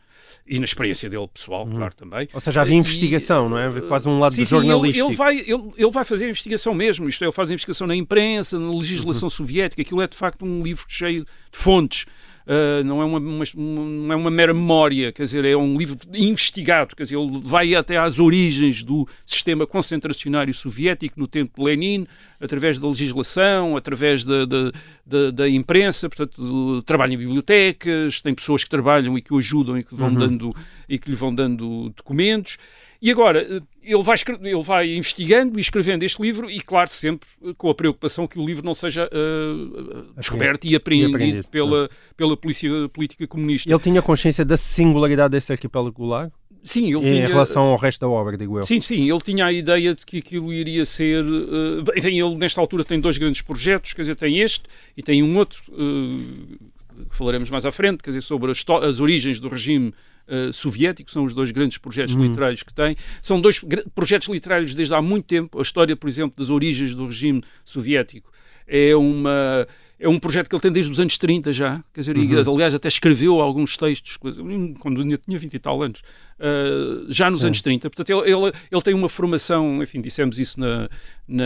e 0.47 0.59
na 0.59 0.65
experiência 0.65 1.09
dele 1.09 1.27
pessoal, 1.33 1.65
uhum. 1.65 1.75
claro, 1.75 1.95
também. 1.95 2.27
Ou 2.33 2.41
seja, 2.41 2.61
havia 2.61 2.75
investigação, 2.75 3.47
e, 3.47 3.49
não 3.49 3.57
é? 3.57 3.81
Quase 3.81 4.07
um 4.07 4.19
lado 4.19 4.35
sim, 4.35 4.45
jornalístico. 4.45 5.07
Ele, 5.07 5.11
ele, 5.11 5.15
vai, 5.15 5.37
ele, 5.39 5.71
ele 5.77 5.91
vai 5.91 6.03
fazer 6.03 6.25
a 6.25 6.29
investigação 6.29 6.73
mesmo, 6.73 7.07
isto 7.07 7.23
é, 7.23 7.27
ele 7.27 7.31
faz 7.31 7.49
a 7.49 7.53
investigação 7.53 7.87
na 7.87 7.95
imprensa, 7.95 8.59
na 8.59 8.71
legislação 8.71 9.27
uhum. 9.27 9.29
soviética, 9.31 9.81
aquilo 9.81 10.01
é 10.01 10.07
de 10.07 10.17
facto 10.17 10.45
um 10.45 10.61
livro 10.61 10.85
cheio 10.87 11.23
de 11.23 11.57
fontes. 11.57 12.05
Uh, 12.51 12.83
não, 12.83 13.01
é 13.01 13.05
uma, 13.05 13.17
uma, 13.17 13.45
não 13.55 14.11
é 14.11 14.15
uma 14.17 14.29
mera 14.29 14.53
memória, 14.53 15.13
quer 15.13 15.23
dizer, 15.23 15.45
é 15.45 15.55
um 15.55 15.77
livro 15.77 15.97
investigado, 16.13 16.97
quer 16.97 17.03
dizer, 17.03 17.15
ele 17.15 17.39
vai 17.41 17.73
até 17.75 17.95
às 17.95 18.19
origens 18.19 18.83
do 18.83 19.07
sistema 19.25 19.65
concentracionário 19.65 20.53
soviético 20.53 21.17
no 21.17 21.29
tempo 21.29 21.53
de 21.57 21.63
Lenin, 21.63 22.05
através 22.41 22.77
da 22.77 22.89
legislação, 22.89 23.77
através 23.77 24.25
da, 24.25 24.43
da, 24.43 24.71
da, 25.05 25.31
da 25.31 25.49
imprensa, 25.49 26.09
portanto, 26.09 26.81
trabalha 26.81 27.13
em 27.13 27.17
bibliotecas, 27.17 28.19
tem 28.19 28.35
pessoas 28.35 28.65
que 28.65 28.69
trabalham 28.69 29.17
e 29.17 29.21
que 29.21 29.33
o 29.33 29.37
ajudam 29.37 29.77
e 29.77 29.83
que, 29.85 29.95
vão 29.95 30.09
uhum. 30.09 30.15
dando, 30.15 30.55
e 30.89 30.99
que 30.99 31.09
lhe 31.09 31.15
vão 31.15 31.33
dando 31.33 31.89
documentos. 31.95 32.57
E 33.01 33.09
agora, 33.09 33.63
ele 33.83 34.03
vai, 34.03 34.15
ele 34.41 34.63
vai 34.63 34.95
investigando 34.95 35.57
e 35.57 35.61
escrevendo 35.61 36.03
este 36.03 36.21
livro 36.21 36.49
e, 36.49 36.61
claro, 36.61 36.89
sempre 36.89 37.27
com 37.57 37.69
a 37.69 37.75
preocupação 37.75 38.27
que 38.27 38.39
o 38.39 38.45
livro 38.45 38.63
não 38.63 38.73
seja 38.73 39.07
uh, 39.07 40.13
descoberto 40.17 40.65
e 40.65 40.75
apreendido, 40.75 41.11
e 41.11 41.15
apreendido. 41.15 41.47
Pela, 41.47 41.89
pela 42.15 42.37
polícia, 42.37 42.69
política 42.89 43.25
comunista. 43.27 43.69
Ele 43.69 43.79
tinha 43.79 44.01
consciência 44.01 44.45
da 44.45 44.55
singularidade 44.55 45.31
desse 45.31 45.51
arquipélago 45.51 45.95
Gulag? 45.95 46.31
Sim, 46.63 46.95
ele 46.95 47.07
em 47.07 47.09
tinha... 47.09 47.27
relação 47.27 47.63
ao 47.63 47.75
resto 47.75 48.01
da 48.01 48.07
obra, 48.07 48.37
digo 48.37 48.59
eu. 48.59 48.63
Sim, 48.63 48.79
sim, 48.79 49.09
ele 49.09 49.19
tinha 49.21 49.45
a 49.45 49.51
ideia 49.51 49.95
de 49.95 50.05
que 50.05 50.19
aquilo 50.19 50.53
iria 50.53 50.85
ser. 50.85 51.25
Uh, 51.25 51.83
enfim, 51.95 52.21
ele 52.21 52.35
nesta 52.35 52.61
altura 52.61 52.83
tem 52.83 52.99
dois 52.99 53.17
grandes 53.17 53.41
projetos, 53.41 53.93
quer 53.93 54.01
dizer, 54.01 54.15
tem 54.15 54.39
este 54.39 54.65
e 54.95 55.01
tem 55.01 55.23
um 55.23 55.37
outro, 55.37 55.59
uh, 55.69 57.05
que 57.09 57.15
falaremos 57.15 57.49
mais 57.49 57.65
à 57.65 57.71
frente, 57.71 58.03
quer 58.03 58.11
dizer, 58.11 58.21
sobre 58.21 58.51
as, 58.51 58.63
as 58.83 58.99
origens 58.99 59.39
do 59.39 59.49
regime 59.49 59.91
uh, 60.27 60.51
soviético, 60.53 61.11
são 61.11 61.23
os 61.23 61.33
dois 61.33 61.51
grandes 61.51 61.77
projetos 61.77 62.15
uhum. 62.15 62.23
literários 62.23 62.63
que 62.63 62.73
tem. 62.73 62.95
São 63.21 63.39
dois 63.39 63.61
projetos 63.93 64.27
literários 64.27 64.73
desde 64.73 64.93
há 64.93 65.01
muito 65.01 65.25
tempo. 65.25 65.59
A 65.59 65.61
história, 65.61 65.95
por 65.95 66.07
exemplo, 66.07 66.35
das 66.37 66.49
origens 66.49 66.95
do 66.95 67.05
regime 67.05 67.43
soviético 67.63 68.31
é 68.67 68.95
uma 68.95 69.67
é 70.01 70.09
um 70.09 70.17
projeto 70.17 70.49
que 70.49 70.55
ele 70.55 70.61
tem 70.61 70.71
desde 70.71 70.91
os 70.91 70.99
anos 70.99 71.15
30 71.15 71.53
já, 71.53 71.83
quer 71.93 72.01
dizer, 72.01 72.17
uhum. 72.17 72.23
e, 72.23 72.35
aliás 72.35 72.73
até 72.73 72.87
escreveu 72.87 73.39
alguns 73.39 73.77
textos 73.77 74.17
quando 74.17 75.01
ainda 75.01 75.17
tinha 75.17 75.37
20 75.37 75.53
e 75.53 75.59
tal 75.59 75.81
anos, 75.83 76.01
uh, 76.41 77.05
já 77.11 77.29
nos 77.29 77.41
Sim. 77.41 77.47
anos 77.47 77.61
30. 77.61 77.89
Portanto, 77.89 78.09
ele, 78.09 78.33
ele, 78.33 78.53
ele, 78.71 78.81
tem 78.81 78.93
uma 78.93 79.07
formação, 79.07 79.81
enfim, 79.81 80.01
dissemos 80.01 80.39
isso 80.39 80.59
na, 80.59 80.89
na, 81.27 81.43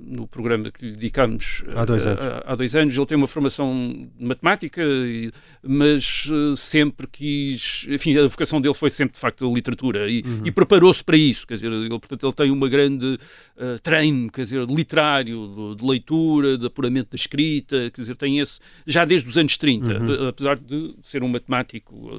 no 0.00 0.26
programa 0.26 0.70
que 0.70 0.86
lhe 0.86 0.92
dedicamos 0.92 1.64
há 1.74 1.84
dois, 1.84 2.06
anos. 2.06 2.24
há 2.44 2.54
dois 2.54 2.76
anos. 2.76 2.96
Ele 2.96 3.06
tem 3.06 3.16
uma 3.16 3.26
formação 3.26 4.08
de 4.18 4.24
matemática, 4.24 4.82
mas 5.62 6.26
uh, 6.30 6.56
sempre 6.56 7.06
quis, 7.06 7.86
enfim, 7.88 8.16
a 8.16 8.26
vocação 8.26 8.60
dele 8.60 8.74
foi 8.74 8.90
sempre 8.90 9.14
de 9.14 9.20
facto 9.20 9.48
a 9.48 9.52
literatura 9.52 10.08
e, 10.08 10.22
uhum. 10.22 10.42
e 10.44 10.52
preparou-se 10.52 11.02
para 11.02 11.16
isso, 11.16 11.46
quer 11.46 11.54
dizer, 11.54 11.72
ele, 11.72 11.88
portanto, 11.88 12.24
ele 12.24 12.32
tem 12.32 12.50
uma 12.50 12.68
grande 12.68 13.18
uh, 13.56 13.78
treino, 13.82 14.30
quer 14.30 14.42
dizer, 14.42 14.64
literário, 14.66 15.74
de, 15.74 15.80
de 15.80 15.86
leitura, 15.86 16.56
de 16.56 16.66
apuramento 16.66 17.10
da 17.10 17.16
escrita, 17.16 17.90
quer 17.90 18.00
dizer, 18.00 18.16
tem 18.16 18.38
esse 18.38 18.60
já 18.86 19.04
desde 19.04 19.28
os 19.28 19.36
anos 19.36 19.56
30, 19.56 19.90
uhum. 19.90 20.28
apesar 20.28 20.58
de 20.58 20.94
ser 21.02 21.22
um 21.22 21.28
matemático 21.28 22.10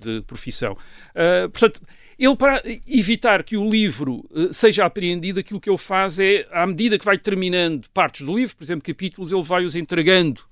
de 0.00 0.22
profissão. 0.22 0.76
Uh, 1.14 1.48
portanto, 1.50 1.80
ele, 2.18 2.36
para 2.36 2.62
evitar 2.88 3.42
que 3.42 3.56
o 3.56 3.68
livro 3.68 4.24
uh, 4.30 4.52
seja 4.52 4.84
apreendido, 4.84 5.40
aquilo 5.40 5.60
que 5.60 5.68
ele 5.68 5.78
faz 5.78 6.18
é, 6.18 6.46
à 6.52 6.66
medida 6.66 6.98
que 6.98 7.04
vai 7.04 7.18
terminando 7.18 7.88
partes 7.92 8.24
do 8.24 8.36
livro, 8.36 8.56
por 8.56 8.64
exemplo, 8.64 8.84
capítulos, 8.84 9.32
ele 9.32 9.42
vai 9.42 9.64
os 9.64 9.74
entregando 9.74 10.42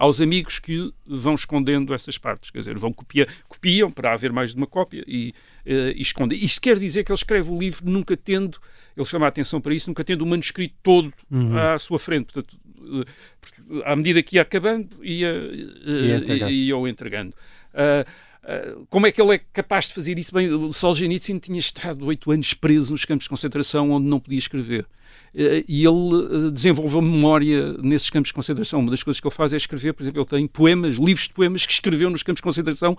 aos 0.00 0.18
amigos 0.18 0.58
que 0.58 0.90
vão 1.06 1.34
escondendo 1.34 1.92
essas 1.92 2.16
partes. 2.16 2.50
Quer 2.50 2.60
dizer, 2.60 2.78
vão 2.78 2.90
copiar, 2.90 3.28
copiam 3.46 3.90
para 3.90 4.14
haver 4.14 4.32
mais 4.32 4.52
de 4.52 4.56
uma 4.56 4.66
cópia 4.66 5.04
e, 5.06 5.34
uh, 5.66 5.92
e 5.94 6.00
escondem. 6.00 6.42
Isso 6.42 6.58
quer 6.58 6.78
dizer 6.78 7.04
que 7.04 7.12
ele 7.12 7.18
escreve 7.18 7.50
o 7.50 7.58
livro 7.58 7.84
nunca 7.84 8.16
tendo, 8.16 8.58
ele 8.96 9.04
chama 9.04 9.26
a 9.26 9.28
atenção 9.28 9.60
para 9.60 9.74
isso, 9.74 9.90
nunca 9.90 10.02
tendo 10.02 10.22
o 10.22 10.26
manuscrito 10.26 10.74
todo 10.82 11.12
uhum. 11.30 11.54
à 11.54 11.76
sua 11.76 11.98
frente. 11.98 12.32
Portanto, 12.32 12.58
uh, 12.78 13.04
à 13.84 13.94
medida 13.94 14.22
que 14.22 14.36
ia 14.36 14.42
acabando, 14.42 15.04
ia, 15.04 15.32
uh, 15.32 16.32
ia, 16.32 16.50
ia 16.50 16.76
o 16.78 16.88
entregando. 16.88 17.36
Uh, 17.74 18.02
ah, 18.02 18.06
como 18.88 19.06
é 19.06 19.12
que 19.12 19.20
ele 19.20 19.34
é 19.34 19.38
capaz 19.52 19.88
de 19.88 19.94
fazer 19.94 20.18
isso? 20.18 20.32
Bem, 20.34 20.50
o 20.52 20.72
Solzhenitsyn 20.72 21.38
tinha 21.38 21.58
estado 21.58 22.04
oito 22.06 22.30
anos 22.30 22.54
preso 22.54 22.92
nos 22.92 23.04
campos 23.04 23.24
de 23.24 23.30
concentração 23.30 23.90
onde 23.90 24.08
não 24.08 24.20
podia 24.20 24.38
escrever. 24.38 24.86
eh, 25.34 25.64
e 25.68 25.84
ele 25.84 26.48
eh, 26.48 26.50
desenvolveu 26.50 27.00
memória 27.00 27.72
nesses 27.74 28.10
campos 28.10 28.28
de 28.28 28.34
concentração. 28.34 28.80
Uma 28.80 28.90
das 28.90 29.02
coisas 29.02 29.20
que 29.20 29.26
ele 29.26 29.34
faz 29.34 29.52
é 29.52 29.56
escrever, 29.56 29.92
por 29.92 30.02
exemplo, 30.02 30.20
ele 30.20 30.28
tem 30.28 30.46
poemas, 30.46 30.96
livros 30.96 31.28
de 31.28 31.34
poemas 31.34 31.64
que 31.66 31.72
escreveu 31.72 32.10
nos 32.10 32.22
campos 32.22 32.38
de 32.38 32.42
concentração 32.42 32.96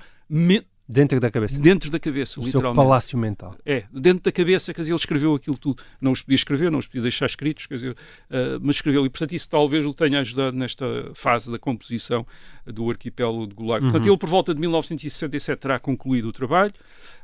Dentro 0.88 1.20
da 1.20 1.32
cabeça. 1.32 1.60
Dentro 1.60 1.89
da 1.89 2.00
cabeça, 2.00 2.39
o 2.39 2.44
literalmente. 2.44 2.76
Seu 2.76 2.84
palácio 2.84 3.17
mental. 3.17 3.56
É, 3.65 3.86
dentro 3.94 4.24
da 4.24 4.32
cabeça, 4.32 4.74
quer 4.74 4.82
dizer, 4.82 4.91
ele 4.91 5.00
escreveu 5.00 5.36
aquilo 5.36 5.58
tudo. 5.58 5.82
Não 6.02 6.12
os 6.12 6.22
podia 6.22 6.36
escrever, 6.36 6.70
não 6.70 6.80
os 6.80 6.88
podia 6.88 7.04
deixar 7.04 7.26
escritos, 7.28 7.65
quer 7.65 7.76
dizer, 7.76 7.91
uh, 7.91 8.60
mas 8.62 8.76
escreveu. 8.76 9.06
E, 9.06 9.10
portanto, 9.10 9.32
isso 9.34 9.48
talvez 9.48 9.86
o 9.86 9.94
tenha 9.94 10.20
ajudado 10.20 10.58
nesta 10.58 10.86
fase 11.13 11.52
da 11.52 11.58
composição 11.58 12.26
do 12.65 12.89
arquipélago 12.89 13.48
de 13.48 13.56
Gulag. 13.56 13.84
Portanto, 13.84 14.04
uhum. 14.04 14.12
ele, 14.12 14.17
por 14.17 14.30
volta 14.30 14.54
de 14.54 14.60
1967, 14.60 15.60
terá 15.60 15.80
concluído 15.80 16.28
o 16.28 16.32
trabalho 16.32 16.74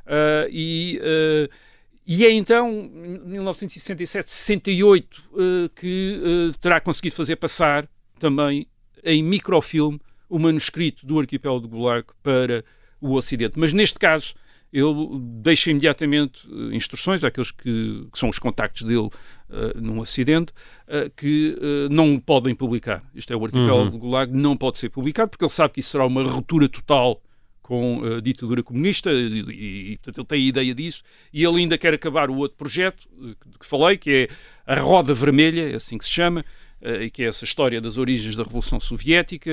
uh, 0.06 0.48
e... 0.50 1.00
Uh, 1.02 1.68
e 2.10 2.24
é 2.24 2.32
então, 2.32 2.90
1967, 3.26 4.30
68, 4.32 5.30
que 5.76 6.52
terá 6.58 6.80
conseguido 6.80 7.14
fazer 7.14 7.36
passar 7.36 7.86
também 8.18 8.66
em 9.04 9.22
microfilme 9.22 10.00
o 10.28 10.38
manuscrito 10.38 11.06
do 11.06 11.18
arquipélago 11.18 11.66
de 11.66 11.68
Gulag 11.68 12.06
para 12.22 12.64
o 13.00 13.14
Ocidente. 13.14 13.58
Mas 13.58 13.72
neste 13.72 13.98
caso, 13.98 14.34
ele 14.72 15.18
deixa 15.40 15.70
imediatamente 15.70 16.46
uh, 16.48 16.72
instruções 16.72 17.24
àqueles 17.24 17.50
que, 17.50 18.06
que, 18.12 18.18
são 18.18 18.28
os 18.28 18.38
contactos 18.38 18.82
dele 18.82 19.06
uh, 19.06 19.80
num 19.80 20.02
acidente 20.02 20.52
uh, 20.86 21.10
que 21.16 21.56
uh, 21.58 21.92
não 21.92 22.18
podem 22.18 22.54
publicar. 22.54 23.02
Isto 23.14 23.32
é 23.32 23.36
o 23.36 23.44
arquipélago 23.44 23.84
uhum. 23.84 23.90
do 23.90 23.98
Gulag, 23.98 24.32
não 24.32 24.56
pode 24.56 24.78
ser 24.78 24.90
publicado 24.90 25.30
porque 25.30 25.44
ele 25.44 25.50
sabe 25.50 25.74
que 25.74 25.80
isso 25.80 25.90
será 25.90 26.06
uma 26.06 26.22
ruptura 26.22 26.68
total 26.68 27.22
com 27.62 28.02
a 28.16 28.20
ditadura 28.20 28.62
comunista 28.62 29.10
e, 29.10 29.40
e, 29.40 29.92
e, 29.92 29.98
portanto, 29.98 30.18
ele 30.18 30.26
tem 30.26 30.38
a 30.38 30.48
ideia 30.48 30.74
disso 30.74 31.02
e 31.32 31.44
ele 31.44 31.58
ainda 31.58 31.76
quer 31.76 31.92
acabar 31.92 32.30
o 32.30 32.36
outro 32.36 32.56
projeto 32.56 33.06
que, 33.18 33.58
que 33.60 33.66
falei, 33.66 33.98
que 33.98 34.10
é 34.10 34.28
a 34.66 34.80
Roda 34.80 35.12
Vermelha, 35.12 35.72
é 35.72 35.74
assim 35.74 35.98
que 35.98 36.04
se 36.04 36.10
chama, 36.10 36.44
e 36.80 37.10
que 37.10 37.24
é 37.24 37.26
essa 37.26 37.44
história 37.44 37.78
das 37.78 37.98
origens 37.98 38.36
da 38.36 38.42
Revolução 38.42 38.80
Soviética 38.80 39.50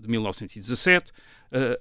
de 0.00 0.08
1917 0.08 1.12
Uh, 1.12 1.14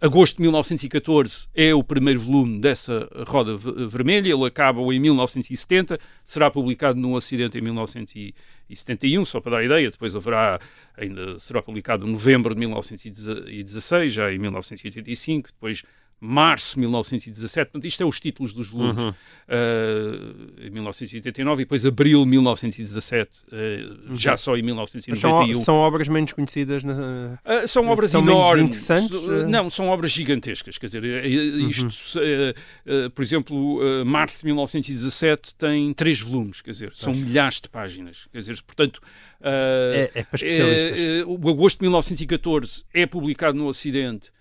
agosto 0.02 0.38
de 0.38 0.44
1914 0.44 1.48
é 1.54 1.74
o 1.74 1.84
primeiro 1.84 2.20
volume 2.20 2.60
dessa 2.60 3.10
Roda 3.28 3.58
Vermelha, 3.58 4.32
ele 4.32 4.46
acaba 4.46 4.82
em 4.94 5.00
1970, 5.00 6.00
será 6.24 6.52
publicado 6.52 7.00
no 7.00 7.16
Ocidente 7.16 7.58
em 7.58 7.62
1971, 7.62 9.26
só 9.26 9.42
para 9.42 9.54
dar 9.54 9.64
ideia, 9.64 9.90
depois 9.90 10.16
haverá, 10.16 10.60
ainda 10.96 11.40
será 11.40 11.62
publicado 11.62 12.08
em 12.08 12.12
novembro 12.12 12.54
de 12.54 12.60
1916, 12.60 14.14
já 14.14 14.32
em 14.32 14.38
1985, 14.38 15.50
depois 15.54 15.84
março 16.24 16.76
de 16.76 16.80
1917. 16.80 17.72
Portanto, 17.72 17.86
isto 17.86 18.02
é 18.02 18.06
os 18.06 18.18
títulos 18.18 18.54
dos 18.54 18.70
volumes. 18.70 19.04
Uhum. 19.04 19.10
Uh, 19.10 20.66
em 20.66 20.70
1989 20.70 21.62
e 21.62 21.66
depois 21.66 21.86
abril 21.86 22.24
de 22.24 22.30
1917, 22.30 23.30
uh, 23.30 24.10
uhum. 24.10 24.16
já 24.16 24.38
só 24.38 24.56
em 24.56 24.62
1991. 24.62 25.56
São, 25.56 25.64
são, 25.66 25.76
obras 25.76 26.08
menos 26.08 26.32
conhecidas? 26.32 26.82
Na... 26.82 26.94
Uh, 26.94 27.68
são 27.68 27.90
obras 27.90 28.12
são 28.12 28.22
enormes. 28.22 28.64
interessantes? 28.68 29.12
não, 29.50 29.70
são 29.70 29.90
obras 29.90 30.12
gigantescas. 30.12 30.78
Quer 30.78 30.86
dizer, 30.86 31.26
isto, 31.26 31.90
uhum. 32.18 33.10
por 33.14 33.22
exemplo, 33.22 34.06
março 34.06 34.40
de 34.40 34.46
1917 34.46 35.56
tem 35.56 35.94
três 35.94 36.22
volumes, 36.22 36.62
quer 36.62 36.72
dizer, 36.72 36.92
são 36.94 37.14
milhares 37.14 37.60
de 37.60 37.68
páginas. 37.68 38.28
Quer 38.32 38.40
dizer, 38.40 38.62
portanto, 38.62 39.02
é, 39.42 40.10
é 40.16 40.24
para 40.24 40.36
especialistas. 40.36 41.26
o 41.28 41.50
agosto 41.50 41.80
de 41.80 41.84
1914 41.84 42.84
é 42.94 43.06
publicado 43.06 43.58
no 43.58 43.68
Ocidente 43.68 44.32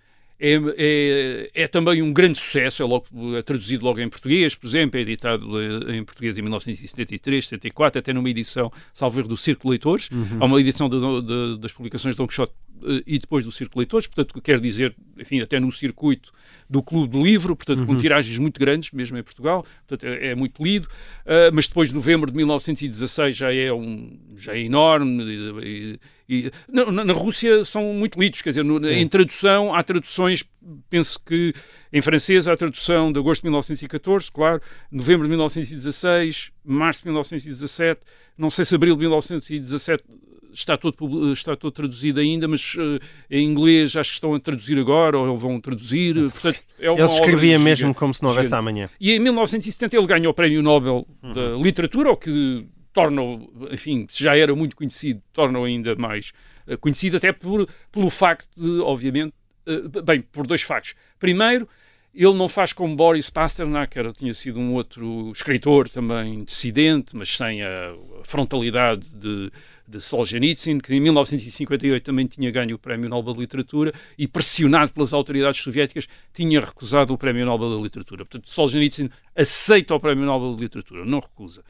é, 0.42 0.60
é, 0.76 1.50
é, 1.62 1.66
também 1.68 2.02
um 2.02 2.12
grande 2.12 2.36
sucesso, 2.36 2.82
é, 2.82 2.86
logo, 2.86 3.06
é, 3.36 3.42
traduzido 3.42 3.84
logo 3.84 4.00
em 4.00 4.08
português, 4.08 4.56
por 4.56 4.66
exemplo, 4.66 4.98
é 4.98 5.02
editado 5.02 5.46
eh, 5.60 5.96
em 5.96 6.04
português 6.04 6.36
em 6.36 6.42
1973, 6.42 7.46
74, 7.46 8.00
até 8.00 8.12
numa 8.12 8.28
edição, 8.28 8.68
salvo 8.92 9.22
do 9.22 9.36
Círculo 9.36 9.70
Leitores, 9.70 10.10
uhum. 10.10 10.38
há 10.40 10.44
uma 10.44 10.60
edição 10.60 10.88
de, 10.88 10.98
de, 10.98 11.60
das 11.60 11.72
publicações 11.72 12.16
de 12.16 12.18
Don 12.18 12.26
Quixote 12.26 12.52
eh, 12.84 13.02
e 13.06 13.18
depois 13.18 13.44
do 13.44 13.52
Círculo 13.52 13.82
Leitores, 13.82 14.08
portanto, 14.08 14.40
quer 14.42 14.58
dizer, 14.58 14.96
enfim, 15.22 15.40
até 15.40 15.58
no 15.58 15.72
circuito 15.72 16.32
do 16.68 16.82
Clube 16.82 17.08
do 17.08 17.22
Livro, 17.22 17.54
portanto, 17.54 17.80
uhum. 17.80 17.86
com 17.86 17.96
tiragens 17.96 18.38
muito 18.38 18.58
grandes, 18.58 18.90
mesmo 18.92 19.16
em 19.16 19.22
Portugal, 19.22 19.64
portanto, 19.86 20.10
é, 20.10 20.28
é 20.28 20.34
muito 20.34 20.62
lido, 20.62 20.84
uh, 20.86 21.52
mas 21.52 21.66
depois, 21.66 21.88
de 21.88 21.94
novembro 21.94 22.30
de 22.30 22.36
1916, 22.36 23.36
já 23.36 23.52
é, 23.52 23.72
um, 23.72 24.18
já 24.36 24.54
é 24.54 24.60
enorme. 24.60 25.22
E, 25.62 26.00
e, 26.28 26.50
na, 26.68 27.04
na, 27.04 27.12
Rússia 27.12 27.64
são 27.64 27.92
muito 27.92 28.18
lidos, 28.18 28.40
quer 28.40 28.50
dizer, 28.50 28.64
no, 28.64 28.90
em 28.90 29.06
tradução, 29.06 29.74
há 29.74 29.82
traduções, 29.82 30.44
penso 30.88 31.20
que 31.20 31.52
em 31.92 32.00
francês 32.00 32.48
há 32.48 32.56
tradução 32.56 33.12
de 33.12 33.18
agosto 33.18 33.42
de 33.42 33.46
1914, 33.48 34.32
claro, 34.32 34.60
novembro 34.90 35.26
de 35.26 35.30
1916, 35.30 36.50
março 36.64 37.00
de 37.00 37.06
1917, 37.06 38.00
não 38.36 38.48
sei 38.48 38.64
se 38.64 38.74
abril 38.74 38.94
de 38.94 39.00
1917 39.00 40.04
está 40.52 40.76
todo, 40.76 41.32
está 41.32 41.56
todo 41.56 41.72
traduzido 41.72 42.20
ainda, 42.20 42.46
mas 42.46 42.74
uh, 42.74 42.98
em 43.30 43.44
inglês 43.44 43.96
acho 43.96 44.10
que 44.10 44.14
estão 44.14 44.34
a 44.34 44.40
traduzir 44.40 44.78
agora, 44.78 45.18
ou 45.18 45.36
vão 45.36 45.60
traduzir. 45.60 46.14
Portanto, 46.30 46.60
é 46.78 46.90
uma 46.90 47.00
ele 47.00 47.12
escrevia 47.12 47.58
mesmo 47.58 47.76
gigante, 47.76 47.98
como 47.98 48.14
se 48.14 48.22
não 48.22 48.30
houvesse 48.30 48.54
amanhã. 48.54 48.88
E 49.00 49.12
em 49.12 49.18
1970 49.18 49.96
ele 49.96 50.06
ganhou 50.06 50.30
o 50.30 50.34
Prémio 50.34 50.62
Nobel 50.62 51.06
uhum. 51.22 51.32
da 51.32 51.56
Literatura, 51.56 52.10
o 52.10 52.16
que 52.16 52.66
torna, 52.92 53.22
enfim, 53.70 54.06
já 54.10 54.36
era 54.36 54.54
muito 54.54 54.76
conhecido, 54.76 55.22
torna-o 55.32 55.64
ainda 55.64 55.94
mais 55.96 56.32
uh, 56.66 56.76
conhecido, 56.78 57.16
até 57.16 57.32
por, 57.32 57.68
pelo 57.90 58.10
facto 58.10 58.48
de, 58.56 58.80
obviamente, 58.80 59.32
uh, 59.66 60.02
bem, 60.02 60.20
por 60.20 60.46
dois 60.46 60.62
factos. 60.62 60.94
Primeiro, 61.18 61.68
ele 62.14 62.34
não 62.34 62.48
faz 62.48 62.72
como 62.72 62.94
Boris 62.94 63.30
Pasternak, 63.30 63.92
que 63.92 63.98
era, 63.98 64.12
tinha 64.12 64.34
sido 64.34 64.60
um 64.60 64.74
outro 64.74 65.32
escritor 65.32 65.88
também 65.88 66.44
dissidente, 66.44 67.16
mas 67.16 67.34
sem 67.34 67.62
a 67.62 67.94
frontalidade 68.22 69.08
de, 69.14 69.50
de 69.86 70.00
Solzhenitsyn, 70.00 70.78
que 70.78 70.94
em 70.94 71.00
1958 71.00 72.04
também 72.04 72.26
tinha 72.26 72.50
ganho 72.50 72.76
o 72.76 72.78
Prémio 72.78 73.08
Nobel 73.08 73.34
de 73.34 73.40
Literatura 73.40 73.92
e, 74.16 74.26
pressionado 74.26 74.92
pelas 74.92 75.12
autoridades 75.12 75.60
soviéticas, 75.60 76.08
tinha 76.32 76.60
recusado 76.60 77.12
o 77.12 77.18
Prémio 77.18 77.44
Nobel 77.44 77.76
de 77.76 77.82
Literatura. 77.82 78.24
Portanto, 78.24 78.48
Solzhenitsyn 78.48 79.08
aceita 79.36 79.94
o 79.94 80.00
Prémio 80.00 80.24
Nobel 80.24 80.56
de 80.56 80.62
Literatura, 80.62 81.04
não 81.04 81.20
recusa. 81.20 81.62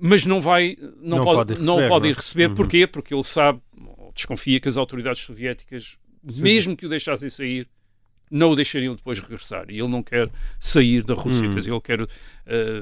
Mas 0.00 0.24
não 0.24 0.40
vai, 0.40 0.76
não, 1.00 1.18
não 1.18 1.24
pode, 1.24 1.36
pode 1.36 1.54
receber, 1.54 1.66
não 1.66 1.88
pode 1.88 2.08
ir 2.08 2.12
é? 2.12 2.14
receber. 2.14 2.48
Uhum. 2.48 2.54
Porquê? 2.54 2.86
Porque 2.86 3.14
ele 3.14 3.24
sabe, 3.24 3.60
desconfia 4.14 4.60
que 4.60 4.68
as 4.68 4.76
autoridades 4.76 5.22
soviéticas, 5.22 5.96
Sim. 6.28 6.42
mesmo 6.42 6.76
que 6.76 6.86
o 6.86 6.88
deixassem 6.88 7.28
sair, 7.28 7.68
não 8.30 8.50
o 8.50 8.56
deixariam 8.56 8.94
depois 8.94 9.18
regressar. 9.20 9.66
E 9.68 9.78
ele 9.78 9.88
não 9.88 10.02
quer 10.02 10.28
sair 10.58 11.02
da 11.02 11.14
Rússia, 11.14 11.46
hum. 11.46 11.52
quer 11.52 11.58
dizer, 11.58 11.70
ele 11.70 11.80
quer 11.80 12.00
uh, 12.00 12.08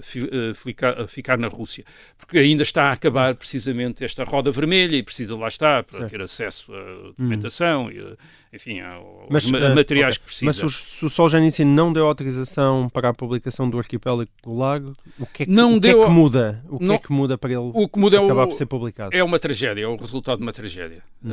fi, 0.02 0.20
uh, 0.20 0.54
ficar, 0.54 1.00
uh, 1.00 1.08
ficar, 1.08 1.38
na 1.38 1.48
Rússia. 1.48 1.84
Porque 2.18 2.38
ainda 2.38 2.62
está 2.62 2.84
a 2.84 2.92
acabar 2.92 3.34
precisamente 3.34 4.04
esta 4.04 4.24
roda 4.24 4.50
vermelha 4.50 4.96
e 4.96 5.02
precisa 5.02 5.36
lá 5.36 5.48
estar 5.48 5.84
para 5.84 5.98
certo. 5.98 6.10
ter 6.10 6.20
acesso 6.20 6.72
à 6.74 7.06
documentação 7.08 7.86
hum. 7.86 7.90
e, 7.90 8.16
enfim, 8.54 8.80
ao, 8.80 9.26
mas, 9.30 9.46
a 9.52 9.74
materiais 9.74 10.16
okay. 10.16 10.20
que 10.20 10.26
precisa. 10.26 10.64
Mas 10.64 10.74
se 10.74 11.04
o 11.04 11.10
Solzhenitsyn 11.10 11.66
não 11.66 11.92
deu 11.92 12.06
autorização 12.06 12.88
para 12.88 13.10
a 13.10 13.14
publicação 13.14 13.68
do 13.68 13.78
arquipélago 13.78 14.30
do 14.42 14.56
lago, 14.56 14.96
o 15.18 15.26
que 15.26 15.42
é 15.42 15.46
que, 15.46 15.52
não 15.52 15.78
deu, 15.78 15.98
que, 15.98 16.00
é 16.00 16.04
que 16.06 16.10
muda? 16.10 16.64
O 16.68 16.78
que 16.78 16.84
é 16.84 16.86
não, 16.88 16.94
é 16.94 16.98
que 16.98 17.12
muda 17.12 17.38
para 17.38 17.50
ele 17.50 17.70
o 17.74 17.88
que 17.88 17.98
muda 17.98 18.18
acabar 18.18 18.42
é 18.42 18.44
o, 18.44 18.48
por 18.48 18.56
ser 18.56 18.66
publicado? 18.66 19.16
É 19.16 19.22
uma 19.22 19.38
tragédia, 19.38 19.82
é 19.82 19.86
o 19.86 19.96
resultado 19.96 20.38
de 20.38 20.42
uma 20.42 20.52
tragédia. 20.52 21.02
Hum. 21.24 21.30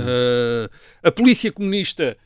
a 1.04 1.12
polícia 1.12 1.52
comunista 1.52 2.18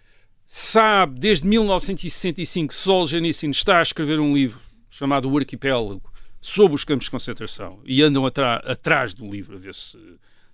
sabe 0.47 1.19
desde 1.19 1.45
1965 1.45 2.69
que 2.69 2.73
Solzhenitsyn 2.73 3.51
está 3.51 3.79
a 3.79 3.81
escrever 3.81 4.19
um 4.19 4.33
livro 4.33 4.61
chamado 4.89 5.29
O 5.29 5.37
Arquipélago 5.37 6.01
sobre 6.39 6.73
os 6.73 6.85
campos 6.85 7.05
de 7.05 7.11
concentração 7.11 7.79
e 7.85 8.01
andam 8.01 8.25
atrás 8.25 9.13
do 9.13 9.29
livro 9.29 9.57
a 9.57 9.59
ver 9.59 9.75
se 9.75 9.97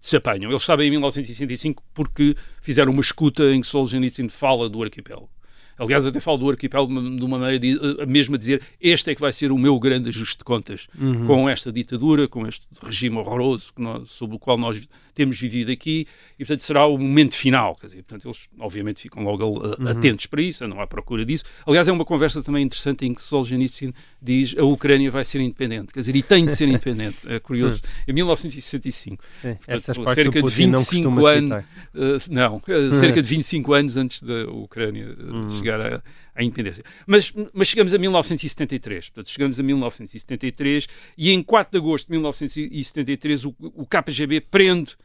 se 0.03 0.17
apanham. 0.17 0.51
Eles 0.51 0.63
sabem 0.63 0.89
em 0.89 0.91
1965 0.91 1.81
porque 1.93 2.35
fizeram 2.61 2.91
uma 2.91 2.99
escuta 2.99 3.53
em 3.53 3.61
que 3.61 3.67
Solzhenitsyn 3.67 4.27
fala 4.27 4.67
do 4.67 4.83
arquipélago. 4.83 5.29
Aliás, 5.77 6.05
até 6.05 6.19
falo 6.19 6.39
do 6.39 6.49
arquipélago 6.49 6.91
de 7.15 7.23
uma 7.23 7.39
maneira 7.39 7.57
de, 7.57 7.75
uh, 7.75 8.05
mesmo 8.05 8.35
a 8.35 8.37
dizer 8.37 8.61
este 8.81 9.11
é 9.11 9.15
que 9.15 9.21
vai 9.21 9.31
ser 9.31 9.49
o 9.49 9.57
meu 9.57 9.79
grande 9.79 10.09
ajuste 10.09 10.39
de 10.39 10.43
contas 10.43 10.87
uhum. 10.99 11.25
com 11.25 11.49
esta 11.49 11.71
ditadura, 11.71 12.27
com 12.27 12.45
este 12.45 12.67
regime 12.81 13.15
horroroso 13.15 13.71
nós, 13.77 14.11
sobre 14.11 14.35
o 14.35 14.39
qual 14.39 14.57
nós 14.57 14.87
temos 15.13 15.39
vivido 15.39 15.71
aqui 15.71 16.07
e, 16.35 16.45
portanto, 16.45 16.61
será 16.61 16.85
o 16.85 16.97
momento 16.97 17.35
final. 17.35 17.75
Quer 17.75 17.87
dizer, 17.87 18.03
portanto, 18.03 18.27
eles, 18.27 18.49
obviamente, 18.59 19.01
ficam 19.01 19.23
logo 19.23 19.43
uhum. 19.45 19.87
atentos 19.87 20.25
para 20.25 20.41
isso, 20.41 20.67
não 20.67 20.79
há 20.79 20.87
procura 20.87 21.25
disso. 21.25 21.43
Aliás, 21.65 21.87
é 21.87 21.91
uma 21.91 22.05
conversa 22.05 22.41
também 22.41 22.63
interessante 22.63 23.05
em 23.05 23.13
que 23.13 23.21
Solzhenitsyn 23.21 23.91
diz 24.21 24.55
a 24.57 24.63
Ucrânia 24.63 25.09
vai 25.11 25.23
ser 25.23 25.41
independente, 25.41 25.93
quer 25.93 25.99
dizer, 25.99 26.15
e 26.15 26.21
tem 26.21 26.45
de 26.45 26.55
ser 26.55 26.67
independente. 26.69 27.17
É 27.27 27.39
curioso. 27.39 27.81
Uhum. 27.83 28.03
Em 28.07 28.13
1965. 28.13 29.23
Sim, 29.41 29.55
portanto, 29.65 30.13
cerca 30.13 30.41
de 30.41 30.49
25 30.49 31.25
anos. 31.25 31.63
Uh, 31.93 32.31
não, 32.31 32.57
uh, 32.57 32.99
cerca 32.99 33.21
de 33.21 33.27
25 33.27 33.73
anos 33.73 33.97
antes 33.97 34.21
da 34.21 34.45
Ucrânia 34.49 35.09
uh, 35.09 35.49
chegar 35.51 35.79
à, 35.79 36.03
à 36.35 36.43
independência. 36.43 36.83
Mas, 37.05 37.31
mas 37.53 37.67
chegamos 37.67 37.93
a 37.93 37.97
1973. 37.97 39.09
Portanto, 39.09 39.29
chegamos 39.29 39.59
a 39.59 39.63
1973 39.63 40.87
e 41.17 41.31
em 41.31 41.43
4 41.43 41.71
de 41.71 41.77
agosto 41.77 42.05
de 42.07 42.11
1973 42.11 43.45
o, 43.45 43.55
o 43.59 43.85
KGB 43.85 44.41
prende 44.41 44.95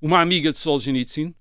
uma 0.00 0.20
amiga 0.20 0.52
de 0.52 0.58
Solzhenitsyn, 0.58 1.34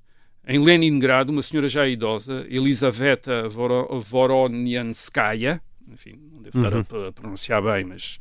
em 0.47 0.60
Leningrado, 0.60 1.31
uma 1.31 1.41
senhora 1.41 1.67
já 1.67 1.88
idosa, 1.88 2.45
Elisaveta 2.49 3.47
Voronyanskaya, 3.49 5.62
enfim, 5.91 6.19
não 6.31 6.41
devo 6.41 6.58
estar 6.58 6.73
uhum. 6.73 7.05
a, 7.05 7.10
a, 7.10 7.12
pronunciar 7.12 7.62
bem, 7.62 7.84
mas 7.86 8.17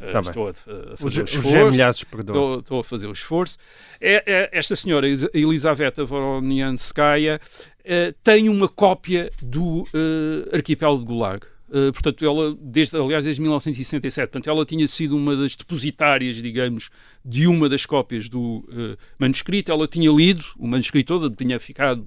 Uh, 0.00 0.18
estou 0.18 0.48
a, 0.48 0.50
a 0.50 0.94
Os, 0.94 1.00
fazer 1.00 1.20
o 1.20 1.24
os 1.24 1.30
esforço. 1.30 1.50
gemilhaços 1.50 2.04
perdoam. 2.04 2.36
Estou, 2.36 2.58
estou 2.60 2.80
a 2.80 2.84
fazer 2.84 3.06
o 3.06 3.12
esforço. 3.12 3.56
É, 4.00 4.22
é- 4.26 4.50
esta 4.52 4.74
senhora, 4.74 5.06
Elis- 5.06 5.28
Elisaveta 5.32 6.04
Voronianskaya, 6.04 7.40
eh, 7.84 8.14
tem 8.22 8.48
uma 8.48 8.68
cópia 8.68 9.30
do 9.42 9.86
eh, 9.94 10.56
arquipélago 10.56 11.00
de 11.00 11.06
Gulag. 11.06 11.46
Eh, 11.74 11.90
portanto, 11.90 12.24
ela, 12.24 12.56
desde, 12.60 12.96
aliás, 12.96 13.24
desde 13.24 13.42
1967, 13.42 14.30
portanto, 14.30 14.48
ela 14.48 14.64
tinha 14.64 14.86
sido 14.86 15.16
uma 15.16 15.34
das 15.34 15.56
depositárias, 15.56 16.36
digamos, 16.36 16.88
de 17.24 17.48
uma 17.48 17.68
das 17.68 17.84
cópias 17.84 18.28
do 18.28 18.64
eh, 18.70 18.96
manuscrito. 19.18 19.72
Ela 19.72 19.88
tinha 19.88 20.10
lido 20.10 20.44
o 20.56 20.68
manuscrito 20.68 21.18
todo, 21.18 21.34
tinha 21.34 21.58
ficado 21.58 22.06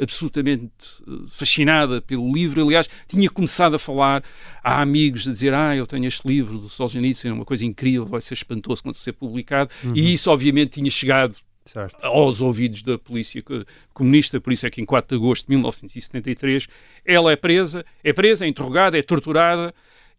absolutamente 0.00 0.70
eh, 1.06 1.10
fascinada 1.28 2.00
pelo 2.00 2.32
livro. 2.32 2.62
Aliás, 2.62 2.88
tinha 3.06 3.28
começado 3.28 3.74
a 3.74 3.78
falar 3.78 4.24
a 4.64 4.80
amigos, 4.80 5.28
a 5.28 5.32
dizer: 5.32 5.52
Ah, 5.52 5.76
eu 5.76 5.86
tenho 5.86 6.06
este 6.06 6.26
livro 6.26 6.56
do 6.56 6.70
Solzhenitsyn, 6.70 7.28
é 7.28 7.32
uma 7.34 7.44
coisa 7.44 7.66
incrível, 7.66 8.06
vai 8.06 8.22
ser 8.22 8.32
espantoso 8.32 8.82
quando 8.82 8.94
ser 8.94 9.12
publicado. 9.12 9.70
E 9.94 10.14
isso, 10.14 10.30
obviamente, 10.30 10.70
tinha 10.80 10.90
chegado 10.90 11.36
Certo. 11.64 11.96
aos 12.04 12.40
ouvidos 12.40 12.82
da 12.82 12.98
polícia 12.98 13.42
co- 13.42 13.64
comunista, 13.94 14.40
por 14.40 14.52
isso 14.52 14.66
é 14.66 14.70
que 14.70 14.80
em 14.80 14.84
4 14.84 15.16
de 15.16 15.22
agosto 15.22 15.46
de 15.46 15.50
1973 15.52 16.66
ela 17.04 17.30
é 17.32 17.36
presa, 17.36 17.84
é 18.02 18.12
presa, 18.12 18.44
é 18.44 18.48
interrogada, 18.48 18.98
é 18.98 19.02
torturada 19.02 19.72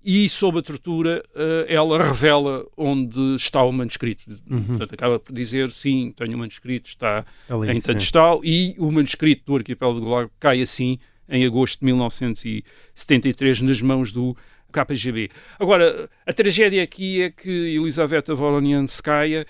e 0.05 0.27
sob 0.27 0.59
a 0.59 0.61
tortura 0.61 1.23
eh, 1.33 1.65
ela 1.69 2.01
revela 2.03 2.65
onde 2.75 3.35
está 3.35 3.63
o 3.63 3.71
manuscrito. 3.71 4.23
Portanto, 4.67 4.93
acaba 4.93 5.17
por 5.19 5.33
dizer, 5.33 5.71
sim, 5.71 6.13
tenho 6.15 6.35
o 6.35 6.37
manuscrito, 6.39 6.89
está 6.89 7.25
Ali, 7.49 7.71
em 7.71 7.75
sim. 7.75 7.87
Tadestal 7.87 8.41
e 8.43 8.75
o 8.77 8.91
manuscrito 8.91 9.43
do 9.45 9.55
arquipélago 9.55 9.99
do 10.01 10.05
Gulag 10.05 10.29
cai 10.39 10.61
assim 10.61 10.97
em 11.29 11.45
agosto 11.45 11.79
de 11.79 11.85
1973 11.85 13.61
nas 13.61 13.81
mãos 13.81 14.11
do 14.11 14.35
KGB. 14.71 15.29
Agora, 15.59 16.09
a 16.25 16.33
tragédia 16.33 16.83
aqui 16.83 17.21
é 17.21 17.29
que 17.29 17.49
Elisaveta 17.49 18.33
Voronianskaya 18.35 19.45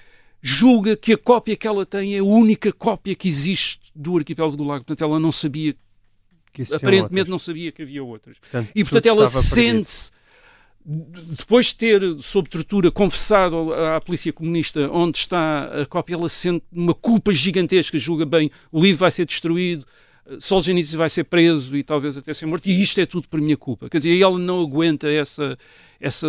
julga 0.46 0.98
que 0.98 1.14
a 1.14 1.18
cópia 1.18 1.56
que 1.56 1.66
ela 1.66 1.86
tem 1.86 2.16
é 2.16 2.20
a 2.20 2.24
única 2.24 2.74
cópia 2.74 3.16
que 3.16 3.30
existe 3.30 3.80
do 3.96 4.18
arquipélago 4.18 4.58
do 4.58 4.64
Gulag. 4.64 4.84
Portanto, 4.84 5.02
ela 5.02 5.18
não 5.18 5.32
sabia, 5.32 5.74
aparentemente 6.76 7.30
não 7.30 7.40
sabia 7.40 7.72
que 7.72 7.82
havia 7.82 8.04
outras. 8.04 8.38
Portanto, 8.40 8.70
E, 8.76 8.84
portanto, 8.84 9.06
ela 9.06 9.28
sente-se, 9.30 10.12
depois 10.86 11.68
de 11.68 11.76
ter, 11.76 12.02
sob 12.20 12.50
tortura, 12.50 12.92
confessado 12.92 13.74
à 13.74 14.02
polícia 14.02 14.34
comunista 14.34 14.92
onde 14.92 15.18
está 15.20 15.82
a 15.82 15.86
cópia, 15.86 16.16
ela 16.16 16.28
sente 16.28 16.66
uma 16.70 16.94
culpa 16.94 17.32
gigantesca, 17.32 17.98
julga 17.98 18.26
bem, 18.26 18.52
o 18.70 18.82
livro 18.82 19.00
vai 19.00 19.12
ser 19.12 19.26
destruído, 19.26 19.86
Solzhenitsyn 20.40 20.98
vai 20.98 21.10
ser 21.10 21.26
preso 21.26 21.76
e 21.76 21.84
talvez 21.84 22.18
até 22.18 22.34
ser 22.34 22.46
morto, 22.46 22.68
e 22.68 22.82
isto 22.82 23.00
é 23.00 23.06
tudo 23.06 23.28
por 23.28 23.42
minha 23.42 23.58
culpa. 23.58 23.90
Quer 23.90 23.98
dizer, 23.98 24.20
ela 24.20 24.40
não 24.40 24.62
aguenta 24.62 25.10
essa, 25.10 25.58
essa, 26.00 26.28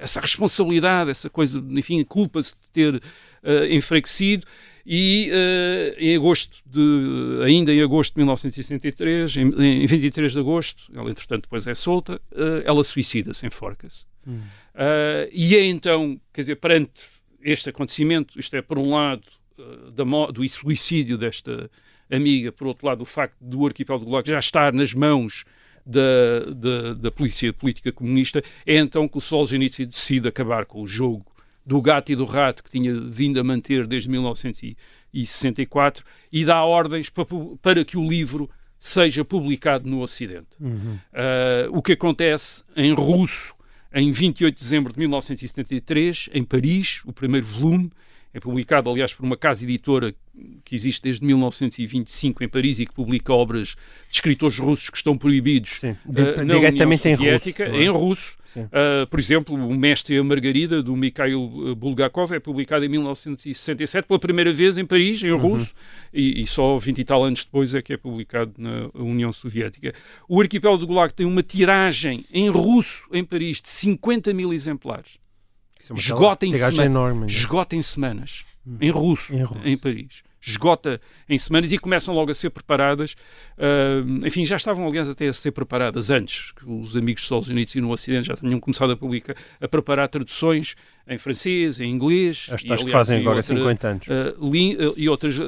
essa 0.00 0.20
responsabilidade, 0.20 1.10
essa 1.10 1.30
coisa, 1.30 1.64
enfim, 1.70 2.02
culpa-se 2.04 2.54
de 2.54 2.70
ter 2.72 3.02
eh, 3.42 3.74
enfraquecido, 3.74 4.46
e 4.90 5.28
eh, 5.30 5.96
em 5.98 6.16
agosto 6.16 6.62
de, 6.64 7.42
ainda 7.44 7.72
em 7.72 7.82
agosto 7.82 8.14
de 8.14 8.20
1963, 8.20 9.36
em, 9.36 9.82
em 9.82 9.86
23 9.86 10.32
de 10.32 10.38
agosto, 10.38 10.90
ela 10.94 11.10
entretanto 11.10 11.42
depois 11.42 11.66
é 11.66 11.74
solta, 11.74 12.20
eh, 12.32 12.62
ela 12.64 12.82
suicida-se, 12.82 13.46
enforca-se. 13.46 14.06
Eh, 14.74 15.28
e 15.30 15.56
é 15.56 15.66
então, 15.66 16.18
quer 16.32 16.40
dizer, 16.40 16.56
perante 16.56 17.02
este 17.42 17.68
acontecimento, 17.68 18.40
isto 18.40 18.56
é, 18.56 18.62
por 18.62 18.78
um 18.78 18.90
lado, 18.90 19.22
da 19.92 20.04
do 20.32 20.48
suicídio 20.48 21.18
desta 21.18 21.70
amiga, 22.10 22.52
por 22.52 22.66
outro 22.66 22.86
lado, 22.86 23.02
o 23.02 23.06
facto 23.06 23.36
do 23.40 23.66
arquipélago 23.66 24.04
do 24.04 24.10
Gulag 24.10 24.28
já 24.28 24.38
estar 24.38 24.72
nas 24.72 24.94
mãos 24.94 25.44
da, 25.84 26.40
da, 26.54 26.94
da 26.94 27.10
polícia 27.10 27.52
política 27.52 27.90
comunista, 27.90 28.42
é 28.66 28.76
então 28.76 29.08
que 29.08 29.18
o 29.18 29.20
Solzhenitsyn 29.20 29.86
decide 29.86 30.28
acabar 30.28 30.66
com 30.66 30.82
o 30.82 30.86
jogo 30.86 31.26
do 31.64 31.80
gato 31.82 32.12
e 32.12 32.16
do 32.16 32.24
rato 32.24 32.64
que 32.64 32.70
tinha 32.70 32.94
vindo 32.98 33.38
a 33.38 33.44
manter 33.44 33.86
desde 33.86 34.08
1964 34.08 36.04
e 36.32 36.44
dá 36.44 36.62
ordens 36.64 37.10
para, 37.10 37.26
para 37.60 37.84
que 37.84 37.96
o 37.98 38.08
livro 38.08 38.48
seja 38.78 39.24
publicado 39.24 39.88
no 39.88 40.00
Ocidente. 40.00 40.48
Ah, 41.12 41.68
o 41.70 41.82
que 41.82 41.92
acontece 41.92 42.64
em 42.76 42.92
russo 42.92 43.54
em 43.92 44.12
28 44.12 44.54
de 44.54 44.62
dezembro 44.62 44.92
de 44.92 44.98
1973, 44.98 46.30
em 46.32 46.44
Paris, 46.44 47.02
o 47.04 47.12
primeiro 47.12 47.46
volume, 47.46 47.90
é 48.32 48.40
publicado, 48.40 48.90
aliás, 48.90 49.12
por 49.12 49.24
uma 49.24 49.36
casa 49.36 49.64
editora 49.64 50.14
que 50.64 50.74
existe 50.74 51.02
desde 51.02 51.24
1925 51.24 52.44
em 52.44 52.48
Paris 52.48 52.78
e 52.78 52.86
que 52.86 52.92
publica 52.92 53.32
obras 53.32 53.68
de 54.08 54.14
escritores 54.14 54.58
russos 54.58 54.90
que 54.90 54.96
estão 54.96 55.16
proibidos 55.18 55.78
Sim, 55.80 55.96
eh, 56.16 56.44
na 56.44 56.54
diretamente 56.54 57.08
em 57.08 57.14
União 57.14 57.32
russo, 57.32 57.38
Soviética, 57.44 57.68
não 57.68 57.74
é? 57.74 57.82
em 57.82 57.88
russo. 57.88 58.38
Uh, 58.56 59.06
por 59.08 59.20
exemplo, 59.20 59.54
O 59.54 59.74
Mestre 59.76 60.14
e 60.14 60.18
a 60.18 60.24
Margarida, 60.24 60.82
do 60.82 60.96
Mikhail 60.96 61.40
uh, 61.40 61.76
Bulgakov, 61.76 62.32
é 62.32 62.40
publicado 62.40 62.84
em 62.84 62.88
1967 62.88 64.06
pela 64.06 64.18
primeira 64.18 64.52
vez 64.52 64.78
em 64.78 64.86
Paris, 64.86 65.22
Uhum. 65.22 65.28
em 65.28 65.32
russo, 65.32 65.74
e, 66.12 66.42
e 66.42 66.46
só 66.46 66.78
20 66.78 66.98
e 66.98 67.04
tal 67.04 67.24
anos 67.24 67.44
depois 67.44 67.74
é 67.74 67.82
que 67.82 67.92
é 67.92 67.96
publicado 67.96 68.54
na 68.58 68.90
União 68.94 69.32
Soviética. 69.32 69.94
O 70.28 70.40
Arquipélago 70.40 70.80
do 70.80 70.86
Gulag 70.86 71.12
tem 71.12 71.26
uma 71.26 71.42
tiragem 71.42 72.24
em 72.32 72.48
russo 72.48 73.06
em 73.12 73.22
Paris 73.24 73.60
de 73.60 73.68
50 73.68 74.32
mil 74.32 74.52
exemplares. 74.52 75.18
É 75.90 75.94
Esgota 75.94 76.44
em, 76.46 76.54
semana- 76.54 76.84
enorme. 76.84 77.26
esgota 77.26 77.76
em 77.76 77.82
semanas. 77.82 78.44
Em 78.80 78.90
russo, 78.90 79.34
Em 79.34 79.42
russo. 79.42 79.60
em 79.64 79.76
Paris. 79.78 80.22
Esgota 80.40 81.00
em 81.28 81.36
semanas 81.38 81.72
e 81.72 81.78
começam 81.78 82.14
logo 82.14 82.30
a 82.30 82.34
ser 82.34 82.50
preparadas. 82.50 83.14
ah, 83.58 84.26
enfim, 84.26 84.44
já 84.44 84.56
estavam, 84.56 84.86
aliás, 84.86 85.08
até 85.08 85.26
a 85.28 85.32
ser 85.32 85.52
preparadas 85.52 86.10
antes. 86.10 86.52
que 86.52 86.68
Os 86.68 86.96
amigos 86.96 87.22
de 87.22 87.28
Solzhenitsyn 87.28 87.80
no 87.80 87.90
Ocidente 87.90 88.26
já 88.28 88.36
tinham 88.36 88.60
começado 88.60 88.92
a 88.92 88.96
publicar, 88.96 89.34
a 89.60 89.66
preparar 89.68 90.08
traduções 90.08 90.74
em 91.08 91.16
francês, 91.18 91.80
em 91.80 91.90
inglês. 91.90 92.48
As 92.52 92.62
e, 92.62 92.68
tais 92.68 92.82
que 92.82 92.90
fazem 92.90 93.18
em 93.18 93.20
agora 93.22 93.38
outra- 93.38 93.56
50 93.56 93.88
anos. 93.88 94.06
ah, 94.08 94.34
lin- 94.40 94.76
ah, 94.78 94.92
e 94.96 95.08
outras 95.08 95.38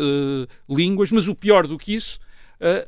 línguas, 0.69 1.11
mas 1.12 1.29
o 1.29 1.35
pior 1.35 1.66
do 1.66 1.79
que 1.79 1.95
isso, 1.95 2.19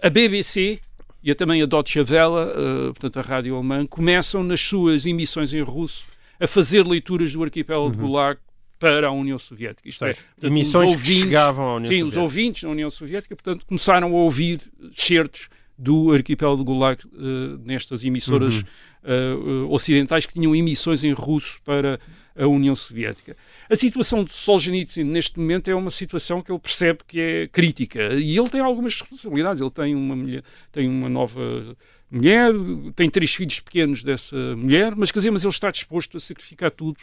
a 0.02 0.08
BBC 0.10 0.80
e 1.22 1.34
também 1.34 1.62
a 1.62 1.66
Deutsche 1.66 2.00
Welle, 2.00 2.36
ah, 2.36 2.86
portanto 2.94 3.18
a 3.18 3.22
rádio 3.22 3.54
alemã, 3.54 3.86
começam 3.86 4.42
nas 4.42 4.60
suas 4.60 5.06
emissões 5.06 5.52
em 5.54 5.60
russo 5.62 6.06
a 6.42 6.46
fazer 6.48 6.86
leituras 6.86 7.32
do 7.32 7.42
arquipélago 7.42 7.90
de 7.92 7.98
Gulag 7.98 8.38
para 8.78 9.06
a 9.06 9.12
União 9.12 9.38
Soviética. 9.38 9.88
Isto 9.88 10.04
é, 10.04 10.08
Uhum. 10.08 10.14
Portanto, 10.14 10.44
Emissões 10.50 10.90
os 10.90 10.96
que 10.96 11.00
ouvintes- 11.02 11.20
chegavam 11.22 11.64
à 11.66 11.76
União 11.76 11.88
Sim, 11.88 11.94
os 11.94 11.98
Soviética. 12.14 12.20
ouvintes 12.22 12.62
na 12.64 12.70
União 12.70 12.90
Soviética, 12.90 13.36
portanto, 13.36 13.64
começaram 13.66 14.08
a 14.08 14.18
ouvir 14.18 14.60
certos 14.94 15.48
do 15.78 16.12
arquipélago 16.12 16.58
do 16.58 16.64
Gulag 16.64 16.98
eh, 17.04 17.18
nestas 17.64 18.04
emissoras 18.04 18.56
Uhum. 18.56 18.62
eh, 19.04 19.34
ocidentais 19.70 20.26
que 20.26 20.32
tinham 20.34 20.54
emissões 20.54 21.02
em 21.04 21.12
russo 21.12 21.60
para 21.64 21.98
a 22.36 22.46
União 22.46 22.74
Soviética. 22.74 23.36
A 23.68 23.76
situação 23.76 24.24
de 24.24 24.32
Solzhenitsyn 24.32 25.04
neste 25.04 25.38
momento 25.38 25.70
é 25.70 25.74
uma 25.74 25.90
situação 25.90 26.42
que 26.42 26.50
ele 26.50 26.58
percebe 26.58 27.00
que 27.06 27.20
é 27.20 27.46
crítica 27.48 28.14
e 28.14 28.36
ele 28.36 28.48
tem 28.48 28.60
algumas 28.60 29.00
responsabilidades. 29.00 29.60
Ele 29.60 29.70
tem 29.70 29.94
uma 29.94 30.16
mulher, 30.16 30.42
tem 30.70 30.88
uma 30.88 31.08
nova 31.08 31.76
mulher, 32.10 32.52
tem 32.94 33.08
três 33.08 33.34
filhos 33.34 33.60
pequenos 33.60 34.02
dessa 34.02 34.56
mulher, 34.56 34.94
mas 34.94 35.10
quer 35.10 35.20
dizer, 35.20 35.30
mas 35.30 35.44
ele 35.44 35.52
está 35.52 35.70
disposto 35.70 36.16
a 36.16 36.20
sacrificar 36.20 36.70
tudo 36.70 36.98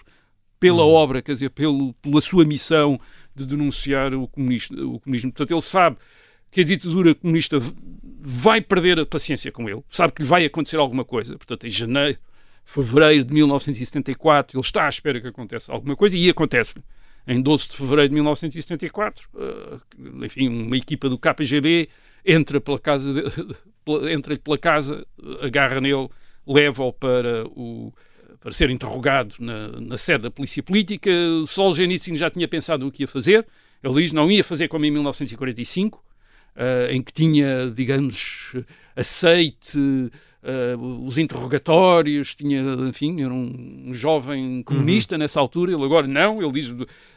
pela 0.59 0.83
obra, 0.83 1.21
quer 1.21 1.33
dizer, 1.33 1.49
pelo, 1.49 1.93
pela 1.95 2.19
sua 2.21 2.43
missão 2.43 2.99
de 3.33 3.45
denunciar 3.45 4.13
o 4.13 4.27
comunismo, 4.27 4.95
o 4.95 4.99
comunismo. 4.99 5.31
Portanto, 5.31 5.51
ele 5.51 5.61
sabe 5.61 5.97
que 6.51 6.61
a 6.61 6.63
ditadura 6.63 7.15
comunista 7.15 7.57
vai 8.19 8.59
perder 8.59 8.99
a 8.99 9.05
paciência 9.05 9.51
com 9.51 9.69
ele, 9.69 9.81
sabe 9.89 10.13
que 10.13 10.21
lhe 10.21 10.27
vai 10.27 10.45
acontecer 10.45 10.77
alguma 10.77 11.05
coisa. 11.05 11.37
Portanto, 11.37 11.65
em 11.65 11.69
janeiro, 11.69 12.19
fevereiro 12.71 13.25
de 13.25 13.33
1974, 13.33 14.55
ele 14.57 14.63
está 14.63 14.85
à 14.85 14.89
espera 14.89 15.19
que 15.19 15.27
aconteça 15.27 15.71
alguma 15.73 15.95
coisa 15.95 16.15
e 16.15 16.29
acontece-lhe. 16.29 16.83
Em 17.27 17.41
12 17.41 17.67
de 17.69 17.77
fevereiro 17.77 18.09
de 18.09 18.13
1974, 18.15 19.27
eh, 19.37 19.77
enfim, 20.23 20.47
uma 20.49 20.77
equipa 20.77 21.09
do 21.09 21.17
KGB 21.17 21.89
entra 22.23 22.61
pela 22.61 22.79
casa, 22.79 23.11
de- 23.11 23.23
entra-lhe 24.13 24.39
pela 24.39 24.57
casa, 24.57 25.03
agarra 25.41 25.81
nele, 25.81 26.07
leva-o 26.45 26.93
para 26.93 27.45
o 27.47 27.91
para 28.39 28.53
ser 28.53 28.69
interrogado 28.69 29.35
na, 29.39 29.67
na 29.81 29.97
sede 29.97 30.23
da 30.23 30.31
polícia 30.31 30.63
política. 30.63 31.09
Solzhenitsyn 31.45 32.15
já 32.15 32.29
tinha 32.29 32.47
pensado 32.47 32.87
o 32.87 32.91
que 32.91 33.03
ia 33.03 33.07
fazer. 33.07 33.45
Ele 33.83 34.01
diz 34.01 34.13
não 34.13 34.31
ia 34.31 34.43
fazer 34.45 34.69
como 34.69 34.85
em 34.85 34.91
1945, 34.91 36.01
eh, 36.55 36.89
em 36.91 37.01
que 37.01 37.11
tinha, 37.11 37.69
digamos, 37.69 38.53
aceite 38.99 40.11
eh, 40.43 40.75
os 41.05 41.17
interrogatórios, 41.17 42.33
tinha, 42.35 42.61
enfim, 42.87 43.21
era 43.21 43.33
um, 43.33 43.85
um 43.87 43.93
jovem 43.93 44.63
comunista 44.63 45.17
nessa 45.17 45.39
altura. 45.39 45.73
Ele 45.73 45.83
agora 45.83 46.07
não, 46.07 46.41
ele 46.41 46.51
diz, 46.53 46.69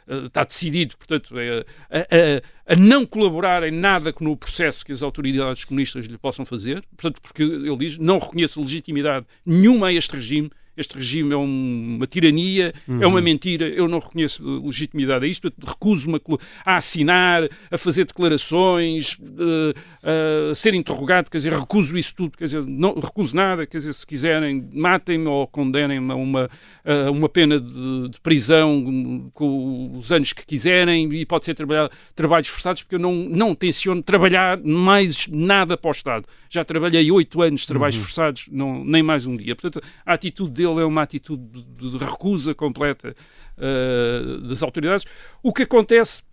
eh, 0.07 0.25
está 0.25 0.43
decidido, 0.43 0.97
portanto, 0.97 1.37
é, 1.39 1.65
a, 1.89 1.99
a- 1.99 2.73
a 2.73 2.75
não 2.75 3.05
colaborar 3.05 3.63
em 3.63 3.71
nada 3.71 4.13
no 4.21 4.35
processo 4.37 4.85
que 4.85 4.91
as 4.91 5.03
autoridades 5.03 5.65
comunistas 5.65 6.05
lhe 6.05 6.17
possam 6.17 6.45
fazer. 6.45 6.83
Portanto, 6.95 7.21
porque 7.21 7.43
ele 7.43 7.77
diz, 7.77 7.97
não 7.97 8.19
reconheço 8.19 8.61
legitimidade 8.61 9.25
nenhuma 9.45 9.87
a 9.87 9.93
este 9.93 10.15
regime 10.15 10.49
este 10.75 10.95
regime 10.95 11.33
é 11.33 11.37
um, 11.37 11.95
uma 11.97 12.07
tirania, 12.07 12.73
é 12.99 13.05
uma 13.05 13.21
mentira, 13.21 13.67
eu 13.67 13.87
não 13.87 13.99
reconheço 13.99 14.43
legitimidade 14.65 15.25
a 15.25 15.27
isto, 15.27 15.51
recuso-me 15.65 16.15
a, 16.15 16.73
a, 16.73 16.77
assinar, 16.77 17.47
a 17.69 17.77
fazer 17.77 18.05
declarações, 18.05 19.17
uh, 19.19 20.51
a 20.51 20.55
ser 20.55 20.73
interrogado, 20.73 21.29
quer 21.29 21.37
dizer, 21.37 21.53
recuso 21.53 21.97
isso 21.97 22.13
tudo, 22.15 22.37
quer 22.37 22.45
dizer, 22.45 22.63
não 22.65 22.95
recuso 22.95 23.35
nada, 23.35 23.65
quer 23.65 23.77
dizer, 23.77 23.93
se 23.93 24.05
quiserem, 24.05 24.67
matem-me 24.73 25.27
ou 25.27 25.47
condenem-me 25.47 26.11
a 26.11 26.15
uma, 26.15 26.49
a 26.85 27.11
uma 27.11 27.29
pena 27.29 27.59
de, 27.59 28.09
de, 28.09 28.21
prisão 28.21 29.31
com 29.33 29.97
os 29.97 30.11
anos 30.11 30.33
que 30.33 30.45
quiserem 30.45 31.11
e 31.13 31.25
pode 31.25 31.45
ser 31.45 31.53
trabalhar, 31.53 31.89
trabalhos 32.15 32.47
forçados, 32.47 32.83
porque 32.83 32.95
eu 32.95 32.99
não, 32.99 33.13
não 33.13 33.55
tenciono 33.55 34.01
trabalhar 34.01 34.59
mais 34.61 35.27
nada 35.27 35.77
para 35.77 35.89
o 35.89 35.91
Estado. 35.91 36.25
Já 36.49 36.63
trabalhei 36.63 37.11
oito 37.11 37.41
anos 37.41 37.61
de 37.61 37.67
trabalhos 37.67 37.95
uhum. 37.95 38.03
forçados, 38.03 38.47
não, 38.51 38.83
nem 38.83 39.01
mais 39.01 39.25
um 39.25 39.35
dia. 39.35 39.55
Portanto, 39.55 39.83
a 40.05 40.13
atitude 40.13 40.62
dele 40.67 40.81
é 40.81 40.85
uma 40.85 41.01
atitude 41.01 41.43
de, 41.77 41.97
recusa 41.97 42.53
completa 42.53 43.15
uh, 43.57 44.41
das 44.41 44.63
autoridades. 44.63 45.05
O 45.41 45.53
que 45.53 45.63
acontece 45.63 46.23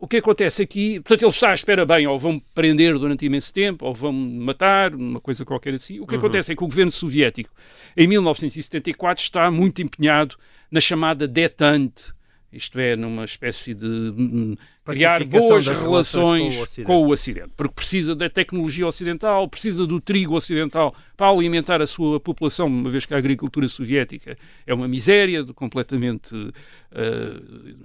o 0.00 0.08
que 0.08 0.16
acontece 0.16 0.62
aqui, 0.62 0.98
portanto, 1.00 1.22
ele 1.24 1.30
está 1.30 1.50
à 1.50 1.54
espera 1.54 1.84
bem, 1.84 2.06
ou 2.06 2.18
vão 2.18 2.38
prender 2.54 2.98
durante 2.98 3.26
imenso 3.26 3.52
tempo, 3.52 3.84
ou 3.84 3.92
vão 3.92 4.10
matar, 4.10 4.94
uma 4.94 5.20
coisa 5.20 5.44
qualquer 5.44 5.74
assim. 5.74 6.00
O 6.00 6.06
que 6.06 6.14
uhum. 6.14 6.20
acontece 6.20 6.50
é 6.50 6.56
que 6.56 6.64
o 6.64 6.66
governo 6.66 6.90
soviético, 6.90 7.50
em 7.94 8.08
1974, 8.08 9.22
está 9.22 9.50
muito 9.50 9.82
empenhado 9.82 10.36
na 10.70 10.80
chamada 10.80 11.28
detente 11.28 12.14
isto 12.52 12.78
é, 12.78 12.96
numa 12.96 13.24
espécie 13.24 13.74
de 13.74 13.86
hum, 13.86 14.56
criar 14.84 15.24
boas 15.24 15.66
relações, 15.66 16.54
relações 16.56 16.74
com, 16.76 16.82
o 16.82 16.84
com, 16.84 17.06
o 17.06 17.10
Ocidente, 17.10 17.50
porque 17.56 17.74
precisa 17.74 18.14
da 18.14 18.28
tecnologia 18.28 18.86
ocidental, 18.86 19.48
precisa 19.48 19.86
do 19.86 20.00
trigo 20.00 20.36
ocidental 20.36 20.94
para 21.16 21.30
alimentar 21.30 21.80
a 21.80 21.86
sua 21.86 22.18
população, 22.18 22.66
uma 22.66 22.90
vez 22.90 23.06
que 23.06 23.14
a 23.14 23.18
agricultura 23.18 23.68
soviética 23.68 24.36
é 24.66 24.74
uma 24.74 24.88
miséria 24.88 25.44
completamente 25.54 26.34
uh, 26.34 26.52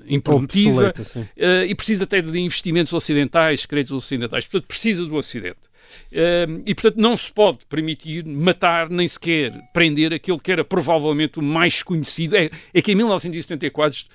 improdutiva, 0.08 0.94
uh, 0.98 1.66
e 1.68 1.76
precisa 1.76 2.06
até 2.06 2.22
de 2.22 2.40
investimentos 2.40 2.92
ocidentais, 2.94 3.66
créditos 3.66 3.94
ocidentais, 3.94 4.46
portanto 4.48 4.68
precisa 4.68 5.06
do 5.06 5.16
Ocidente. 5.16 5.60
Uh, 6.12 6.64
e, 6.66 6.74
portanto, 6.74 6.98
não 6.98 7.16
se 7.16 7.32
pode 7.32 7.60
permitir 7.70 8.26
matar, 8.26 8.90
nem 8.90 9.08
sequer 9.08 9.54
prender 9.72 10.14
aquele 10.14 10.40
que 10.40 10.52
era 10.52 10.64
provavelmente 10.64 11.40
o 11.40 11.44
mais 11.44 11.84
conhecido. 11.84 12.36
É, 12.36 12.50
é 12.74 12.82
que 12.82 12.92
em 12.92 12.96
1974 12.96 14.06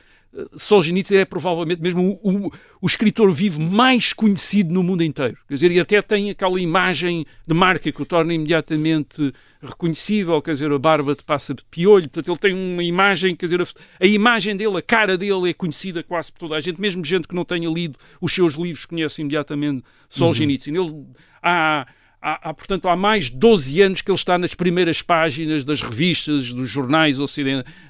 Solzhenitsyn 0.56 1.16
é 1.16 1.24
provavelmente 1.24 1.82
mesmo 1.82 2.20
o, 2.22 2.46
o, 2.46 2.52
o, 2.82 2.86
escritor 2.86 3.32
vivo 3.32 3.60
mais 3.60 4.12
conhecido 4.12 4.72
no 4.72 4.82
mundo 4.82 5.02
inteiro. 5.02 5.36
Quer 5.48 5.54
dizer, 5.54 5.72
e 5.72 5.80
até 5.80 6.00
tem 6.00 6.30
aquela 6.30 6.60
imagem 6.60 7.26
de 7.44 7.52
marca 7.54 7.90
que 7.90 8.00
o 8.00 8.06
torna 8.06 8.32
imediatamente 8.32 9.32
reconhecível, 9.60 10.40
quer 10.40 10.52
dizer, 10.52 10.70
a 10.70 10.78
barba 10.78 11.16
de 11.16 11.24
passa 11.24 11.52
de 11.52 11.64
piolho, 11.64 12.08
portanto 12.08 12.28
ele 12.30 12.38
tem 12.38 12.54
uma 12.54 12.84
imagem, 12.84 13.34
quer 13.34 13.46
dizer, 13.46 13.60
a, 13.60 13.66
a, 14.00 14.06
imagem 14.06 14.56
dele, 14.56 14.78
a 14.78 14.82
cara 14.82 15.18
dele 15.18 15.50
é 15.50 15.52
conhecida 15.52 16.02
quase 16.02 16.32
por 16.32 16.38
toda 16.38 16.54
a 16.54 16.60
gente, 16.60 16.80
mesmo 16.80 17.04
gente 17.04 17.26
que 17.26 17.34
não 17.34 17.44
tenha 17.44 17.68
lido 17.68 17.98
os 18.20 18.32
seus 18.32 18.54
livros 18.54 18.86
conhece 18.86 19.20
imediatamente 19.22 19.82
Solzhenitsyn. 20.08 20.78
Uhum. 20.78 20.86
Ele, 20.86 21.06
há, 21.42 21.86
Há, 22.22 22.50
há, 22.50 22.54
portanto, 22.54 22.86
há 22.86 22.94
mais 22.94 23.30
de 23.30 23.36
12 23.36 23.80
anos 23.80 24.02
que 24.02 24.10
ele 24.10 24.16
está 24.16 24.36
nas 24.36 24.54
primeiras 24.54 25.00
páginas 25.00 25.64
das 25.64 25.80
revistas, 25.80 26.52
dos 26.52 26.68
jornais, 26.68 27.16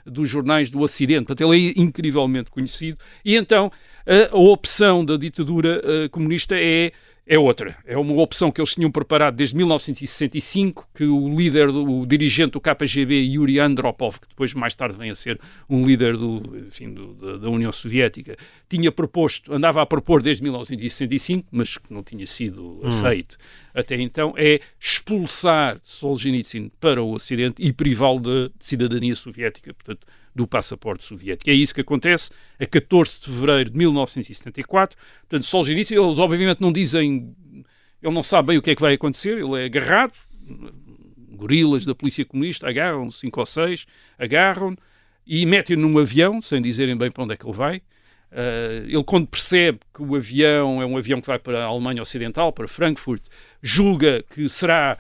dos 0.07 0.28
jornais 0.28 0.70
do 0.70 0.81
Ocidente. 0.81 1.26
Portanto, 1.26 1.53
ele 1.53 1.70
é 1.70 1.81
incrivelmente 1.81 2.51
conhecido. 2.51 2.97
E 3.24 3.35
então, 3.35 3.72
a, 4.07 4.35
a 4.35 4.39
opção 4.39 5.05
da 5.05 5.16
ditadura 5.16 5.83
uh, 5.85 6.11
comunista 6.11 6.55
é 6.57 6.93
é 7.31 7.39
outra. 7.39 7.76
É 7.87 7.97
uma 7.97 8.20
opção 8.20 8.51
que 8.51 8.61
eles 8.61 8.74
tinham 8.74 8.91
preparado 8.91 9.37
desde 9.37 9.57
1965, 9.57 10.89
que 10.93 11.05
o 11.05 11.33
líder, 11.33 11.68
o 11.68 12.05
dirigente 12.05 12.51
do 12.51 12.61
KGB, 12.61 13.22
Yuri 13.22 13.61
Andropov, 13.61 14.18
que 14.18 14.28
depois 14.28 14.53
mais 14.53 14.74
tarde 14.74 14.97
vem 14.97 15.12
a 15.12 15.14
ser 15.14 15.41
um 15.68 15.87
líder 15.87 16.16
do, 16.16 16.43
enfim, 16.66 16.93
do, 16.93 17.14
da, 17.14 17.37
da, 17.37 17.49
União 17.49 17.70
Soviética, 17.70 18.37
tinha 18.68 18.91
proposto, 18.91 19.55
andava 19.55 19.81
a 19.81 19.87
propor 19.87 20.20
desde 20.20 20.43
1965, 20.43 21.47
mas 21.53 21.78
que 21.78 21.95
não 21.95 22.03
tinha 22.03 22.26
sido 22.26 22.81
hum. 22.83 22.87
aceito 22.89 23.39
até 23.72 23.95
então, 24.01 24.35
é 24.37 24.61
expulsar 24.78 25.78
Solzhenitsyn 25.83 26.70
para 26.81 27.01
o 27.01 27.12
Ocidente 27.12 27.62
e 27.62 27.72
privá-lo 27.72 28.20
de 28.20 28.51
cidadania 28.59 29.14
soviética. 29.14 29.72
Portanto, 29.72 30.05
do 30.35 30.47
passaporte 30.47 31.05
soviético. 31.05 31.51
É 31.51 31.55
isso 31.55 31.74
que 31.74 31.81
acontece 31.81 32.31
a 32.59 32.66
14 32.66 33.20
de 33.20 33.26
fevereiro 33.26 33.70
de 33.70 33.76
1974. 33.76 34.97
Portanto, 35.20 35.45
Solzhenitsyn, 35.45 35.97
eles 35.97 36.18
obviamente 36.18 36.61
não 36.61 36.72
dizem, 36.72 37.35
ele 38.03 38.14
não 38.14 38.22
sabe 38.22 38.49
bem 38.49 38.59
o 38.59 38.62
que 38.62 38.70
é 38.70 38.74
que 38.74 38.81
vai 38.81 38.95
acontecer, 38.95 39.39
ele 39.39 39.61
é 39.61 39.64
agarrado, 39.64 40.12
gorilas 41.31 41.85
da 41.85 41.95
polícia 41.95 42.24
comunista 42.24 42.68
agarram, 42.68 43.11
cinco 43.11 43.41
ou 43.41 43.47
seis, 43.47 43.87
agarram 44.18 44.76
e 45.26 45.47
metem-no 45.47 45.89
num 45.89 45.99
avião, 45.99 46.41
sem 46.41 46.61
dizerem 46.61 46.97
bem 46.97 47.11
para 47.11 47.24
onde 47.24 47.35
é 47.35 47.37
que 47.37 47.47
ele 47.47 47.57
vai. 47.57 47.78
Uh, 48.31 48.87
ele, 48.87 49.05
quando 49.05 49.26
percebe 49.26 49.81
que 49.93 50.03
o 50.03 50.14
avião 50.14 50.81
é 50.81 50.87
um 50.87 50.97
avião 50.97 51.20
que 51.20 51.26
vai 51.26 51.39
para 51.39 51.64
a 51.64 51.66
Alemanha 51.66 52.03
Ocidental, 52.03 52.53
para 52.53 52.68
Frankfurt, 52.68 53.22
julga 53.61 54.24
que 54.33 54.49
será 54.49 54.99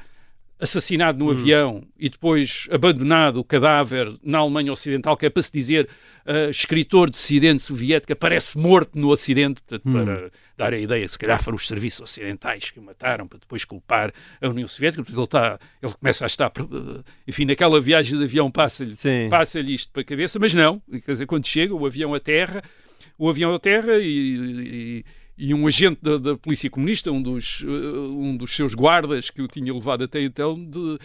assassinado 0.60 1.18
no 1.18 1.26
hum. 1.26 1.30
avião 1.30 1.82
e 1.98 2.08
depois 2.08 2.68
abandonado 2.70 3.38
o 3.38 3.44
cadáver 3.44 4.14
na 4.22 4.38
Alemanha 4.38 4.70
Ocidental, 4.72 5.16
que 5.16 5.26
é 5.26 5.30
para 5.30 5.42
se 5.42 5.52
dizer 5.52 5.88
uh, 6.26 6.50
escritor 6.50 7.08
dissidente 7.08 7.62
soviético, 7.62 8.12
aparece 8.12 8.58
morto 8.58 8.98
no 8.98 9.08
Ocidente, 9.08 9.62
portanto, 9.62 9.88
hum. 9.88 10.04
para 10.04 10.30
dar 10.56 10.74
a 10.74 10.78
ideia, 10.78 11.08
se 11.08 11.18
calhar 11.18 11.42
foram 11.42 11.56
os 11.56 11.66
serviços 11.66 12.02
ocidentais 12.02 12.70
que 12.70 12.78
o 12.78 12.82
mataram, 12.82 13.26
para 13.26 13.38
depois 13.38 13.64
culpar 13.64 14.12
a 14.42 14.48
União 14.48 14.68
Soviética, 14.68 15.02
porque 15.02 15.18
ele, 15.18 15.24
está, 15.24 15.58
ele 15.82 15.92
começa 15.94 16.24
a 16.24 16.26
estar, 16.26 16.52
uh, 16.60 17.04
enfim, 17.26 17.46
naquela 17.46 17.80
viagem 17.80 18.18
de 18.18 18.24
avião 18.24 18.50
passa-lhe 18.50 18.94
passa 19.30 19.60
isto 19.60 19.90
para 19.90 20.02
a 20.02 20.04
cabeça, 20.04 20.38
mas 20.38 20.52
não, 20.52 20.82
quer 20.90 21.12
dizer, 21.12 21.26
quando 21.26 21.46
chega 21.46 21.74
o 21.74 21.86
avião 21.86 22.12
a 22.12 22.20
terra, 22.20 22.62
o 23.16 23.28
avião 23.28 23.54
a 23.54 23.58
terra 23.58 23.98
e, 23.98 25.02
e 25.02 25.04
e 25.40 25.54
um 25.54 25.66
agente 25.66 25.98
da, 26.02 26.18
da, 26.18 26.36
polícia 26.36 26.68
comunista, 26.68 27.10
um 27.10 27.22
dos, 27.22 27.62
uh, 27.62 27.66
um 27.66 28.36
dos 28.36 28.54
seus 28.54 28.74
guardas 28.74 29.30
que 29.30 29.40
o 29.40 29.48
tinha 29.48 29.72
levado 29.72 30.04
até 30.04 30.20
então, 30.20 30.62
de, 30.62 30.78
uh, 30.78 30.98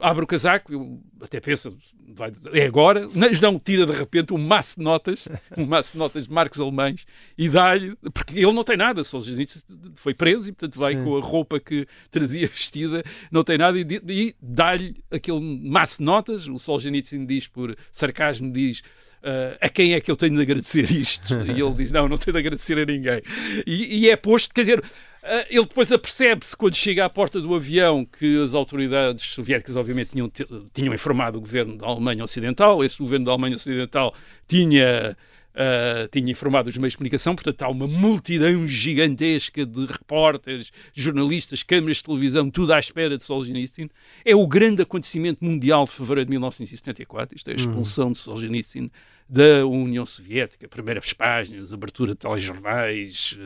abre 0.00 0.24
o 0.24 0.26
casaco, 0.26 1.00
até 1.20 1.38
pensa, 1.38 1.72
vai, 2.08 2.32
é 2.52 2.66
agora, 2.66 3.08
mas 3.14 3.40
não, 3.40 3.60
tira 3.60 3.86
de 3.86 3.92
repente 3.92 4.34
um 4.34 4.38
maço 4.38 4.80
de 4.80 4.82
notas, 4.82 5.28
um 5.56 5.64
maço 5.64 5.92
de 5.92 5.98
notas 5.98 6.24
de 6.24 6.32
marcos 6.32 6.60
alemães 6.60 7.06
e 7.38 7.48
dá-lhe, 7.48 7.94
porque 8.12 8.36
ele 8.36 8.52
não 8.52 8.64
tem 8.64 8.76
nada, 8.76 9.04
Solzhenitsyn 9.04 9.62
foi 9.94 10.12
preso 10.12 10.48
e 10.48 10.52
portanto 10.52 10.76
vai 10.80 10.96
Sim. 10.96 11.04
com 11.04 11.16
a 11.16 11.20
roupa 11.20 11.60
que 11.60 11.86
trazia 12.10 12.48
vestida, 12.48 13.04
não 13.30 13.44
tem 13.44 13.58
nada 13.58 13.78
e, 13.78 13.86
e 14.08 14.34
dá-lhe 14.42 14.96
aquele 15.08 15.38
maço 15.40 15.98
de 15.98 16.04
notas, 16.04 16.48
o 16.48 16.58
Solzhenitsyn 16.58 17.24
diz 17.24 17.46
por 17.46 17.76
sarcasmo, 17.92 18.52
diz 18.52 18.82
Uh, 19.22 19.56
a 19.60 19.68
quem 19.68 19.94
é 19.94 20.00
que 20.00 20.10
eu 20.10 20.16
tenho 20.16 20.34
de 20.34 20.42
agradecer 20.42 20.90
isto? 20.90 21.34
E 21.46 21.60
ele 21.60 21.74
diz: 21.74 21.92
Não, 21.92 22.08
não 22.08 22.16
tenho 22.16 22.32
de 22.32 22.40
agradecer 22.40 22.76
a 22.76 22.84
ninguém. 22.84 23.22
E, 23.64 24.00
e 24.00 24.10
é 24.10 24.16
posto, 24.16 24.52
quer 24.52 24.62
dizer, 24.62 24.80
uh, 24.80 25.46
ele 25.48 25.64
depois 25.64 25.92
apercebe-se 25.92 26.56
quando 26.56 26.74
chega 26.74 27.04
à 27.04 27.08
porta 27.08 27.40
do 27.40 27.54
avião 27.54 28.04
que 28.04 28.42
as 28.42 28.52
autoridades 28.52 29.24
soviéticas, 29.24 29.76
obviamente, 29.76 30.10
tinham, 30.10 30.30
tinham 30.72 30.92
informado 30.92 31.38
o 31.38 31.40
governo 31.40 31.78
da 31.78 31.86
Alemanha 31.86 32.24
Ocidental. 32.24 32.82
Esse 32.84 32.98
governo 32.98 33.26
da 33.26 33.32
Alemanha 33.32 33.54
Ocidental 33.54 34.12
tinha. 34.48 35.16
Uh, 35.52 36.08
tinha 36.10 36.30
informado 36.30 36.70
os 36.70 36.78
meios 36.78 36.94
de 36.94 36.96
comunicação, 36.96 37.34
portanto 37.34 37.60
há 37.62 37.68
uma 37.68 37.86
multidão 37.86 38.66
gigantesca 38.66 39.66
de 39.66 39.84
repórteres, 39.84 40.72
jornalistas, 40.94 41.62
câmaras 41.62 41.98
de 41.98 42.04
televisão, 42.04 42.50
tudo 42.50 42.72
à 42.72 42.78
espera 42.78 43.18
de 43.18 43.24
Solzhenitsyn. 43.24 43.90
É 44.24 44.34
o 44.34 44.46
grande 44.46 44.80
acontecimento 44.80 45.44
mundial 45.44 45.84
de 45.84 45.92
fevereiro 45.92 46.24
de 46.24 46.30
1974, 46.30 47.36
isto 47.36 47.50
é 47.50 47.52
a 47.52 47.56
expulsão 47.56 48.12
de 48.12 48.18
Solzhenitsyn 48.18 48.90
da 49.28 49.66
União 49.66 50.04
Soviética, 50.04 50.68
primeiras 50.68 51.12
páginas, 51.12 51.72
abertura 51.72 52.12
de 52.12 52.18
telejornais, 52.18 53.38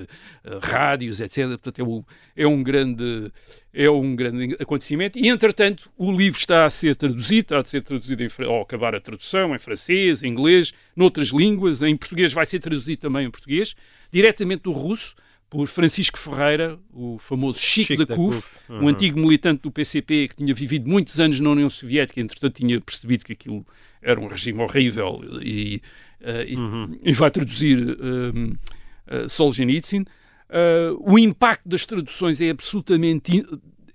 uh, 0.45 0.59
rádios, 0.61 1.21
etc. 1.21 1.49
Portanto, 1.49 1.79
é, 1.79 1.83
o, 1.85 2.05
é, 2.37 2.47
um 2.47 2.63
grande, 2.63 3.33
é 3.73 3.89
um 3.89 4.17
grande 4.17 4.57
acontecimento. 4.61 5.19
E, 5.19 5.29
entretanto, 5.29 5.91
o 5.97 6.11
livro 6.11 6.39
está 6.39 6.65
a 6.65 6.71
ser 6.71 6.97
traduzido, 6.97 7.41
está 7.41 7.59
a 7.59 7.65
ser 7.65 7.85
traduzido 7.85 8.23
em, 8.23 8.29
ao 8.45 8.63
acabar 8.63 8.95
a 8.95 9.01
tradução, 9.01 9.55
em 9.55 9.59
francês, 9.59 10.23
em 10.23 10.29
inglês, 10.29 10.73
noutras 10.95 11.29
línguas, 11.29 11.83
em 11.83 11.97
português 11.97 12.33
vai 12.33 12.47
ser 12.47 12.61
traduzido 12.61 13.01
também 13.01 13.27
em 13.27 13.31
português, 13.31 13.75
diretamente 14.11 14.63
do 14.63 14.73
russo, 14.73 15.15
por 15.49 15.69
Francisco 15.69 16.19
Ferreira, 16.19 16.79
o 16.93 17.19
famoso 17.19 17.59
Chico, 17.59 17.87
Chico 17.89 18.05
da 18.05 18.17
CUF, 18.17 18.49
uhum. 18.69 18.85
um 18.85 18.89
antigo 18.89 19.19
militante 19.19 19.63
do 19.63 19.71
PCP 19.71 20.29
que 20.29 20.37
tinha 20.37 20.53
vivido 20.53 20.89
muitos 20.89 21.21
anos 21.21 21.39
na 21.39 21.51
União 21.51 21.71
Soviética, 21.71 22.21
entretanto 22.21 22.55
tinha 22.55 22.81
percebido 22.81 23.25
que 23.25 23.33
aquilo 23.33 23.65
era 24.03 24.21
um 24.21 24.27
regime 24.27 24.61
horrível 24.61 25.21
e, 25.41 25.81
uh, 26.21 26.59
uhum. 26.59 26.99
e, 27.03 27.11
e 27.11 27.13
vai 27.13 27.31
traduzir 27.31 27.79
uh, 27.79 29.29
Solzhenitsyn. 29.29 30.03
Uh, 30.03 30.99
o 31.01 31.19
impacto 31.19 31.69
das 31.69 31.87
traduções 31.87 32.41
é 32.41 32.51
absolutamente 32.51 33.45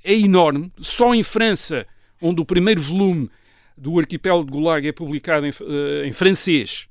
é 0.03 0.13
enorme. 0.13 0.71
Só 0.79 1.13
em 1.13 1.21
França, 1.21 1.85
onde 2.21 2.41
o 2.41 2.45
primeiro 2.45 2.81
volume 2.81 3.29
do 3.77 3.99
Arquipélago 3.99 4.45
de 4.45 4.51
Gulag 4.51 4.87
é 4.87 4.91
publicado 4.91 5.45
em, 5.45 5.51
em 6.05 6.13
francês 6.13 6.87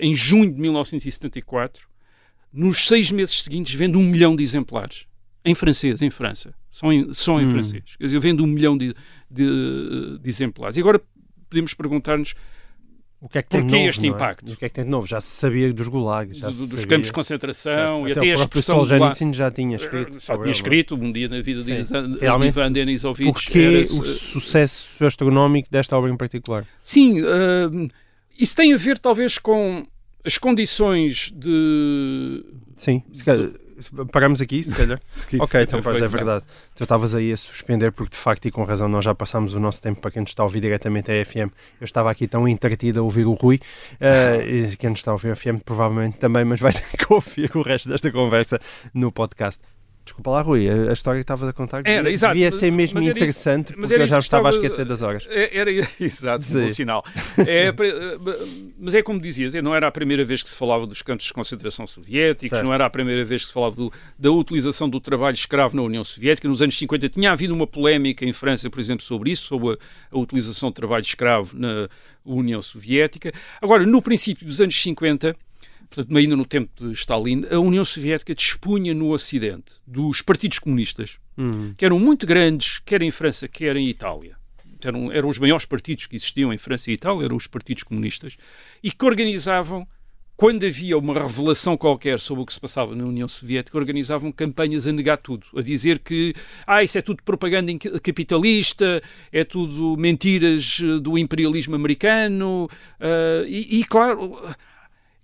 em 0.00 0.14
junho 0.14 0.52
de 0.52 0.60
1974, 0.60 1.86
nos 2.56 2.86
seis 2.86 3.10
meses 3.10 3.42
seguintes 3.42 3.74
vende 3.74 3.96
um 3.96 4.02
milhão 4.02 4.34
de 4.34 4.42
exemplares. 4.42 5.06
Em 5.44 5.54
francês, 5.54 6.02
em 6.02 6.10
França. 6.10 6.52
Só 6.70 6.92
em, 6.92 7.12
só 7.14 7.40
em 7.40 7.46
hum. 7.46 7.50
francês. 7.50 7.96
Quer 7.96 8.04
dizer, 8.04 8.18
vende 8.18 8.42
um 8.42 8.46
milhão 8.46 8.76
de, 8.76 8.94
de, 9.30 10.18
de 10.18 10.28
exemplares. 10.28 10.76
E 10.76 10.80
agora 10.80 11.00
podemos 11.48 11.72
perguntar-nos 11.72 12.34
O 13.20 13.28
que 13.28 13.38
é 13.38 13.42
que 13.42 13.48
tem 13.48 13.60
Porquê 13.60 13.76
novo, 13.76 13.88
este 13.88 14.04
é? 14.04 14.08
impacto? 14.08 14.52
O 14.52 14.56
que 14.56 14.64
é 14.64 14.68
que 14.68 14.74
tem 14.74 14.84
de 14.84 14.90
novo? 14.90 15.06
Já 15.06 15.20
se 15.20 15.28
sabia 15.28 15.72
dos 15.72 15.88
gulags, 15.88 16.36
já 16.36 16.48
do- 16.48 16.52
dos 16.56 16.68
sabia. 16.68 16.86
campos 16.86 17.06
de 17.06 17.12
concentração 17.12 18.04
Certo. 18.04 18.08
e 18.08 18.12
até, 18.12 18.20
até, 18.20 18.28
o 18.28 18.32
a 18.32 18.42
expressão 18.42 18.76
Solzhenitsyn 18.76 19.32
já 19.32 19.50
tinha 19.50 19.76
escrito. 19.76 20.18
Já 20.20 20.36
tinha 20.36 20.50
escrito 20.50 20.94
um 20.96 21.12
dia 21.12 21.28
na 21.28 21.40
vida 21.40 21.62
de. 21.62 21.72
Ivan, 22.46 22.72
Denisovich. 22.72 23.32
Porquê 23.32 23.84
o 23.88 24.04
sucesso 24.04 25.04
astronómico 25.04 25.70
desta 25.70 25.96
obra 25.96 26.10
em 26.10 26.16
particular? 26.16 26.66
Sim, 26.82 27.20
ah, 27.22 27.88
isso 28.38 28.54
tem 28.56 28.74
a 28.74 28.76
ver 28.76 28.98
talvez 28.98 29.38
com 29.38 29.86
as 30.26 30.36
condições 30.38 31.32
de. 31.34 32.44
Sim, 32.76 33.02
se 33.12 33.24
calhar, 33.24 33.50
paramos 34.10 34.40
aqui, 34.40 34.62
se 34.62 34.74
calhar. 34.74 35.00
ok, 35.40 35.62
então 35.62 35.80
pois 35.80 35.96
é 35.96 36.00
Pois 36.00 36.02
é. 36.02 36.16
verdade. 36.16 36.44
Tu 36.74 36.82
estavas 36.82 37.14
aí 37.14 37.32
a 37.32 37.36
suspender 37.36 37.92
porque 37.92 38.10
de 38.10 38.20
facto 38.20 38.46
e 38.46 38.50
com 38.50 38.64
razão 38.64 38.88
nós 38.88 39.04
já 39.04 39.14
passámos 39.14 39.54
o 39.54 39.60
nosso 39.60 39.80
tempo 39.80 40.00
para 40.00 40.10
quem 40.10 40.22
nos 40.22 40.30
está 40.30 40.42
a 40.42 40.46
ouvir 40.46 40.60
diretamente 40.60 41.10
a 41.10 41.24
FM. 41.24 41.50
Eu 41.80 41.84
estava 41.84 42.10
aqui 42.10 42.26
tão 42.26 42.46
entretido 42.48 43.00
a 43.00 43.02
ouvir 43.02 43.26
o 43.26 43.34
Rui 43.34 43.60
eh, 44.00 44.44
e 44.72 44.76
quem 44.76 44.90
nos 44.90 44.98
está 44.98 45.12
a 45.12 45.14
ouvir 45.14 45.30
a 45.30 45.36
FM 45.36 45.60
provavelmente 45.64 46.18
também, 46.18 46.44
mas 46.44 46.60
vai 46.60 46.72
ter 46.74 46.96
que 46.96 47.12
ouvir 47.12 47.50
o 47.54 47.62
resto 47.62 47.88
desta 47.88 48.10
conversa 48.10 48.58
no 48.92 49.12
podcast. 49.12 49.62
Desculpa 50.06 50.30
lá, 50.30 50.40
Rui, 50.40 50.68
a, 50.70 50.90
a 50.90 50.92
história 50.92 51.18
que 51.18 51.24
estavas 51.24 51.48
a 51.48 51.52
contar 51.52 51.82
Era, 51.84 51.96
devia, 52.04 52.10
exato, 52.14 52.34
devia 52.34 52.50
ser 52.52 52.70
mesmo 52.70 52.98
era 52.98 53.06
isso- 53.08 53.16
interessante 53.16 53.72
mas 53.72 53.80
porque 53.80 53.94
era 53.94 54.02
eu 54.04 54.06
já 54.06 54.18
isso 54.18 54.26
estava 54.26 54.46
a 54.48 54.50
esquecer 54.52 54.84
das 54.86 55.02
horas. 55.02 55.26
É- 55.28 55.58
Era, 55.58 55.70
exato, 56.00 56.44
Sim. 56.44 56.60
bom 56.62 56.72
sinal. 56.72 57.04
É, 57.44 57.72
pre- 57.72 57.92
mas 58.78 58.94
é 58.94 59.02
como 59.02 59.18
dizias, 59.20 59.52
não 59.54 59.74
era 59.74 59.88
a 59.88 59.90
primeira 59.90 60.24
vez 60.24 60.42
que 60.44 60.48
se 60.48 60.56
falava 60.56 60.86
dos 60.86 61.02
campos 61.02 61.26
de 61.26 61.32
concentração 61.32 61.86
soviéticos, 61.88 62.50
Certo. 62.56 62.64
não 62.64 62.72
era 62.72 62.86
a 62.86 62.90
primeira 62.90 63.24
vez 63.24 63.42
que 63.42 63.48
se 63.48 63.52
falava 63.52 63.74
do- 63.74 63.92
da 64.16 64.30
utilização 64.30 64.88
do 64.88 65.00
trabalho 65.00 65.34
escravo 65.34 65.74
na 65.76 65.82
União 65.82 66.04
Soviética. 66.04 66.46
Nos 66.48 66.62
anos 66.62 66.78
50 66.78 67.08
tinha 67.08 67.32
havido 67.32 67.52
uma 67.52 67.66
polémica 67.66 68.24
em 68.24 68.32
França, 68.32 68.70
por 68.70 68.78
exemplo, 68.78 69.04
sobre 69.04 69.32
isso, 69.32 69.44
sobre 69.46 69.72
a, 69.74 69.76
a 70.16 70.18
utilização 70.18 70.68
de 70.70 70.76
trabalho 70.76 71.02
escravo 71.02 71.50
na 71.58 71.88
União 72.24 72.62
Soviética. 72.62 73.32
Agora, 73.60 73.84
no 73.84 74.00
princípio 74.00 74.46
dos 74.46 74.60
anos 74.60 74.80
50, 74.80 75.34
portanto, 75.88 76.16
ainda 76.16 76.36
no 76.36 76.44
tempo 76.44 76.70
de 76.76 76.92
Stalin, 76.92 77.44
a 77.50 77.58
União 77.58 77.84
Soviética 77.84 78.34
dispunha 78.34 78.92
no 78.94 79.10
Ocidente 79.10 79.74
dos 79.86 80.22
partidos 80.22 80.58
comunistas, 80.58 81.18
Hum, 81.38 81.74
que 81.76 81.84
eram 81.84 81.98
muito 81.98 82.26
grandes, 82.26 82.80
quer 82.84 83.02
em 83.02 83.10
França, 83.10 83.46
quer 83.46 83.76
em 83.76 83.88
Itália. 83.88 84.36
Eram, 84.82 85.10
eram 85.10 85.28
os 85.28 85.38
maiores 85.38 85.64
partidos 85.64 86.06
que 86.06 86.16
existiam 86.16 86.52
em 86.52 86.58
França 86.58 86.90
e 86.90 86.94
Itália, 86.94 87.24
eram 87.24 87.36
os 87.36 87.46
partidos 87.46 87.82
comunistas, 87.82 88.36
e 88.82 88.90
que 88.90 89.04
organizavam, 89.04 89.86
quando 90.36 90.64
havia 90.64 90.96
uma 90.96 91.12
revelação 91.12 91.76
qualquer 91.76 92.20
sobre 92.20 92.42
o 92.42 92.46
que 92.46 92.52
se 92.52 92.60
passava 92.60 92.94
na 92.94 93.04
União 93.04 93.26
Soviética, 93.26 93.76
organizavam 93.76 94.30
campanhas 94.30 94.86
a 94.86 94.92
negar 94.92 95.16
tudo, 95.16 95.46
a 95.56 95.60
dizer 95.60 95.98
que 95.98 96.34
ah, 96.66 96.84
isso 96.84 96.96
é 96.96 97.02
tudo 97.02 97.22
propaganda 97.22 97.72
capitalista, 98.02 99.02
é 99.32 99.44
tudo 99.44 99.96
mentiras 99.96 100.80
eh, 100.82 101.00
do 101.00 101.18
imperialismo 101.18 101.74
americano, 101.74 102.68
ah, 103.00 103.44
e, 103.46 103.80
e, 103.80 103.84
claro, 103.84 104.40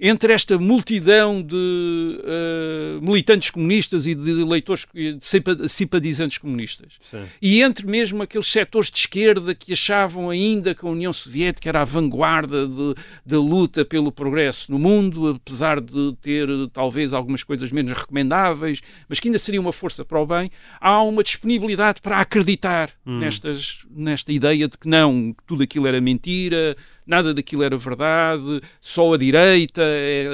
entre 0.05 0.32
esta 0.32 0.59
multidão 0.59 1.40
de 1.40 2.20
eh, 2.24 2.98
militantes 3.00 3.50
comunistas 3.50 4.05
e 4.05 4.16
de 4.16 4.40
eleitores 4.42 4.84
de 4.92 5.16
simpa- 5.20 5.68
simpatizantes 5.68 6.38
comunistas, 6.38 6.98
sim. 7.09 7.22
e 7.40 7.62
entre 7.62 7.86
mesmo 7.86 8.20
aqueles 8.20 8.48
setores 8.48 8.90
de 8.90 8.98
esquerda 8.98 9.55
que 9.55 9.72
achavam 9.72 10.28
ainda 10.28 10.74
que 10.74 10.84
a 10.84 10.88
União 10.88 11.12
Soviética 11.12 11.68
era 11.68 11.82
a 11.82 11.84
vanguarda 11.84 12.66
da 13.24 13.38
luta 13.38 13.84
pelo 13.84 14.11
progresso 14.11 14.72
no 14.72 14.78
mundo, 14.78 15.28
apesar 15.40 15.80
de 15.80 16.16
ter 16.20 16.48
talvez 16.72 17.12
algumas 17.12 17.44
coisas 17.44 17.70
menos 17.70 17.92
recomendáveis, 17.92 18.80
mas 19.09 19.20
que 19.20 19.28
ainda 19.28 19.38
seria 19.38 19.61
uma 19.61 19.72
força 19.72 20.05
para 20.05 20.20
o 20.20 20.26
bem, 20.26 20.50
há 20.80 21.00
uma 21.00 21.22
disponibilidade 21.22 22.00
para 22.00 22.18
acreditar 22.18 22.90
nestas, 23.07 23.86
nesta 23.88 24.32
ideia 24.32 24.66
de 24.66 24.76
que 24.76 24.88
não, 24.88 25.32
que 25.32 25.44
tudo 25.46 25.62
aquilo 25.62 25.86
era 25.86 26.00
mentira, 26.00 26.76
nada 27.07 27.32
daquilo 27.32 27.62
era 27.62 27.76
verdade, 27.76 28.61
só 28.80 29.14
a 29.14 29.16
direita 29.16 29.91
é, 29.93 30.28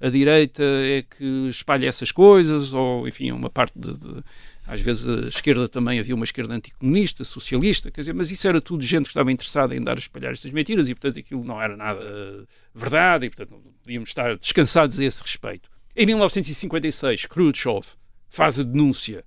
a 0.00 0.08
direita 0.08 0.62
é 0.62 1.02
que 1.02 1.48
espalha 1.48 1.86
essas 1.86 2.12
coisas, 2.12 2.72
ou 2.72 3.06
enfim, 3.08 3.30
uma 3.32 3.50
parte 3.50 3.78
de- 3.78 3.96
de 3.96 4.22
às 4.66 4.80
vezes 4.80 5.06
a 5.08 5.26
esquerda 5.28 5.68
também 5.68 5.98
havia 5.98 6.14
uma 6.14 6.24
esquerda 6.24 6.54
anticomunista, 6.54 7.24
socialista, 7.24 7.90
quer 7.90 8.02
dizer, 8.02 8.12
mas 8.12 8.30
isso 8.30 8.46
era 8.46 8.60
tudo 8.60 8.84
gente 8.84 9.04
que 9.04 9.10
estava 9.10 9.32
interessada 9.32 9.74
em 9.74 9.78
andar 9.80 9.96
a 9.96 9.98
espalhar 9.98 10.30
estas 10.32 10.52
mentiras 10.52 10.88
e, 10.88 10.94
portanto, 10.94 11.18
aquilo 11.18 11.42
não 11.42 11.60
era 11.60 11.76
nada 11.76 12.00
eh, 12.00 12.44
verdade 12.72 13.26
e, 13.26 13.30
portanto, 13.30 13.50
não 13.50 13.72
podíamos 13.82 14.10
estar 14.10 14.36
descansados 14.38 15.00
a 15.00 15.04
esse 15.04 15.20
respeito. 15.22 15.68
Em 15.96 16.06
1956, 16.06 17.26
Khrushchev 17.26 17.84
faz 18.28 18.60
a 18.60 18.62
denúncia 18.62 19.24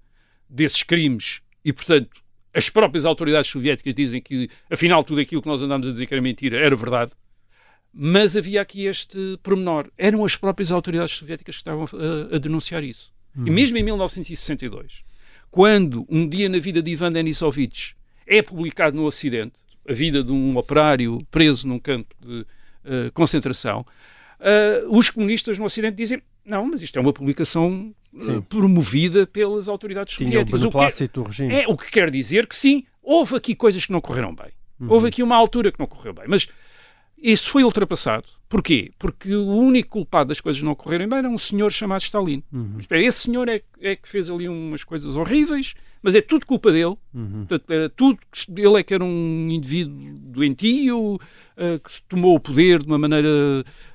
desses 0.50 0.82
crimes 0.82 1.42
e, 1.66 1.74
portanto, 1.74 2.10
as 2.54 2.70
próprias 2.70 3.06
autoridades 3.06 3.50
soviéticas 3.52 3.94
dizem 3.94 4.22
que, 4.22 4.50
afinal, 4.72 5.04
tudo 5.04 5.20
aquilo 5.20 5.42
que 5.42 5.48
nós 5.50 5.62
andámos 5.62 5.88
a 5.88 5.92
dizer 5.92 6.06
que 6.06 6.14
era 6.14 6.22
mentira 6.22 6.58
era 6.58 6.76
verdade. 6.76 7.12
Mas 7.94 8.36
havia 8.36 8.62
aqui 8.62 8.86
este 8.86 9.38
pormenor. 9.44 9.90
Eram 9.98 10.26
as 10.26 10.36
próprias 10.36 10.72
autoridades 10.72 11.16
soviéticas 11.16 11.56
que 11.56 11.60
estavam 11.62 11.86
a, 11.86 12.36
a 12.36 12.40
denunciar 12.40 12.84
isso. 12.84 13.14
E 13.46 13.50
mesmo 13.50 13.78
em 13.78 13.84
1962, 13.84 15.04
quando 15.50 16.06
um 16.10 16.28
dia 16.28 16.48
na 16.50 16.60
vida 16.60 16.82
de 16.82 16.92
Ivan 16.92 17.12
Denisovich 17.12 17.96
é 18.28 18.42
publicado 18.42 18.96
no 18.96 19.06
Ocidente, 19.06 19.56
a 19.88 19.94
vida 19.94 20.24
de 20.24 20.32
um 20.32 20.56
operário 20.58 21.20
preso 21.30 21.68
num 21.68 21.80
campo 21.80 22.16
de 22.20 22.46
eh, 22.86 23.12
concentração, 23.14 23.86
eh, 24.40 24.84
os 24.88 25.10
comunistas 25.10 25.58
no 25.58 25.66
Ocidente 25.66 25.96
dizem 25.96 26.22
não, 26.46 26.66
mas 26.66 26.82
isto 26.82 26.98
é 26.98 27.02
uma 27.02 27.14
publicação 27.14 27.94
eh, 28.16 28.20
Sim. 28.20 28.42
promovida 28.42 29.26
pelas 29.26 29.68
autoridades 29.68 30.16
Tinha 30.16 30.28
soviéticas. 30.28 30.64
O 30.66 30.70
que 30.70 31.04
é- 31.04 31.08
do 31.08 31.24
regime. 31.24 31.54
é 31.56 31.68
o 31.68 31.78
que 31.78 31.90
quer 31.90 32.10
dizer 32.12 32.46
que 32.48 32.56
sim, 32.56 32.86
houve 33.02 33.36
aqui 33.36 33.56
coisas 33.56 33.86
que 33.86 33.92
não 33.92 34.02
correram 34.02 34.34
bem. 34.36 34.52
Houve 34.88 35.08
aqui 35.08 35.24
uma 35.24 35.36
altura 35.38 35.72
que 35.72 35.80
não 35.80 35.88
correu 35.88 36.14
bem. 36.14 36.26
Mas 36.28 36.46
isso 37.24 37.50
foi 37.50 37.64
ultrapassado. 37.64 38.28
Porquê? 38.54 38.92
Porque 39.00 39.34
o 39.36 39.48
único 39.48 39.90
culpado 39.90 40.28
das 40.28 40.40
coisas 40.40 40.62
não 40.62 40.76
correrem 40.76 41.10
bem 41.10 41.18
era 41.18 41.28
um 41.28 41.40
senhor 41.40 41.72
chamado 41.72 42.02
Stalin. 42.02 42.44
Espera, 42.78 43.02
Esse 43.02 43.22
senhor 43.22 43.50
é, 43.50 43.64
é 43.82 43.96
que 43.96 44.08
fez 44.08 44.30
ali 44.30 44.48
umas 44.48 44.84
coisas 44.84 45.16
horríveis, 45.16 45.74
mas 46.04 46.14
é 46.14 46.22
tudo 46.22 46.46
culpa 46.46 46.72
dele. 46.72 46.96
Portanto, 47.48 47.72
era 47.72 47.90
tudo, 47.90 48.20
ele 48.56 48.80
é 48.80 48.84
que 48.84 48.94
era 48.94 49.04
um 49.04 49.50
indivíduo 49.50 50.14
doentio, 50.20 51.20
eh, 51.56 51.80
que 51.80 52.02
tomou 52.10 52.36
o 52.36 52.40
poder 52.40 52.80
de 52.80 52.88
uma 52.88 52.98
maneira, 52.98 53.30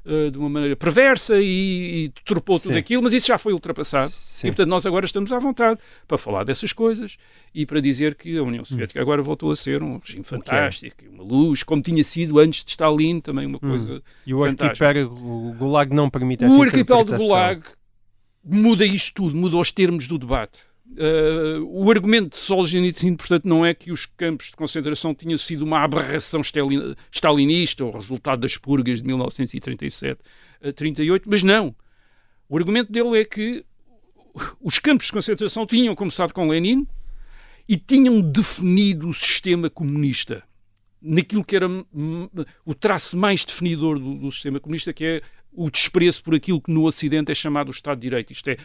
eh, 0.06 0.30
de 0.30 0.38
uma 0.38 0.48
maneira 0.48 0.76
perversa 0.76 1.40
e, 1.40 2.04
e 2.04 2.08
deturpou 2.08 2.60
tudo 2.60 2.78
aquilo, 2.78 3.02
mas 3.02 3.12
isso 3.12 3.26
já 3.26 3.36
foi 3.36 3.52
ultrapassado. 3.52 4.10
Sim. 4.10 4.46
E, 4.46 4.50
portanto, 4.50 4.68
nós 4.68 4.86
agora 4.86 5.04
estamos 5.04 5.32
à 5.32 5.38
vontade 5.40 5.80
para 6.06 6.16
falar 6.16 6.44
dessas 6.44 6.72
coisas 6.72 7.16
e 7.52 7.66
para 7.66 7.80
dizer 7.80 8.14
que 8.14 8.38
a 8.38 8.42
União 8.44 8.64
Soviética 8.64 9.00
agora 9.00 9.20
voltou 9.22 9.50
a 9.50 9.56
ser 9.56 9.82
um 9.82 9.98
regime 9.98 10.20
é? 10.20 10.22
fantástico, 10.22 11.04
uma 11.10 11.24
luz, 11.24 11.64
como 11.64 11.82
tinha 11.82 12.04
sido 12.04 12.38
antes 12.38 12.64
de 12.64 12.70
Stalin, 12.70 13.20
também 13.20 13.44
uma 13.44 13.58
coisa 13.58 14.00
O 14.48 14.58
fantástica. 14.58 14.88
arquipélago, 14.88 15.54
Gulag 15.58 15.94
não 15.94 16.10
permite 16.10 16.44
essa 16.44 16.54
O 16.54 16.62
arquipélago. 16.62 17.16
Gulag 17.16 17.62
muda 18.44 18.84
isto 18.86 19.14
tudo, 19.14 19.36
muda 19.36 19.56
os 19.56 19.70
termos 19.72 20.06
do 20.06 20.18
debate. 20.18 20.60
Uh, 20.90 21.62
o 21.66 21.90
argumento 21.90 22.30
de 22.30 22.38
Solzhenitsyn, 22.38 23.14
portanto, 23.14 23.44
não 23.46 23.64
é 23.64 23.74
que 23.74 23.92
os 23.92 24.06
campos 24.06 24.46
de 24.46 24.56
concentração 24.56 25.14
tinham 25.14 25.36
sido 25.36 25.62
uma 25.62 25.80
aberração 25.80 26.40
stalin- 26.40 26.94
stalinista 27.12 27.84
ou 27.84 27.92
resultado 27.92 28.40
das 28.40 28.56
purgas 28.56 29.02
de 29.02 29.06
1937 29.06 30.18
a 30.62 30.72
38, 30.72 31.28
mas 31.28 31.42
não. 31.42 31.76
O 32.48 32.56
argumento 32.56 32.90
dele 32.90 33.20
é 33.20 33.24
que 33.24 33.64
os 34.62 34.78
campos 34.78 35.06
de 35.06 35.12
concentração 35.12 35.66
tinham 35.66 35.94
começado 35.94 36.32
com 36.32 36.48
Lenin 36.48 36.86
e 37.68 37.76
tinham 37.76 38.22
definido 38.22 39.08
o 39.08 39.14
sistema 39.14 39.68
comunista 39.68 40.42
naquilo 41.00 41.44
que 41.44 41.56
era 41.56 41.68
hum, 41.68 42.28
o 42.64 42.74
traço 42.74 43.16
mais 43.16 43.44
definidor 43.44 43.98
do, 43.98 44.14
do 44.14 44.32
sistema 44.32 44.60
comunista, 44.60 44.92
que 44.92 45.04
é 45.04 45.22
o 45.52 45.70
desprezo 45.70 46.22
por 46.22 46.34
aquilo 46.34 46.60
que 46.60 46.70
no 46.70 46.84
Ocidente 46.84 47.32
é 47.32 47.34
chamado 47.34 47.68
o 47.68 47.72
Estado 47.72 47.98
de 47.98 48.02
Direito. 48.02 48.32
Isto 48.32 48.50
é, 48.50 48.56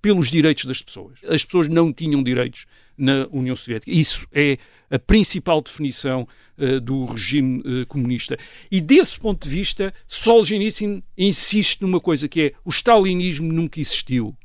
pelos 0.00 0.30
direitos 0.30 0.64
das 0.64 0.82
pessoas. 0.82 1.18
As 1.28 1.44
pessoas 1.44 1.68
não 1.68 1.92
tinham 1.92 2.22
direitos 2.22 2.66
na 2.96 3.26
União 3.30 3.54
Soviética. 3.54 3.90
Isso 3.90 4.26
é 4.32 4.58
a 4.90 4.98
principal 4.98 5.60
definição 5.60 6.26
eh, 6.56 6.80
do 6.80 7.04
regime 7.06 7.62
eh, 7.64 7.84
comunista. 7.84 8.36
E 8.70 8.80
desse 8.80 9.18
ponto 9.18 9.48
de 9.48 9.54
vista, 9.54 9.92
Solzhenitsyn 10.06 11.02
insiste 11.16 11.82
numa 11.82 12.00
coisa 12.00 12.28
que 12.28 12.40
é 12.40 12.52
o 12.64 12.70
stalinismo 12.70 13.52
nunca 13.52 13.80
existiu. 13.80 14.36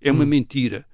É 0.00 0.10
uma 0.10 0.26
mentira. 0.26 0.84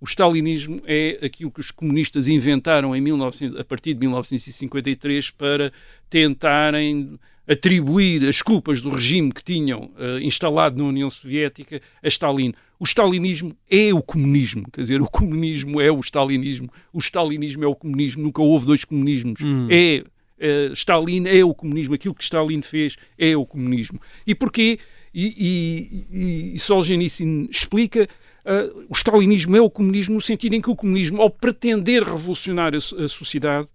O 0.00 0.04
stalinismo 0.04 0.80
é 0.86 1.18
aquilo 1.22 1.50
que 1.50 1.60
os 1.60 1.70
comunistas 1.70 2.28
inventaram 2.28 2.94
em 2.94 3.00
1900, 3.00 3.58
a 3.58 3.64
partir 3.64 3.94
de 3.94 4.00
1953 4.00 5.30
para 5.30 5.72
tentarem 6.08 7.18
atribuir 7.48 8.28
as 8.28 8.42
culpas 8.42 8.80
do 8.80 8.90
regime 8.90 9.32
que 9.32 9.42
tinham 9.42 9.90
eh, 9.98 10.20
instalado 10.22 10.76
na 10.76 10.84
União 10.84 11.08
Soviética 11.08 11.80
a 12.02 12.08
Stalin. 12.08 12.52
O 12.78 12.84
stalinismo 12.84 13.56
é 13.68 13.92
o 13.92 14.02
comunismo, 14.02 14.70
quer 14.70 14.82
dizer, 14.82 15.00
o 15.00 15.08
comunismo 15.08 15.80
é 15.80 15.90
o 15.90 15.98
stalinismo, 16.00 16.70
o 16.92 16.98
stalinismo 16.98 17.64
é 17.64 17.66
o 17.66 17.74
comunismo, 17.74 18.22
nunca 18.22 18.42
houve 18.42 18.66
dois 18.66 18.84
comunismos. 18.84 19.40
É 19.70 20.04
eh, 20.38 20.70
Stalin 20.74 21.26
é 21.26 21.44
o 21.44 21.54
comunismo, 21.54 21.94
aquilo 21.94 22.14
que 22.14 22.22
Stalin 22.22 22.62
fez 22.62 22.96
é 23.18 23.36
o 23.36 23.44
comunismo. 23.44 24.00
E 24.26 24.34
porquê? 24.34 24.78
E, 25.12 25.26
e, 25.26 26.52
e, 26.52 26.54
e 26.54 26.58
Solzhenitsyn 26.58 27.48
explica 27.50 28.06
eh, 28.48 28.72
o 28.88 28.94
stalinismo 28.94 29.54
é 29.54 29.60
o 29.60 29.68
comunismo 29.68 30.14
no 30.14 30.20
sentido 30.22 30.54
em 30.54 30.60
que 30.60 30.70
o 30.70 30.74
comunismo, 30.74 31.20
ao 31.20 31.28
pretender 31.28 32.02
revolucionar 32.02 32.72
a, 32.72 32.78
a 32.78 33.08
sociedade, 33.08 33.68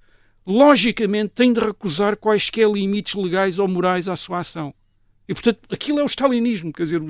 logicamente 0.47 1.33
tem 1.35 1.53
de 1.53 1.59
recusar 1.59 2.17
quaisquer 2.17 2.67
limites 2.67 3.13
legais 3.13 3.59
ou 3.59 3.67
morais 3.67 4.09
à 4.09 4.15
sua 4.15 4.39
ação. 4.39 4.73
E, 5.29 5.33
portanto, 5.33 5.59
aquilo 5.69 5.99
é 5.99 6.03
o 6.03 6.07
stalinismo, 6.07 6.73
quer 6.73 6.83
dizer, 6.83 7.01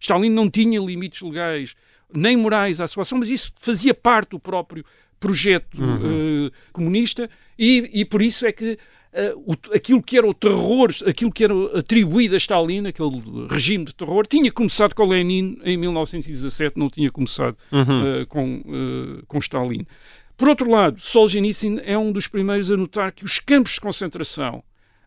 Stalin 0.00 0.30
não 0.30 0.48
tinha 0.48 0.80
limites 0.80 1.20
legais 1.20 1.74
nem 2.14 2.36
morais 2.36 2.80
à 2.80 2.86
sua 2.86 3.02
ação, 3.02 3.18
mas 3.18 3.30
isso 3.30 3.52
fazia 3.58 3.92
parte 3.92 4.30
do 4.30 4.38
próprio 4.38 4.84
projeto 5.18 5.76
uhum. 5.76 6.46
uh, 6.46 6.52
comunista 6.72 7.28
e, 7.58 7.90
e, 7.92 8.04
por 8.04 8.22
isso 8.22 8.46
é 8.46 8.52
que 8.52 8.78
uh, 9.12 9.42
o, 9.46 9.54
aquilo 9.74 10.02
que 10.02 10.16
era 10.16 10.26
o 10.26 10.34
terror, 10.34 10.90
aquilo 11.06 11.32
que 11.32 11.44
era 11.44 11.54
atribuído 11.78 12.34
a 12.34 12.38
Stalin, 12.38 12.86
aquele 12.86 13.22
regime 13.48 13.84
de 13.84 13.94
terror, 13.94 14.26
tinha 14.26 14.50
começado 14.50 14.94
com 14.94 15.04
Lenin 15.04 15.58
em 15.64 15.76
1917, 15.76 16.78
não 16.78 16.88
tinha 16.88 17.10
começado 17.10 17.56
uhum. 17.72 18.22
uh, 18.22 18.26
com, 18.26 18.62
com 19.26 19.38
Stalin. 19.38 19.86
Por 20.36 20.48
outro 20.48 20.70
lado, 20.70 21.00
Solzhenitsyn 21.00 21.80
é 21.82 21.98
um 21.98 22.12
dos 22.12 22.28
primeiros 22.28 22.70
a 22.70 22.76
notar 22.76 23.10
que 23.10 23.24
os 23.24 23.40
campos 23.40 23.72
de 23.72 23.80
concentração 23.80 24.62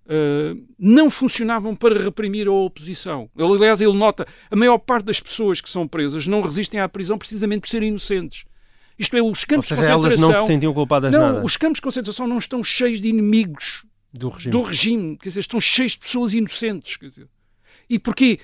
uh, 0.06 0.62
não 0.78 1.10
funcionavam 1.10 1.74
para 1.74 1.97
reprimir 1.97 2.49
a 2.49 2.52
oposição. 2.52 3.30
Ele, 3.38 3.54
aliás, 3.54 3.80
ele 3.80 3.97
nota 3.97 4.28
a 4.52 4.56
maior 4.58 4.78
parte 4.78 5.06
das 5.06 5.22
pessoas 5.22 5.62
que 5.62 5.70
são 5.70 5.88
presas 5.88 6.28
não 6.28 6.41
resistem 6.41 6.82
à 6.82 6.89
prisão 6.89 7.18
precisamente 7.18 7.62
por 7.62 7.70
serem 7.70 7.89
inocentes. 7.89 8.43
Isto 8.99 9.16
é, 9.16 9.22
os 9.22 9.45
campos 9.45 9.68
seja, 9.68 9.82
de 9.82 9.88
concentração. 9.88 10.26
Elas 10.28 10.38
não 10.38 10.45
se 10.45 10.54
sentiam 10.54 10.74
culpadas 10.74 11.14
não, 11.14 11.22
nada. 11.22 11.45
Os 11.45 11.56
campos 11.56 11.78
de 11.78 11.82
concentração 11.82 12.28
não 12.28 12.38
estão 12.38 12.62
cheios 12.62 13.02
de 13.02 13.08
inimigos 13.08 13.86
do 14.14 14.30
regime. 14.30 14.51
do 14.51 14.62
regime. 14.62 15.18
Quer 15.18 15.30
dizer, 15.30 15.39
estão 15.41 15.62
cheios 15.62 15.93
de 15.93 15.99
pessoas 15.99 16.34
inocentes. 16.34 16.97
Quer 16.97 17.09
dizer. 17.09 17.28
E 17.89 17.99
porquê? 17.99 18.39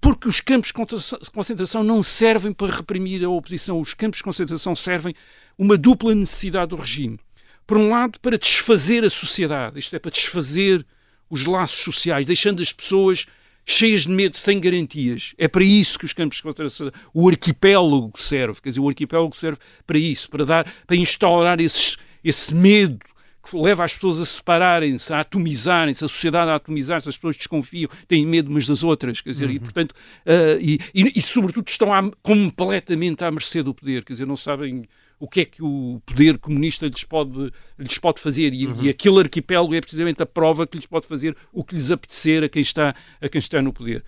Porque 0.00 0.26
os 0.26 0.40
campos 0.40 0.68
de 0.68 1.30
concentração 1.32 1.84
não 1.84 2.02
servem 2.02 2.52
para 2.52 2.74
reprimir 2.74 3.22
a 3.22 3.28
oposição. 3.28 3.80
Os 3.80 3.92
campos 3.92 4.18
de 4.18 4.24
concentração 4.24 4.74
servem 4.74 5.14
uma 5.58 5.76
dupla 5.76 6.14
necessidade 6.14 6.70
do 6.70 6.76
regime. 6.76 7.18
Por 7.66 7.76
um 7.76 7.90
lado, 7.90 8.18
para 8.20 8.38
desfazer 8.38 9.04
a 9.04 9.10
sociedade, 9.10 9.78
isto 9.78 9.94
é, 9.94 9.98
para 9.98 10.10
desfazer 10.10 10.86
os 11.28 11.44
laços 11.44 11.80
sociais, 11.80 12.24
deixando 12.24 12.62
as 12.62 12.72
pessoas 12.72 13.26
cheias 13.66 14.02
de 14.02 14.10
medo, 14.10 14.36
sem 14.36 14.60
garantias. 14.60 15.34
É 15.36 15.48
para 15.48 15.64
isso 15.64 15.98
que 15.98 16.04
os 16.04 16.12
campos 16.12 16.36
de 16.36 16.44
concentração, 16.44 16.92
o 17.12 17.28
arquipélago 17.28 18.12
serve, 18.16 18.60
quer 18.62 18.68
dizer, 18.68 18.80
o 18.80 18.88
arquipélago 18.88 19.34
serve 19.34 19.58
para 19.84 19.98
isso, 19.98 20.30
para 20.30 20.44
dar, 20.44 20.72
para 20.86 20.96
instaurar 20.96 21.60
esses, 21.60 21.96
esse 22.22 22.54
medo 22.54 23.00
que 23.46 23.56
leva 23.56 23.84
as 23.84 23.94
pessoas 23.94 24.18
a 24.18 24.26
separarem-se, 24.26 25.12
a 25.12 25.20
atomizarem-se, 25.20 26.04
a 26.04 26.08
sociedade 26.08 26.50
a 26.50 26.56
atomizar-se, 26.56 27.08
as 27.08 27.16
pessoas 27.16 27.36
desconfiam, 27.36 27.88
têm 28.08 28.26
medo 28.26 28.50
umas 28.50 28.66
das 28.66 28.82
outras, 28.82 29.20
quer 29.20 29.30
dizer, 29.30 29.46
uhum. 29.46 29.52
e 29.52 29.60
portanto, 29.60 29.92
uh, 29.92 30.60
e, 30.60 30.80
e, 30.94 31.12
e, 31.16 31.22
sobretudo 31.22 31.68
estão 31.68 31.92
à, 31.92 32.10
completamente 32.22 33.24
à 33.24 33.30
mercê 33.30 33.62
do 33.62 33.72
poder, 33.72 34.04
quer 34.04 34.14
dizer, 34.14 34.26
não 34.26 34.36
sabem 34.36 34.86
o 35.18 35.28
que 35.28 35.40
é 35.40 35.44
que 35.44 35.62
o 35.62 36.00
poder 36.04 36.38
comunista 36.38 36.86
lhes 36.86 37.04
pode, 37.04 37.52
lhes 37.78 37.98
pode 37.98 38.20
fazer 38.20 38.52
e, 38.52 38.66
uhum. 38.66 38.82
e 38.82 38.88
aquele 38.88 39.20
arquipélago 39.20 39.74
é 39.74 39.80
precisamente 39.80 40.22
a 40.22 40.26
prova 40.26 40.66
que 40.66 40.76
lhes 40.76 40.86
pode 40.86 41.06
fazer 41.06 41.36
o 41.52 41.64
que 41.64 41.74
lhes 41.74 41.90
apetecer 41.90 42.42
a 42.44 42.48
quem 42.48 42.62
está, 42.62 42.94
a 43.20 43.28
quem 43.28 43.38
está 43.38 43.62
no 43.62 43.72
poder. 43.72 44.04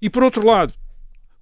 E 0.00 0.08
por 0.08 0.22
outro 0.22 0.46
lado, 0.46 0.72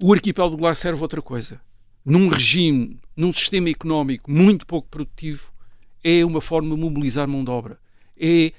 o 0.01 0.13
arquipélago 0.13 0.61
lá 0.61 0.75
serve 0.75 1.03
outra 1.03 1.23
coisa. 1.23 1.61
Num 2.05 2.29
regime, 2.29 2.99
num 3.17 3.33
sistema 3.33 3.69
económico 3.69 4.31
muito 4.31 4.67
pouco 4.67 4.89
produtivo, 4.89 5.53
é 6.07 6.25
uma 6.25 6.41
forma 6.41 6.73
de 6.73 6.81
mobilizar 6.81 7.27
mão 7.27 7.43
de 7.43 7.51
obra. 7.51 7.81
É 8.17 8.53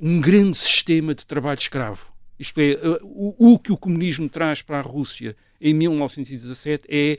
um 0.00 0.20
grande 0.20 0.56
sistema 0.56 1.12
de 1.12 1.26
trabalho 1.26 1.58
escravo. 1.58 2.12
Isto 2.38 2.60
é, 2.60 2.78
o, 3.02 3.54
o 3.54 3.58
que 3.58 3.72
o 3.72 3.76
comunismo 3.76 4.28
traz 4.28 4.62
para 4.62 4.78
a 4.78 4.82
Rússia 4.82 5.36
em 5.60 5.74
1917 5.74 6.86
é 6.88 7.18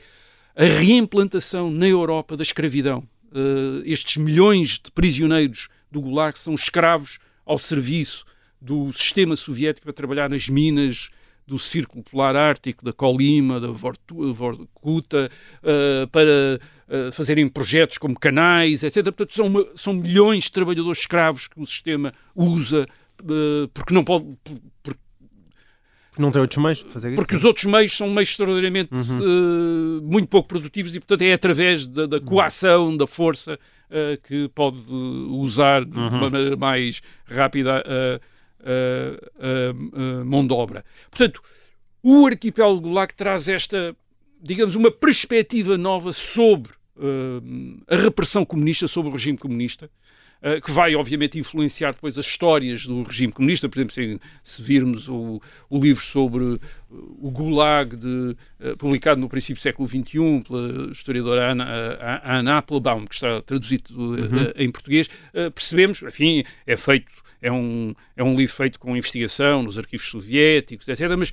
a 0.56 0.64
reimplantação 0.64 1.70
na 1.70 1.86
Europa 1.86 2.38
da 2.38 2.42
escravidão. 2.42 3.06
Uh, 3.26 3.82
estes 3.84 4.16
milhões 4.16 4.78
de 4.82 4.90
prisioneiros 4.90 5.68
do 5.90 6.00
Gulag 6.00 6.38
são 6.38 6.54
escravos 6.54 7.18
ao 7.44 7.58
serviço 7.58 8.24
do 8.58 8.90
sistema 8.94 9.36
soviético 9.36 9.84
para 9.84 9.92
trabalhar 9.92 10.30
nas 10.30 10.48
minas 10.48 11.10
do 11.46 11.58
Círculo 11.58 12.02
Polar 12.02 12.34
Ártico, 12.34 12.84
da 12.84 12.92
Colima, 12.92 13.60
da 13.60 13.68
Vorkuta, 13.68 15.30
uh, 15.62 16.08
para 16.08 16.58
uh, 16.88 17.12
fazerem 17.12 17.48
projetos 17.48 17.98
como 17.98 18.18
canais, 18.18 18.82
etc. 18.82 19.04
Portanto, 19.04 19.34
são, 19.34 19.46
uma, 19.46 19.64
são 19.76 19.92
milhões 19.92 20.44
de 20.44 20.52
trabalhadores 20.52 20.98
escravos 20.98 21.46
que 21.46 21.60
o 21.60 21.66
sistema 21.66 22.12
usa 22.34 22.86
uh, 23.22 23.68
porque 23.72 23.94
não 23.94 24.02
pode. 24.02 24.26
Por, 24.82 24.96
não 26.18 26.32
tem 26.32 26.40
outros 26.40 26.62
meios 26.62 26.78
de 26.78 26.90
fazer 26.90 27.08
isso? 27.08 27.16
Porque 27.16 27.36
os 27.36 27.44
outros 27.44 27.66
meios 27.66 27.92
são 27.92 28.08
meios 28.08 28.30
extraordinariamente 28.30 28.88
uhum. 28.90 30.00
muito 30.02 30.28
pouco 30.28 30.48
produtivos 30.48 30.96
e, 30.96 30.98
portanto, 30.98 31.20
é 31.20 31.34
através 31.34 31.86
da, 31.86 32.06
da 32.06 32.18
coação, 32.18 32.96
da 32.96 33.06
força, 33.06 33.58
que 34.26 34.48
pode 34.54 34.78
usar 34.88 35.82
uhum. 35.82 35.90
de 35.90 35.98
uma 35.98 36.30
maneira 36.30 36.56
mais 36.56 37.02
rápida 37.26 37.84
uh, 38.60 40.20
uh, 40.20 40.24
mão 40.24 40.46
de 40.46 40.52
obra. 40.52 40.84
Portanto, 41.10 41.42
o 42.02 42.26
arquipélago 42.26 42.88
LAC 42.90 43.12
traz 43.14 43.48
esta, 43.48 43.96
digamos, 44.40 44.74
uma 44.74 44.90
perspectiva 44.90 45.76
nova 45.76 46.12
sobre 46.12 46.72
a 47.88 47.96
repressão 47.96 48.42
comunista, 48.42 48.88
sobre 48.88 49.10
o 49.10 49.12
regime 49.12 49.36
comunista, 49.36 49.90
que 50.64 50.70
vai, 50.70 50.94
obviamente, 50.94 51.38
influenciar 51.38 51.92
depois 51.92 52.16
as 52.16 52.24
histórias 52.24 52.86
do 52.86 53.02
regime 53.02 53.30
comunista. 53.30 53.68
Por 53.68 53.76
exemplo, 53.76 53.92
se, 53.92 54.20
se 54.42 54.62
virmos 54.62 55.06
o, 55.06 55.38
o, 55.68 55.78
livro 55.78 56.02
sobre 56.02 56.58
o 56.88 57.30
Gulag, 57.30 57.96
de, 57.96 58.34
publicado 58.78 59.20
no 59.20 59.28
princípio 59.28 59.56
do 59.56 59.62
século 59.62 59.86
XXI 59.86 60.42
pela 60.46 60.90
historiadora 60.90 61.50
Ana, 61.50 62.20
Ana 62.24 62.58
Applebaum, 62.58 63.04
que 63.04 63.14
está 63.14 63.42
traduzido 63.42 63.92
uh, 63.94 64.12
uhum. 64.12 64.52
em 64.56 64.70
português, 64.70 65.10
percebemos, 65.54 66.00
enfim, 66.00 66.44
é 66.66 66.78
feito 66.78 67.10
é 67.40 67.50
um, 67.50 67.94
é 68.16 68.22
um 68.22 68.34
livro 68.34 68.54
feito 68.54 68.78
com 68.78 68.96
investigação 68.96 69.62
nos 69.62 69.78
arquivos 69.78 70.08
soviéticos, 70.08 70.88
etc. 70.88 71.08
Mas, 71.16 71.32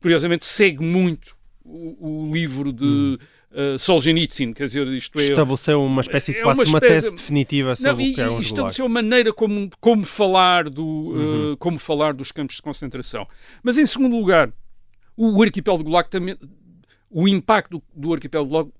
curiosamente, 0.00 0.46
segue 0.46 0.82
muito 0.82 1.36
o, 1.64 2.28
o 2.28 2.32
livro 2.32 2.72
de 2.72 2.84
hum. 2.84 3.18
uh, 3.52 3.78
Solzhenitsyn, 3.78 4.52
quer 4.52 4.64
dizer, 4.64 4.86
isto 4.88 5.18
é... 5.20 5.24
Estabeleceu 5.24 5.82
uma 5.82 6.00
espécie 6.00 6.32
de 6.32 6.38
é 6.38 6.42
quase 6.42 6.60
uma, 6.60 6.68
uma 6.68 6.80
tese 6.80 7.10
definitiva 7.10 7.76
sobre 7.76 8.04
não, 8.04 8.10
o 8.10 8.14
que 8.14 8.20
é 8.20 8.30
um 8.30 8.40
Estabeleceu 8.40 8.86
a 8.86 8.88
maneira 8.88 9.32
como, 9.32 9.70
como, 9.80 10.04
falar 10.04 10.68
do, 10.68 10.84
uhum. 10.84 11.52
uh, 11.52 11.56
como 11.58 11.78
falar 11.78 12.14
dos 12.14 12.32
campos 12.32 12.56
de 12.56 12.62
concentração. 12.62 13.26
Mas, 13.62 13.78
em 13.78 13.86
segundo 13.86 14.16
lugar, 14.16 14.52
o, 15.16 15.42
arquipélago 15.42 15.84
do 15.84 15.90
Lago 15.90 16.08
também... 16.08 16.36
O 17.10 17.26
impacto 17.26 17.78
do, 17.78 17.82
do 17.94 18.12
arquipélago 18.12 18.50
do 18.50 18.54
Lago 18.54 18.72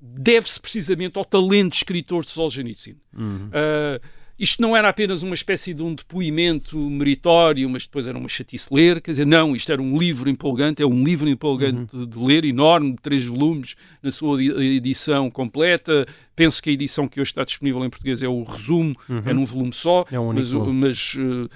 deve-se 0.00 0.60
precisamente 0.60 1.18
ao 1.18 1.24
talento 1.24 1.72
de 1.72 1.76
escritor 1.76 2.24
de 2.24 2.30
Solzhenitsyn. 2.30 2.96
Uhum. 3.16 3.48
Uh, 3.48 4.00
isto 4.40 4.62
não 4.62 4.74
era 4.74 4.88
apenas 4.88 5.22
uma 5.22 5.34
espécie 5.34 5.74
de 5.74 5.82
um 5.82 5.94
depoimento 5.94 6.78
meritório, 6.78 7.68
mas 7.68 7.84
depois 7.84 8.06
era 8.06 8.16
uma 8.16 8.28
chatice 8.28 8.68
ler, 8.72 8.98
quer 9.02 9.10
dizer, 9.10 9.26
não, 9.26 9.54
isto 9.54 9.70
era 9.70 9.82
um 9.82 9.98
livro 9.98 10.30
empolgante, 10.30 10.82
é 10.82 10.86
um 10.86 11.04
livro 11.04 11.28
empolgante 11.28 11.94
uhum. 11.94 12.06
de, 12.06 12.06
de, 12.06 12.18
ler, 12.18 12.46
enorme, 12.46 12.96
três 13.02 13.22
volumes, 13.22 13.76
na 14.02 14.10
sua 14.10 14.42
edição 14.42 15.30
completa. 15.30 16.06
Penso 16.34 16.62
que 16.62 16.70
a 16.70 16.72
edição 16.72 17.06
que 17.06 17.20
hoje 17.20 17.32
está 17.32 17.44
disponível 17.44 17.84
em 17.84 17.90
português 17.90 18.22
é 18.22 18.28
o 18.28 18.42
resumo, 18.42 18.96
uhum. 19.06 19.22
é 19.26 19.34
num 19.34 19.44
volume 19.44 19.74
só, 19.74 20.06
é 20.10 20.18
um 20.18 20.32
mas, 20.32 20.50
mas 20.50 21.14
uh, 21.16 21.44
uh, 21.44 21.48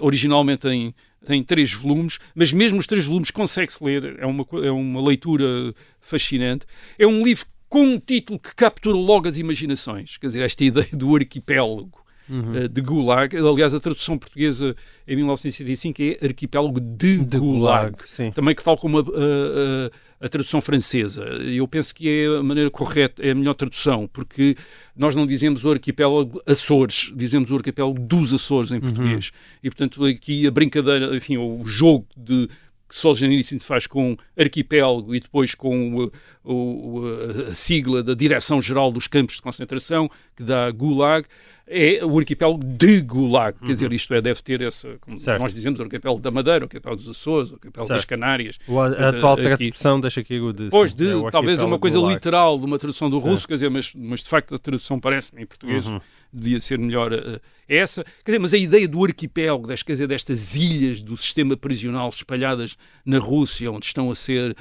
originalmente 0.00 0.62
tem, 0.62 0.94
tem 1.26 1.44
três 1.44 1.74
volumes, 1.74 2.18
mas 2.34 2.54
mesmo 2.54 2.78
os 2.78 2.86
três 2.86 3.04
volumes 3.04 3.30
consegue-se 3.30 3.84
ler, 3.84 4.18
é 4.18 4.24
uma, 4.24 4.46
é 4.64 4.70
uma 4.70 5.02
leitura 5.02 5.74
fascinante. 6.00 6.64
É 6.98 7.06
um 7.06 7.22
livro 7.22 7.44
com 7.68 7.82
um 7.82 7.98
título 8.00 8.38
que 8.38 8.54
captura 8.54 8.96
logo 8.96 9.28
as 9.28 9.36
imaginações, 9.36 10.16
quer 10.16 10.28
dizer, 10.28 10.42
esta 10.42 10.64
ideia 10.64 10.88
do 10.94 11.14
arquipélago 11.14 11.99
uhum. 12.30 12.64
uh, 12.64 12.68
de 12.68 12.80
Gulag. 12.80 13.36
Aliás, 13.36 13.74
a 13.74 13.80
tradução 13.80 14.16
portuguesa 14.16 14.76
em 15.06 15.16
1965 15.16 16.02
é 16.02 16.26
Arquipélago 16.26 16.80
de, 16.80 17.24
de 17.24 17.38
Gulag. 17.38 17.96
Gulag 17.96 18.32
Também 18.32 18.54
que 18.54 18.62
tal 18.62 18.76
como 18.76 18.98
a, 18.98 19.02
a, 19.02 20.24
a, 20.26 20.28
tradução 20.28 20.60
francesa. 20.60 21.22
Eu 21.24 21.66
penso 21.66 21.94
que 21.94 22.08
é 22.08 22.38
a 22.38 22.42
maneira 22.42 22.70
correta, 22.70 23.22
é 23.26 23.32
a 23.32 23.34
melhor 23.34 23.54
tradução, 23.54 24.08
porque 24.12 24.56
nós 24.96 25.14
não 25.14 25.26
dizemos 25.26 25.64
o 25.64 25.70
arquipélago 25.70 26.40
Açores, 26.46 27.12
dizemos 27.14 27.50
o 27.50 27.56
arquipélago 27.56 27.98
dos 27.98 28.32
Açores 28.32 28.70
em 28.70 28.76
uhum. 28.76 28.80
português. 28.80 29.26
Uhum. 29.26 29.58
E, 29.64 29.70
portanto, 29.70 30.04
aqui 30.04 30.46
a 30.46 30.50
brincadeira, 30.50 31.16
enfim, 31.16 31.36
o 31.36 31.64
jogo 31.66 32.06
de 32.16 32.48
que 32.90 32.96
Solzhenitsyn 32.96 33.60
faz 33.60 33.86
com 33.86 34.16
arquipélago 34.36 35.14
e 35.14 35.20
depois 35.20 35.54
com 35.54 35.94
o, 35.94 36.12
o, 36.44 37.02
a 37.48 37.54
sigla 37.54 38.02
da 38.02 38.14
Direção-Geral 38.14 38.90
dos 38.90 39.06
Campos 39.06 39.36
de 39.36 39.42
Concentração, 39.42 40.10
que 40.40 40.44
dá 40.44 40.70
Gulag, 40.70 41.26
é 41.66 42.04
o 42.04 42.18
arquipélago 42.18 42.64
de 42.64 43.00
Gulag. 43.02 43.56
Uhum. 43.60 43.66
Quer 43.66 43.72
dizer, 43.74 43.92
isto 43.92 44.12
é, 44.14 44.20
deve 44.20 44.42
ter 44.42 44.60
essa, 44.60 44.96
como 45.00 45.20
certo. 45.20 45.40
nós 45.40 45.54
dizemos, 45.54 45.78
o 45.78 45.82
arquipélago 45.84 46.20
da 46.20 46.30
Madeira, 46.30 46.64
o 46.64 46.66
arquipélago 46.66 47.00
dos 47.00 47.08
Açores, 47.08 47.50
o 47.50 47.54
arquipélago 47.54 47.86
certo. 47.86 47.98
das 47.98 48.04
Canárias. 48.04 48.58
O, 48.66 48.80
a, 48.80 48.88
a 48.88 49.08
atual 49.10 49.36
tradução 49.36 50.00
deixa 50.00 50.20
aqui 50.20 50.40
de. 50.52 50.68
Pois, 50.68 50.92
de, 50.92 51.12
é 51.12 51.30
talvez 51.30 51.62
uma 51.62 51.78
coisa 51.78 51.98
literal 51.98 52.58
de 52.58 52.64
uma 52.64 52.78
tradução 52.78 53.08
do 53.08 53.20
certo. 53.20 53.30
russo, 53.30 53.46
quer 53.46 53.54
dizer, 53.54 53.70
mas, 53.70 53.92
mas 53.94 54.20
de 54.20 54.28
facto 54.28 54.54
a 54.54 54.58
tradução 54.58 54.98
parece-me 54.98 55.42
em 55.42 55.46
português 55.46 55.86
uhum. 55.86 56.00
devia 56.32 56.58
ser 56.58 56.78
melhor 56.78 57.12
uh, 57.12 57.40
essa. 57.68 58.02
Quer 58.24 58.32
dizer, 58.32 58.38
mas 58.40 58.52
a 58.52 58.58
ideia 58.58 58.88
do 58.88 59.04
arquipélago, 59.04 59.68
das, 59.68 59.82
quer 59.82 59.92
dizer, 59.92 60.08
destas 60.08 60.56
ilhas 60.56 61.00
do 61.00 61.16
sistema 61.16 61.56
prisional 61.56 62.08
espalhadas 62.08 62.76
na 63.04 63.18
Rússia, 63.18 63.70
onde 63.70 63.86
estão 63.86 64.10
a 64.10 64.14
ser 64.14 64.56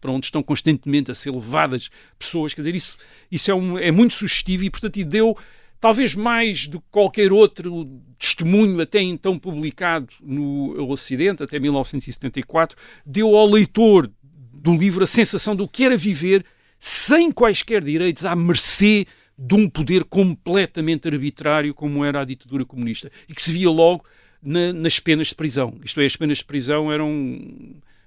para 0.00 0.12
onde 0.12 0.26
estão 0.26 0.42
constantemente 0.42 1.10
a 1.10 1.14
ser 1.14 1.32
levadas 1.32 1.90
pessoas, 2.18 2.54
quer 2.54 2.60
dizer, 2.60 2.76
isso, 2.76 2.96
isso 3.30 3.50
é, 3.50 3.54
um, 3.54 3.76
é 3.76 3.90
muito 3.90 4.14
sugestivo 4.14 4.64
e, 4.64 4.70
portanto, 4.70 4.83
e 4.94 5.04
deu 5.04 5.36
talvez 5.80 6.14
mais 6.14 6.66
do 6.66 6.80
que 6.80 6.86
qualquer 6.90 7.32
outro 7.32 7.86
testemunho 8.18 8.80
até 8.80 9.02
então 9.02 9.38
publicado 9.38 10.08
no 10.22 10.90
Ocidente, 10.90 11.42
até 11.42 11.58
1974, 11.58 12.76
deu 13.04 13.36
ao 13.36 13.46
leitor 13.46 14.10
do 14.52 14.74
livro 14.74 15.04
a 15.04 15.06
sensação 15.06 15.54
do 15.54 15.68
que 15.68 15.84
era 15.84 15.96
viver 15.96 16.44
sem 16.78 17.30
quaisquer 17.30 17.84
direitos, 17.84 18.24
à 18.24 18.34
mercê 18.34 19.06
de 19.38 19.54
um 19.54 19.68
poder 19.68 20.04
completamente 20.04 21.08
arbitrário 21.08 21.74
como 21.74 22.04
era 22.04 22.20
a 22.20 22.24
ditadura 22.24 22.64
comunista 22.64 23.10
e 23.28 23.34
que 23.34 23.42
se 23.42 23.52
via 23.52 23.68
logo 23.68 24.04
na, 24.42 24.72
nas 24.72 24.98
penas 24.98 25.28
de 25.28 25.34
prisão. 25.34 25.78
Isto 25.84 26.00
é, 26.00 26.06
as 26.06 26.16
penas 26.16 26.38
de 26.38 26.44
prisão 26.44 26.90
eram 26.90 27.40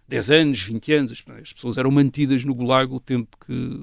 10 0.07 0.32
anos, 0.32 0.61
20 0.61 0.93
anos, 0.93 1.23
as 1.41 1.53
pessoas 1.53 1.78
eram 1.78 1.91
mantidas 1.91 2.45
no 2.45 2.55
gulag 2.55 2.91
o 2.93 2.99
tempo 2.99 3.38
que 3.45 3.82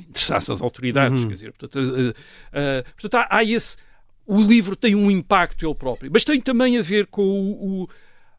interessasse 0.00 0.52
as 0.52 0.60
autoridades. 0.60 1.22
Uhum. 1.22 1.28
Quer 1.28 1.34
dizer, 1.34 1.52
portanto, 1.52 1.78
uh, 1.82 2.10
uh, 2.10 2.92
portanto 3.00 3.14
há, 3.14 3.38
há, 3.38 3.44
esse. 3.44 3.76
O 4.26 4.42
livro 4.42 4.76
tem 4.76 4.94
um 4.94 5.10
impacto 5.10 5.64
ele 5.66 5.74
próprio, 5.74 6.10
mas 6.12 6.22
tem 6.22 6.38
também 6.40 6.76
a 6.76 6.82
ver 6.82 7.06
com 7.06 7.22
o, 7.22 7.82
o 7.82 7.88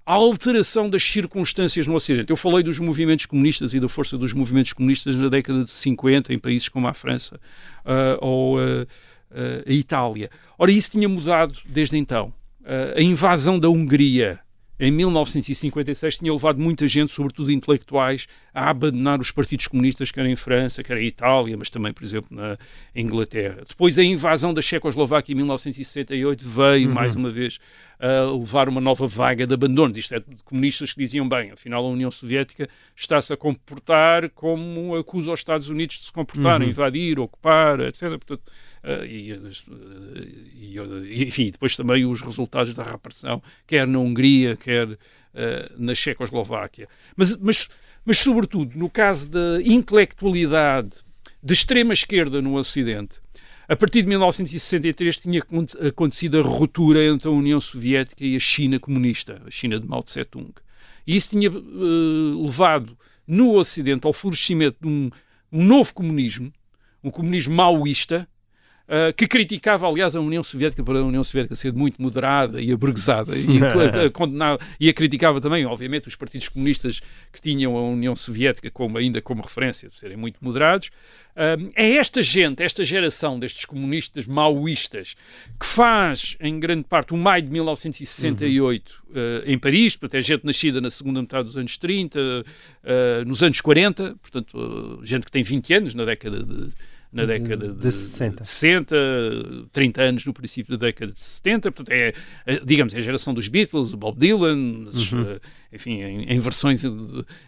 a 0.10 0.14
alteração 0.14 0.90
das 0.90 1.04
circunstâncias 1.04 1.86
no 1.86 1.94
Ocidente. 1.94 2.32
Eu 2.32 2.36
falei 2.36 2.64
dos 2.64 2.80
movimentos 2.80 3.28
comunistas 3.28 3.76
e 3.76 3.80
da 3.80 3.88
força 3.88 4.18
dos 4.18 4.34
movimentos 4.34 4.74
comunistas 4.74 5.16
na 5.16 5.30
década 5.30 5.64
de 5.64 5.70
50 5.70 6.34
em 6.34 6.40
países 6.40 6.68
como 6.68 6.88
a 6.88 6.96
França 6.96 7.40
uh, 7.86 8.18
ou 8.20 8.58
uh, 8.58 8.82
uh, 8.82 8.88
a 9.68 9.72
Itália. 9.72 10.32
Ora, 10.58 10.72
isso 10.72 10.90
tinha 10.90 11.08
mudado 11.08 11.56
desde 11.64 11.96
então. 11.96 12.34
a 12.96 13.00
invasão 13.04 13.60
da 13.60 13.70
Hungria 13.70 14.40
em 14.80 14.92
1956 14.92 16.18
tinha 16.18 16.34
levado 16.34 16.60
muita 16.60 16.88
gente, 16.88 17.12
sobretudo 17.12 17.52
intelectuais, 17.52 18.28
a 18.54 18.70
abandonar 18.70 19.20
os 19.20 19.32
partidos 19.32 19.68
comunistas, 19.68 20.12
quer 20.12 20.26
em 20.26 20.36
França, 20.36 20.84
quer 20.84 20.98
em 20.98 21.08
Itália, 21.08 21.56
mas 21.58 21.70
também, 21.70 21.94
por 21.94 22.04
exemplo, 22.04 22.30
na 22.32 22.58
Inglaterra. 22.96 23.64
Depois 23.68 23.98
a 23.98 24.04
invasão 24.04 24.54
da 24.54 24.62
Checoslováquia 24.62 25.34
em 25.34 25.36
1968 25.36 26.48
veio, 26.48 26.88
uhum. 26.88 26.94
mais 26.94 27.16
uma 27.16 27.30
vez, 27.30 27.60
a 28.00 28.32
levar 28.32 28.70
uma 28.70 28.80
nova 28.80 29.06
vaga 29.06 29.46
de 29.46 29.54
abandono. 29.54 29.98
Isto 29.98 30.16
é, 30.16 30.20
de 30.20 30.44
comunistas 30.46 30.94
que 30.94 31.00
diziam, 31.00 31.28
bem, 31.28 31.52
afinal 31.52 31.86
a 31.86 31.90
União 31.90 32.10
Soviética 32.10 32.70
está-se 32.96 33.34
a 33.34 33.38
comportar 33.38 34.30
como 34.30 34.96
acusa 34.96 35.34
os 35.34 35.40
Estados 35.40 35.68
Unidos 35.70 36.00
de 36.00 36.06
se 36.06 36.12
comportar, 36.12 36.62
uhum. 36.62 36.68
invadir, 36.68 37.20
ocupar, 37.20 37.82
etc. 37.82 38.10
Portanto, 38.12 38.42
uh, 38.84 39.06
e, 39.06 39.34
uh, 40.80 41.06
e, 41.06 41.26
enfim, 41.26 41.52
depois 41.52 41.76
também 41.76 42.06
os 42.06 42.22
resultados 42.22 42.74
da 42.74 42.84
repressão, 42.84 43.44
quer 43.68 43.86
na 43.86 44.00
Hungria, 44.00 44.56
quer 44.56 44.88
uh, 44.88 44.98
na 45.78 45.94
Checoslováquia. 45.94 46.88
Mas, 47.18 47.36
mas, 47.36 47.70
mas, 48.06 48.18
sobretudo, 48.18 48.78
no 48.78 48.90
caso 48.90 49.30
da 49.30 49.62
intelectualidade 49.64 50.98
de 51.42 51.54
extrema 51.54 51.94
esquerda 51.94 52.42
no 52.42 52.56
Ocidente, 52.56 53.16
a 53.68 53.76
partir 53.76 54.02
de 54.02 54.08
1963 54.08 55.20
tinha 55.20 55.44
acontecido 55.88 56.40
a 56.40 56.42
ruptura 56.42 57.06
entre 57.06 57.28
a 57.28 57.32
União 57.32 57.60
Soviética 57.60 58.26
e 58.26 58.36
a 58.36 58.40
China 58.40 58.80
comunista, 58.80 59.42
a 59.46 59.52
China 59.52 59.80
de 59.80 59.88
Mao 59.88 60.02
Tse-tung. 60.02 60.52
E 61.06 61.16
isso 61.16 61.30
tinha 61.30 61.52
uh, 61.52 62.46
levado 62.46 62.98
no 63.28 63.54
Ocidente 63.54 64.08
ao 64.08 64.14
florescimento 64.14 64.78
de 64.82 64.88
um, 64.88 65.10
um 65.52 65.64
novo 65.64 65.94
comunismo, 65.94 66.52
um 67.04 67.12
comunismo 67.12 67.56
maoísta, 67.56 68.28
Uh, 68.90 69.14
que 69.14 69.28
criticava, 69.28 69.88
aliás, 69.88 70.16
a 70.16 70.20
União 70.20 70.44
Soviética 70.44 70.84
para 70.84 70.98
a 70.98 71.04
União 71.04 71.24
Soviética 71.24 71.56
ser 71.56 71.72
muito 71.72 72.02
moderada 72.02 72.60
e 72.60 72.72
aburguesada 72.72 73.38
e, 73.38 73.60
a, 73.64 74.10
condenava, 74.10 74.60
e 74.80 74.90
a 74.90 74.94
criticava 74.94 75.40
também, 75.40 75.64
obviamente, 75.64 76.08
os 76.08 76.16
partidos 76.16 76.50
comunistas 76.50 77.00
que 77.32 77.40
tinham 77.40 77.78
a 77.78 77.84
União 77.84 78.16
Soviética 78.16 78.72
como, 78.72 78.98
ainda 78.98 79.22
como 79.22 79.44
referência, 79.44 79.90
de 79.90 79.96
serem 79.96 80.18
muito 80.18 80.38
moderados. 80.42 80.88
Uh, 81.36 81.72
é 81.76 81.98
esta 81.98 82.24
gente, 82.24 82.64
esta 82.64 82.84
geração 82.84 83.38
destes 83.38 83.64
comunistas 83.64 84.26
maoístas 84.26 85.16
que 85.60 85.68
faz, 85.68 86.36
em 86.40 86.60
grande 86.60 86.86
parte, 86.86 87.14
o 87.14 87.18
maio 87.18 87.44
de 87.44 87.52
1968 87.52 89.04
uhum. 89.08 89.12
uh, 89.12 89.16
em 89.46 89.60
Paris, 89.60 89.96
portanto, 89.96 90.18
é 90.18 90.22
gente 90.24 90.44
nascida 90.44 90.82
na 90.82 90.90
segunda 90.90 91.22
metade 91.22 91.44
dos 91.44 91.58
anos 91.58 91.78
30, 91.78 92.20
nos 93.28 93.44
anos 93.44 93.62
40, 93.62 94.16
portanto, 94.20 95.00
gente 95.04 95.28
que 95.28 95.32
tem 95.32 95.44
20 95.44 95.74
anos 95.76 95.94
na 95.94 96.06
década 96.06 96.44
de 96.44 96.72
na 97.12 97.26
década 97.26 97.70
de, 97.70 97.80
de, 97.80 97.92
60. 97.92 98.44
60, 98.44 98.96
30 99.72 100.02
anos 100.02 100.26
no 100.26 100.34
princípio 100.34 100.78
da 100.78 100.86
década 100.88 101.12
de 101.12 101.20
70, 101.20 101.72
portanto 101.72 101.94
é, 101.94 102.14
é 102.46 102.60
digamos, 102.60 102.94
é 102.94 102.98
a 102.98 103.02
geração 103.02 103.34
dos 103.34 103.48
Beatles, 103.48 103.94
Bob 103.94 104.18
Dylan, 104.20 104.56
uhum. 104.56 105.26
Eh, 105.28 105.40
enfim, 105.74 106.02
em, 106.02 106.24
em 106.34 106.40
versões, 106.40 106.84
em, 106.84 106.92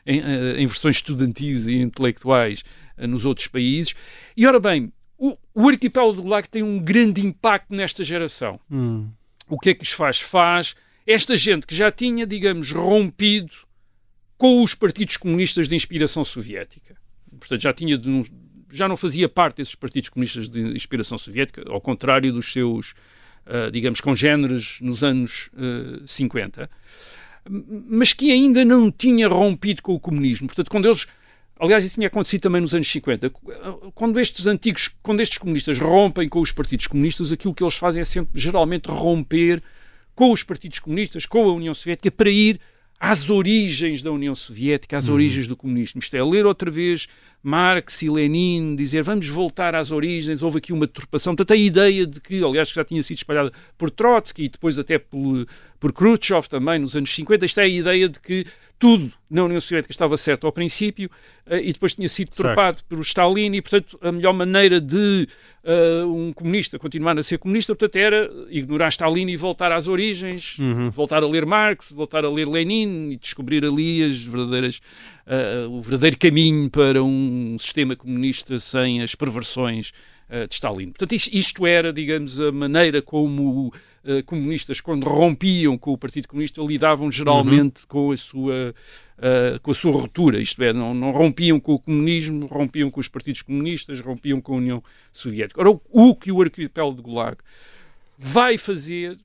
eh, 0.05 0.55
em, 0.57 0.65
versões 0.65 0.95
estudantis 0.95 1.67
e 1.67 1.77
intelectuais 1.77 2.63
eh, 2.97 3.05
nos 3.05 3.23
outros 3.23 3.47
países. 3.47 3.93
E 4.35 4.47
ora 4.47 4.59
bem, 4.59 4.91
o, 5.17 5.37
o 5.53 5.69
arquipélago 5.69 6.13
do 6.13 6.23
Gulag 6.23 6.49
tem 6.49 6.63
um 6.63 6.79
grande 6.79 7.25
impacto 7.25 7.73
nesta 7.73 8.03
geração. 8.03 8.59
Hum. 8.69 9.09
O 9.47 9.59
que 9.59 9.69
é 9.69 9.73
que 9.75 9.83
os 9.83 9.91
faz? 9.91 10.19
Faz 10.19 10.75
esta 11.05 11.35
gente 11.35 11.67
que 11.67 11.75
já 11.75 11.91
tinha, 11.91 12.25
digamos, 12.25 12.71
rompido 12.71 13.53
com 14.37 14.63
os 14.63 14.73
partidos 14.73 15.17
comunistas 15.17 15.69
de 15.69 15.75
inspiração 15.75 16.23
soviética. 16.23 16.95
Portanto, 17.39 17.61
já 17.61 17.71
tinha 17.71 17.95
já 18.71 18.87
não 18.87 18.97
fazia 18.97 19.27
parte 19.29 19.57
desses 19.57 19.75
partidos 19.75 20.09
comunistas 20.09 20.49
de 20.49 20.59
inspiração 20.59 21.17
soviética, 21.17 21.63
ao 21.67 21.81
contrário 21.81 22.31
dos 22.31 22.51
seus, 22.51 22.91
uh, 23.45 23.71
digamos, 23.71 24.01
congêneres 24.01 24.79
nos 24.81 25.03
anos 25.03 25.49
uh, 25.53 26.07
50, 26.07 26.69
mas 27.49 28.13
que 28.13 28.31
ainda 28.31 28.63
não 28.63 28.91
tinha 28.91 29.27
rompido 29.27 29.81
com 29.81 29.93
o 29.93 29.99
comunismo. 29.99 30.47
Portanto, 30.47 30.69
quando 30.69 30.87
eles. 30.87 31.07
Aliás, 31.59 31.85
isso 31.85 31.95
tinha 31.95 32.07
acontecido 32.07 32.41
também 32.41 32.59
nos 32.59 32.73
anos 32.73 32.87
50. 32.87 33.29
Quando 33.93 34.19
estes 34.19 34.47
antigos, 34.47 34.89
quando 35.03 35.21
estes 35.21 35.37
comunistas 35.37 35.77
rompem 35.77 36.27
com 36.27 36.39
os 36.41 36.51
partidos 36.51 36.87
comunistas, 36.87 37.31
aquilo 37.31 37.53
que 37.53 37.63
eles 37.63 37.75
fazem 37.75 38.01
é 38.01 38.03
sempre, 38.03 38.39
geralmente, 38.39 38.87
romper 38.89 39.61
com 40.15 40.31
os 40.31 40.41
partidos 40.41 40.79
comunistas, 40.79 41.25
com 41.27 41.43
a 41.47 41.53
União 41.53 41.73
Soviética, 41.73 42.09
para 42.09 42.31
ir 42.31 42.59
às 42.99 43.29
origens 43.29 44.03
da 44.03 44.11
União 44.11 44.35
Soviética, 44.35 44.97
às 44.97 45.07
uhum. 45.07 45.15
origens 45.15 45.47
do 45.47 45.55
comunismo. 45.55 45.99
Isto 45.99 46.15
é, 46.15 46.23
ler 46.23 46.45
outra 46.45 46.69
vez 46.69 47.07
Marx 47.43 48.01
e 48.01 48.09
Lenin, 48.09 48.75
dizer 48.75 49.03
vamos 49.03 49.27
voltar 49.27 49.73
às 49.75 49.91
origens, 49.91 50.43
houve 50.43 50.59
aqui 50.59 50.71
uma 50.71 50.85
deturpação. 50.85 51.35
Portanto, 51.35 51.57
a 51.57 51.59
ideia 51.59 52.05
de 52.05 52.19
que, 52.19 52.43
aliás, 52.43 52.69
já 52.69 52.83
tinha 52.83 53.01
sido 53.01 53.17
espalhada 53.17 53.51
por 53.77 53.89
Trotsky 53.89 54.43
e 54.43 54.49
depois 54.49 54.77
até 54.77 54.99
por, 54.99 55.47
por 55.79 55.91
Khrushchev 55.91 56.47
também 56.47 56.79
nos 56.79 56.95
anos 56.95 57.13
50, 57.13 57.45
isto 57.45 57.59
é 57.59 57.63
a 57.63 57.67
ideia 57.67 58.07
de 58.07 58.19
que 58.19 58.45
tudo 58.81 59.11
na 59.29 59.43
União 59.43 59.59
Soviética 59.59 59.91
estava 59.91 60.17
certo 60.17 60.47
ao 60.47 60.51
princípio 60.51 61.07
uh, 61.45 61.55
e 61.55 61.71
depois 61.71 61.93
tinha 61.93 62.09
sido 62.09 62.31
trocado 62.31 62.79
pelo 62.89 63.01
Stalin 63.01 63.53
e, 63.53 63.61
portanto, 63.61 63.95
a 64.01 64.11
melhor 64.11 64.33
maneira 64.33 64.81
de 64.81 65.27
uh, 65.63 66.11
um 66.11 66.33
comunista 66.33 66.79
continuar 66.79 67.15
a 67.15 67.21
ser 67.21 67.37
comunista, 67.37 67.75
portanto, 67.75 67.95
era 67.95 68.27
ignorar 68.49 68.89
Stalin 68.89 69.29
e 69.29 69.37
voltar 69.37 69.71
às 69.71 69.87
origens, 69.87 70.57
uhum. 70.57 70.89
voltar 70.89 71.21
a 71.21 71.27
ler 71.27 71.45
Marx, 71.45 71.91
voltar 71.91 72.25
a 72.25 72.29
ler 72.29 72.47
Lenin 72.47 73.11
e 73.11 73.17
descobrir 73.17 73.63
ali 73.63 74.03
as 74.03 74.23
verdadeiras, 74.23 74.81
uh, 75.31 75.69
o 75.71 75.81
verdadeiro 75.81 76.17
caminho 76.17 76.69
para 76.69 77.01
um 77.03 77.57
sistema 77.57 77.95
comunista 77.95 78.59
sem 78.59 79.01
as 79.01 79.15
perversões 79.15 79.91
de 80.47 80.53
Stalin. 80.53 80.91
Portanto, 80.91 81.11
isto, 81.11 81.29
isto, 81.35 81.67
era, 81.67 81.91
digamos, 81.91 82.39
a 82.39 82.53
maneira 82.53 83.01
como 83.01 83.67
uh, 83.67 84.23
comunistas, 84.25 84.81
quando 84.81 85.05
rompiam 85.05 85.77
com 85.77 85.91
o 85.91 85.97
Partido 85.97 86.27
Comunista, 86.27 86.61
lidavam 86.61 87.11
geralmente 87.11 87.81
uhum. 87.81 87.87
com, 87.87 88.11
a 88.11 88.17
sua, 88.17 88.75
uh, 89.17 89.59
com 89.61 89.71
a 89.71 89.75
sua 89.75 89.91
ruptura, 89.91 90.39
isto 90.39 90.61
é, 90.63 90.73
não, 90.73 90.93
não 90.93 91.11
rompiam 91.11 91.59
com 91.59 91.73
o 91.73 91.79
comunismo, 91.79 92.45
rompiam 92.45 92.89
com 92.89 92.99
os 92.99 93.07
partidos 93.07 93.41
comunistas, 93.41 93.99
rompiam 93.99 94.41
com 94.41 94.53
a 94.53 94.57
União 94.57 94.83
Soviética. 95.11 95.59
Ora, 95.61 95.79
o 95.89 96.15
que 96.15 96.31
o 96.31 96.41
arquipélago 96.41 96.95
de 96.95 97.01
Gulag 97.01 97.37
vai 98.17 98.57
fazer 98.57 99.17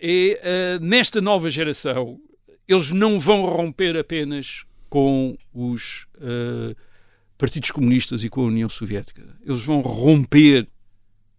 é, 0.00 0.78
uh, 0.80 0.84
nesta 0.84 1.20
nova 1.20 1.48
geração, 1.50 2.18
eles 2.66 2.90
não 2.90 3.20
vão 3.20 3.44
romper 3.44 3.96
apenas 3.96 4.64
com 4.94 5.36
os 5.52 6.06
uh, 6.18 6.72
partidos 7.36 7.72
comunistas 7.72 8.22
e 8.22 8.28
com 8.28 8.42
a 8.42 8.44
União 8.44 8.68
Soviética. 8.68 9.26
Eles 9.44 9.60
vão 9.60 9.80
romper 9.80 10.68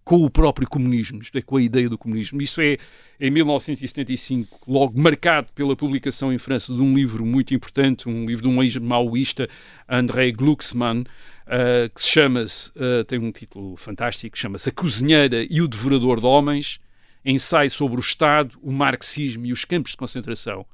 com 0.04 0.26
o 0.26 0.30
próprio 0.30 0.68
comunismo, 0.68 1.22
isto 1.22 1.38
é, 1.38 1.42
com 1.42 1.56
a 1.56 1.62
ideia 1.62 1.88
do 1.88 1.98
comunismo. 1.98 2.42
Isso 2.42 2.60
é, 2.60 2.78
em 3.18 3.32
1975, 3.32 4.60
logo 4.70 5.00
marcado 5.00 5.54
pela 5.56 5.74
publicação 5.74 6.34
em 6.34 6.38
França 6.38 6.76
de 6.76 6.82
um 6.82 6.94
livro 6.94 7.26
muito 7.26 7.54
importante, 7.56 8.10
um 8.10 8.26
livro 8.26 8.44
de 8.44 8.54
um 8.54 8.62
ex-maoísta, 8.62 9.48
André 9.88 10.34
Glucksmann, 10.34 11.04
uh, 11.04 11.90
que 11.96 12.02
se 12.02 12.10
chama 12.10 12.42
uh, 12.42 13.06
tem 13.06 13.20
um 13.20 13.32
título 13.32 13.78
fantástico, 13.78 14.38
chama-se 14.38 14.68
A 14.68 14.74
Cozinheira 14.74 15.48
e 15.50 15.62
o 15.62 15.68
Devorador 15.70 16.20
de 16.20 16.26
Homens, 16.26 16.78
ensaio 17.24 17.72
sobre 17.72 17.96
o 17.96 18.02
Estado, 18.02 18.60
o 18.62 18.70
marxismo 18.70 19.46
e 19.46 19.54
os 19.54 19.64
campos 19.64 19.92
de 19.92 19.98
concentração 19.98 20.66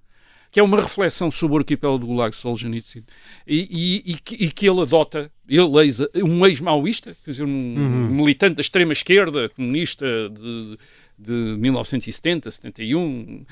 que 0.52 0.60
é 0.60 0.64
uma 0.64 0.82
reflexão 0.82 1.32
sobre 1.32 1.56
o 1.56 1.60
arquipélago 1.60 2.00
do 2.00 2.08
Gulag 2.08 2.36
Solzhenitsyn 2.36 3.04
e, 3.48 4.04
e, 4.06 4.12
e, 4.12 4.18
que, 4.18 4.36
e 4.36 4.52
que 4.52 4.70
ele 4.70 4.82
adota, 4.82 5.32
ele 5.48 6.24
um 6.24 6.46
ex-maoísta, 6.46 7.16
quer 7.24 7.32
dizer, 7.32 7.46
um, 7.46 7.48
uhum. 7.48 8.10
militante 8.10 8.56
da 8.56 8.62
extrema-esquerda, 8.62 9.48
comunista 9.50 10.06
de, 10.30 10.78
de 11.18 11.58
1970, 11.58 12.52
71, 12.52 13.46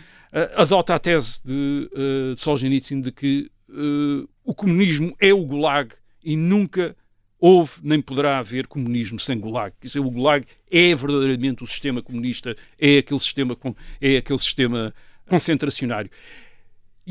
adota 0.55 0.95
a 0.95 0.99
tese 0.99 1.39
de, 1.43 1.89
uh, 1.93 2.35
de 2.35 2.41
Solzhenitsyn 2.41 3.01
de 3.01 3.11
que 3.11 3.49
uh, 3.69 4.27
o 4.43 4.53
comunismo 4.53 5.15
é 5.19 5.33
o 5.33 5.45
Gulag 5.45 5.93
e 6.23 6.35
nunca 6.35 6.95
houve 7.39 7.79
nem 7.81 8.01
poderá 8.01 8.39
haver 8.39 8.67
comunismo 8.67 9.17
sem 9.19 9.39
Gulag. 9.39 9.73
Quer 9.79 9.87
dizer, 9.87 9.99
o 9.99 10.11
Gulag 10.11 10.45
é 10.69 10.93
verdadeiramente 10.93 11.63
o 11.63 11.67
sistema 11.67 12.01
comunista, 12.01 12.55
é 12.77 12.97
aquele 12.97 13.19
sistema, 13.19 13.57
é 14.01 14.17
aquele 14.17 14.39
sistema 14.39 14.93
concentracionário. 15.25 16.11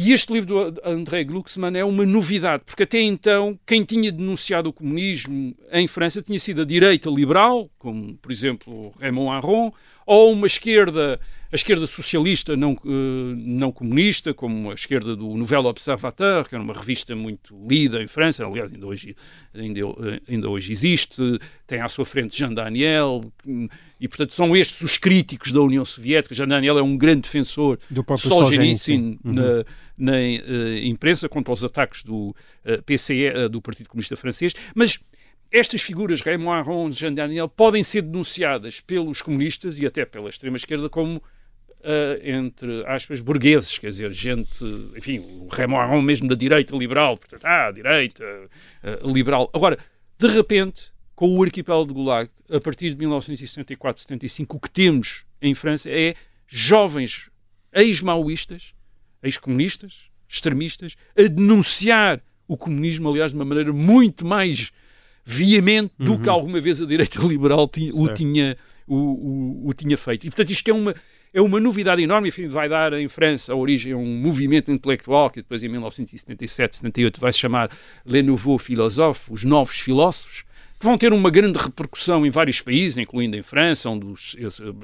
E 0.00 0.12
este 0.12 0.32
livro 0.32 0.70
do 0.70 0.80
André 0.84 1.24
Glucksmann 1.24 1.76
é 1.76 1.84
uma 1.84 2.06
novidade, 2.06 2.62
porque 2.64 2.84
até 2.84 3.00
então 3.00 3.58
quem 3.66 3.82
tinha 3.82 4.12
denunciado 4.12 4.68
o 4.68 4.72
comunismo 4.72 5.52
em 5.72 5.88
França 5.88 6.22
tinha 6.22 6.38
sido 6.38 6.62
a 6.62 6.64
direita 6.64 7.10
liberal, 7.10 7.68
como 7.80 8.14
por 8.18 8.30
exemplo 8.30 8.94
Raymond 9.00 9.30
Aron, 9.30 9.72
ou 10.06 10.32
uma 10.32 10.46
esquerda, 10.46 11.18
a 11.52 11.54
esquerda 11.54 11.84
socialista 11.84 12.56
não, 12.56 12.74
uh, 12.74 13.34
não 13.36 13.72
comunista, 13.72 14.32
como 14.32 14.70
a 14.70 14.74
esquerda 14.74 15.16
do 15.16 15.34
Nouvel 15.34 15.64
Observateur, 15.64 16.48
que 16.48 16.54
era 16.54 16.62
uma 16.62 16.74
revista 16.74 17.16
muito 17.16 17.54
lida 17.68 18.00
em 18.00 18.06
França, 18.06 18.46
aliás, 18.46 18.72
ainda 18.72 18.86
hoje, 18.86 19.16
ainda, 19.52 19.80
ainda 20.28 20.48
hoje 20.48 20.70
existe, 20.70 21.40
tem 21.66 21.80
à 21.80 21.88
sua 21.88 22.04
frente 22.04 22.38
Jean 22.38 22.54
Daniel, 22.54 23.32
e 24.00 24.06
portanto 24.06 24.32
são 24.32 24.56
estes 24.56 24.80
os 24.80 24.96
críticos 24.96 25.50
da 25.50 25.60
União 25.60 25.84
Soviética. 25.84 26.36
Jean 26.36 26.46
Daniel 26.46 26.78
é 26.78 26.82
um 26.82 26.96
grande 26.96 27.22
defensor 27.22 27.80
do 27.90 28.04
próprio 28.04 28.28
Solzhenitsyn 28.28 29.18
uhum. 29.24 29.32
na, 29.32 29.64
na 29.98 30.12
uh, 30.12 30.78
imprensa 30.84 31.28
contra 31.28 31.52
os 31.52 31.64
ataques 31.64 32.02
do 32.02 32.34
uh, 32.64 32.82
PCE, 32.84 33.48
do 33.50 33.60
Partido 33.60 33.88
Comunista 33.88 34.16
Francês, 34.16 34.54
mas 34.74 35.00
estas 35.50 35.80
figuras, 35.80 36.20
Raymond 36.20 36.60
Aron, 36.60 36.92
Jean 36.92 37.14
Daniel, 37.14 37.48
podem 37.48 37.82
ser 37.82 38.02
denunciadas 38.02 38.80
pelos 38.80 39.22
comunistas 39.22 39.78
e 39.78 39.86
até 39.86 40.04
pela 40.04 40.28
extrema-esquerda 40.28 40.90
como, 40.90 41.16
uh, 41.16 42.20
entre 42.22 42.84
aspas, 42.86 43.20
burgueses, 43.20 43.78
quer 43.78 43.88
dizer, 43.88 44.12
gente, 44.12 44.62
enfim, 44.94 45.20
o 45.20 45.48
Raymond 45.50 45.82
Aron 45.82 46.02
mesmo 46.02 46.28
da 46.28 46.34
direita 46.34 46.76
liberal, 46.76 47.16
portanto, 47.16 47.44
ah, 47.46 47.70
direita 47.70 48.24
uh, 48.24 49.10
liberal. 49.10 49.50
Agora, 49.54 49.78
de 50.18 50.26
repente, 50.26 50.92
com 51.14 51.34
o 51.34 51.42
arquipélago 51.42 51.88
de 51.88 51.94
Gulag, 51.94 52.30
a 52.50 52.60
partir 52.60 52.92
de 52.92 53.06
1974-75, 53.06 54.46
o 54.50 54.60
que 54.60 54.70
temos 54.70 55.24
em 55.40 55.54
França 55.54 55.90
é 55.90 56.14
jovens 56.46 57.30
ex-maoístas, 57.72 58.74
ex-comunistas, 59.22 60.08
extremistas, 60.28 60.96
a 61.16 61.22
denunciar 61.22 62.20
o 62.46 62.56
comunismo, 62.56 63.08
aliás, 63.08 63.30
de 63.30 63.36
uma 63.36 63.44
maneira 63.44 63.72
muito 63.72 64.24
mais 64.24 64.70
veemente 65.24 65.92
do 65.98 66.12
uhum. 66.12 66.22
que 66.22 66.28
alguma 66.28 66.60
vez 66.60 66.80
a 66.80 66.86
direita 66.86 67.20
liberal 67.20 67.68
tinha, 67.68 67.94
o, 67.94 68.08
tinha, 68.08 68.56
o, 68.86 68.96
o, 68.96 69.68
o, 69.68 69.74
tinha 69.74 69.98
feito. 69.98 70.26
E, 70.26 70.30
portanto, 70.30 70.50
isto 70.50 70.70
é 70.70 70.72
uma, 70.72 70.94
é 71.34 71.42
uma 71.42 71.60
novidade 71.60 72.02
enorme. 72.02 72.28
Enfim, 72.28 72.48
vai 72.48 72.66
dar 72.66 72.94
em 72.94 73.08
França 73.08 73.52
a 73.52 73.56
origem 73.56 73.92
a 73.92 73.96
um 73.96 74.06
movimento 74.06 74.72
intelectual 74.72 75.28
que 75.28 75.42
depois, 75.42 75.62
em 75.62 75.68
1977, 75.68 76.76
78, 76.76 77.20
vai 77.20 77.30
se 77.30 77.38
chamar 77.38 77.70
Les 78.06 78.24
Nouveaux 78.24 78.62
Philosophes, 78.62 79.28
os 79.30 79.44
Novos 79.44 79.78
Filósofos, 79.78 80.44
que 80.78 80.86
vão 80.86 80.96
ter 80.96 81.12
uma 81.12 81.28
grande 81.28 81.58
repercussão 81.58 82.24
em 82.24 82.30
vários 82.30 82.60
países, 82.60 82.96
incluindo 82.96 83.36
em 83.36 83.42
França, 83.42 83.90
onde 83.90 84.06
os, 84.06 84.36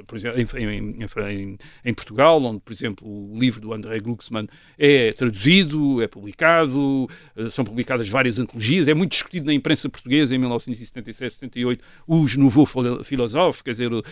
por 0.07 0.17
exemplo, 0.17 0.59
em, 0.59 0.97
em, 0.99 1.59
em, 1.85 1.95
Portugal, 1.95 2.43
onde, 2.43 2.61
por 2.61 2.73
exemplo, 2.73 3.07
o 3.07 3.39
livro 3.39 3.61
do 3.61 3.73
André 3.73 4.01
Glucksmann 4.01 4.49
é 4.77 5.13
traduzido, 5.13 6.03
é 6.03 6.09
publicado, 6.09 7.09
eh, 7.37 7.49
são 7.49 7.65
publicadas 7.65 8.09
várias 8.09 8.41
antologias, 8.41 8.89
é 8.89 8.95
muito 8.95 9.13
discutido 9.13 9.47
na 9.47 9.53
imprensa 9.53 9.89
portuguesa 9.89 10.35
em 10.35 10.39
1977, 10.39 11.35
78, 11.35 11.85
os 12.09 12.35
Nouveaux 12.35 12.69
Philosophes, 13.05 13.63
quer 13.63 13.71
dizer, 13.71 13.93
uh, 13.93 14.05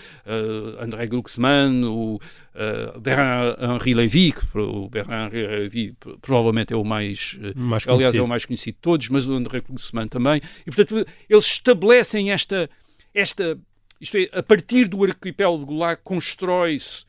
André 0.81 1.09
Glucksmann, 1.09 1.85
o 1.85 2.15
uh, 2.15 3.01
Bernard-Henri 3.01 3.95
Lévy, 3.95 4.33
que 4.33 4.59
o 4.59 4.89
Bernard-Henri 4.89 5.47
Lévy 5.47 5.97
provavelmente 6.21 6.73
é 6.73 6.77
o 6.77 6.85
mais, 6.85 7.37
mais 7.57 7.89
aliás, 7.89 8.15
é 8.15 8.23
o 8.23 8.29
mais 8.29 8.45
conhecido 8.45 8.75
de 8.77 8.81
todos, 8.81 9.09
mas 9.09 9.29
o 9.29 9.35
André 9.35 9.61
Glucksmann 9.61 10.07
também, 10.07 10.41
e 10.65 10.71
portanto 10.71 11.05
eles 11.29 11.45
estão 11.45 11.72
estabelecem 11.73 12.31
esta, 12.31 12.71
esta 13.15 13.59
isto 14.01 14.17
é, 14.17 14.29
a 14.33 14.43
partir 14.43 14.89
do 14.89 15.05
arquipélago 15.05 15.65
Gulag 15.67 16.01
constrói-se 16.03 17.05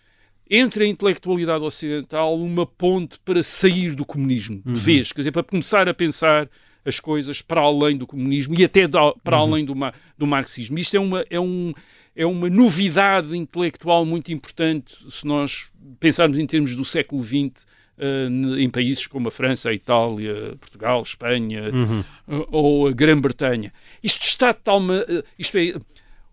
entre 0.50 0.84
a 0.84 0.88
intelectualidade 0.88 1.64
ocidental 1.64 2.40
uma 2.40 2.66
ponte 2.66 3.20
para 3.26 3.42
sair 3.42 3.96
do 3.96 4.06
comunismo, 4.06 4.62
de 4.64 4.70
uhum. 4.70 4.76
vez, 4.76 5.12
quer 5.12 5.22
dizer, 5.22 5.32
para 5.32 5.44
começar 5.44 5.88
a 5.88 5.94
pensar 5.94 6.50
as 6.86 7.00
coisas 7.00 7.42
para 7.42 7.62
além 7.62 7.98
do 7.98 8.06
comunismo 8.06 8.54
e 8.60 8.64
até 8.64 8.88
para 8.88 9.38
uhum. 9.38 9.54
além 9.54 9.66
do, 9.66 9.74
do 10.18 10.28
marxismo. 10.28 10.78
Isto 10.78 10.98
é 10.98 11.00
uma, 11.00 11.26
é, 11.30 11.40
um, 11.40 11.74
é 12.16 12.26
uma 12.26 12.50
novidade 12.50 13.36
intelectual 13.36 14.06
muito 14.06 14.32
importante 14.32 14.94
se 15.10 15.26
nós 15.26 15.72
pensarmos 16.00 16.38
em 16.38 16.46
termos 16.46 16.76
do 16.76 16.84
século 16.84 17.24
XX 17.24 17.66
uh, 17.98 18.58
em 18.58 18.70
países 18.70 19.08
como 19.08 19.28
a 19.28 19.32
França, 19.32 19.70
a 19.70 19.74
Itália, 19.74 20.56
Portugal, 20.60 21.02
Espanha 21.02 21.70
uhum. 21.72 22.00
uh, 22.28 22.48
ou 22.52 22.88
a 22.88 22.92
Grã-Bretanha. 22.92 23.74
Isto 24.02 24.26
está 24.26 24.52
de 24.52 24.60
tal. 24.60 24.82
Uh, 24.82 25.24
isto 25.38 25.58
é, 25.58 25.74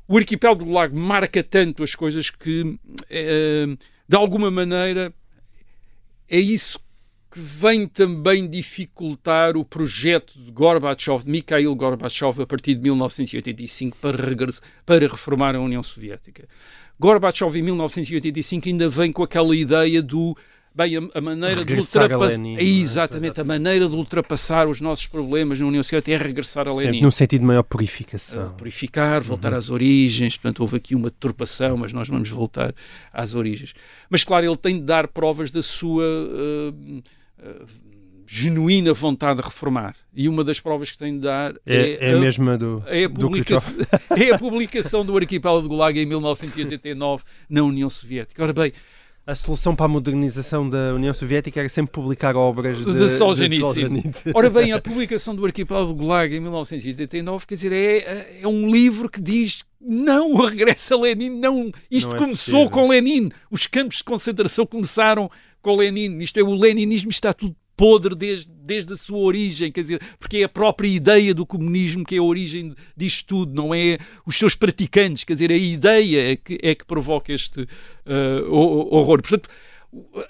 o 0.08 0.16
arquipélago 0.16 0.64
do 0.64 0.70
lago 0.70 0.98
marca 0.98 1.42
tanto 1.42 1.82
as 1.82 1.94
coisas 1.94 2.30
que, 2.30 2.76
de 4.08 4.16
alguma 4.16 4.50
maneira, 4.50 5.14
é 6.28 6.40
isso 6.40 6.80
que 7.30 7.38
vem 7.38 7.86
também 7.86 8.48
dificultar 8.48 9.56
o 9.56 9.64
projeto 9.64 10.36
de 10.36 10.50
Gorbachev, 10.50 11.22
de 11.22 11.30
Mikhail 11.30 11.72
Gorbachev, 11.76 12.42
a 12.42 12.46
partir 12.46 12.74
de 12.74 12.80
1985, 12.80 13.96
para, 13.98 14.18
para 14.84 15.06
reformar 15.06 15.54
a 15.54 15.60
União 15.60 15.82
Soviética. 15.82 16.48
Gorbachev, 16.98 17.56
em 17.56 17.62
1985, 17.62 18.68
ainda 18.68 18.88
vem 18.88 19.12
com 19.12 19.22
aquela 19.22 19.54
ideia 19.54 20.02
do 20.02 20.36
Bem, 20.72 20.96
a, 20.96 21.18
a 21.18 21.20
maneira 21.20 21.64
de 21.64 21.74
ultrapassar. 21.74 22.40
É, 22.56 22.62
exatamente, 22.62 23.40
a 23.40 23.44
maneira 23.44 23.88
de 23.88 23.94
ultrapassar 23.94 24.68
os 24.68 24.80
nossos 24.80 25.06
problemas 25.06 25.58
na 25.58 25.66
União 25.66 25.82
Soviética 25.82 26.14
é 26.14 26.16
regressar 26.16 26.68
a 26.68 26.72
Lenin. 26.72 26.84
Sempre 26.84 27.02
num 27.02 27.10
sentido 27.10 27.40
de 27.40 27.46
maior 27.46 27.64
purificação. 27.64 28.46
Uh, 28.46 28.50
purificar, 28.50 29.20
voltar 29.20 29.52
uhum. 29.52 29.58
às 29.58 29.68
origens. 29.68 30.36
Portanto, 30.36 30.60
houve 30.60 30.76
aqui 30.76 30.94
uma 30.94 31.10
deturpação, 31.10 31.76
mas 31.76 31.92
nós 31.92 32.08
vamos 32.08 32.28
voltar 32.30 32.72
às 33.12 33.34
origens. 33.34 33.74
Mas, 34.08 34.22
claro, 34.22 34.46
ele 34.46 34.56
tem 34.56 34.76
de 34.76 34.82
dar 34.82 35.08
provas 35.08 35.50
da 35.50 35.62
sua. 35.62 36.04
Uh, 36.04 37.02
uh, 37.38 37.90
genuína 38.32 38.92
vontade 38.92 39.40
de 39.40 39.44
reformar. 39.44 39.96
E 40.14 40.28
uma 40.28 40.44
das 40.44 40.60
provas 40.60 40.92
que 40.92 40.96
tem 40.96 41.14
de 41.14 41.22
dar 41.22 41.52
é, 41.66 41.76
é, 41.76 42.10
é 42.10 42.12
a, 42.12 42.16
a 42.16 42.20
mesma 42.20 42.56
do, 42.56 42.80
é 42.86 43.02
a, 43.02 43.10
publica 43.10 43.56
é 44.16 44.30
a 44.32 44.38
publicação 44.38 45.04
do 45.04 45.16
Arquipélago 45.16 45.62
de 45.62 45.68
Gulag 45.68 45.98
em 45.98 46.06
1989 46.06 47.24
na 47.48 47.62
União 47.64 47.90
Soviética. 47.90 48.40
Ora 48.40 48.52
bem, 48.52 48.72
a 49.26 49.34
solução 49.34 49.76
para 49.76 49.86
a 49.86 49.88
modernização 49.88 50.68
da 50.68 50.94
União 50.94 51.14
Soviética 51.14 51.60
era 51.60 51.68
sempre 51.68 51.92
publicar 51.92 52.36
obras 52.36 52.84
de, 52.84 52.92
de 52.92 53.16
Solzhenitsyn. 53.16 54.02
Ora 54.34 54.50
bem, 54.50 54.72
a 54.72 54.80
publicação 54.82 55.34
do 55.34 55.44
Arquipélago 55.46 55.94
Gulag 55.94 56.34
em 56.34 56.40
1989, 56.40 57.46
quer 57.46 57.54
dizer, 57.54 57.72
é, 57.72 58.40
é 58.42 58.48
um 58.48 58.68
livro 58.68 59.08
que 59.08 59.20
diz 59.20 59.64
não, 59.80 60.32
o 60.34 60.46
regresso 60.46 60.94
a 60.94 60.98
Lenin, 60.98 61.30
não. 61.30 61.70
Isto 61.90 62.08
não 62.08 62.16
é 62.16 62.18
começou 62.18 62.68
possível. 62.68 62.70
com 62.70 62.88
Lenin. 62.88 63.30
Os 63.50 63.66
campos 63.66 63.98
de 63.98 64.04
concentração 64.04 64.66
começaram 64.66 65.30
com 65.62 65.76
Lenin. 65.76 66.18
Isto 66.20 66.40
é, 66.40 66.42
o 66.42 66.54
leninismo 66.54 67.10
está 67.10 67.32
tudo 67.32 67.54
podre 67.80 68.14
desde, 68.14 68.52
desde 68.52 68.92
a 68.92 68.96
sua 68.96 69.16
origem, 69.16 69.72
quer 69.72 69.80
dizer, 69.80 70.02
porque 70.18 70.36
é 70.36 70.42
a 70.42 70.48
própria 70.50 70.86
ideia 70.86 71.32
do 71.32 71.46
comunismo 71.46 72.04
que 72.04 72.14
é 72.14 72.18
a 72.18 72.22
origem 72.22 72.74
disto 72.94 73.26
tudo, 73.26 73.54
não 73.54 73.74
é 73.74 73.96
os 74.26 74.36
seus 74.36 74.54
praticantes, 74.54 75.24
quer 75.24 75.32
dizer, 75.32 75.50
a 75.50 75.56
ideia 75.56 76.32
é 76.32 76.36
que, 76.36 76.58
é 76.62 76.74
que 76.74 76.84
provoca 76.84 77.32
este 77.32 77.62
uh, 77.62 78.52
horror. 78.52 79.22
Portanto, 79.22 79.48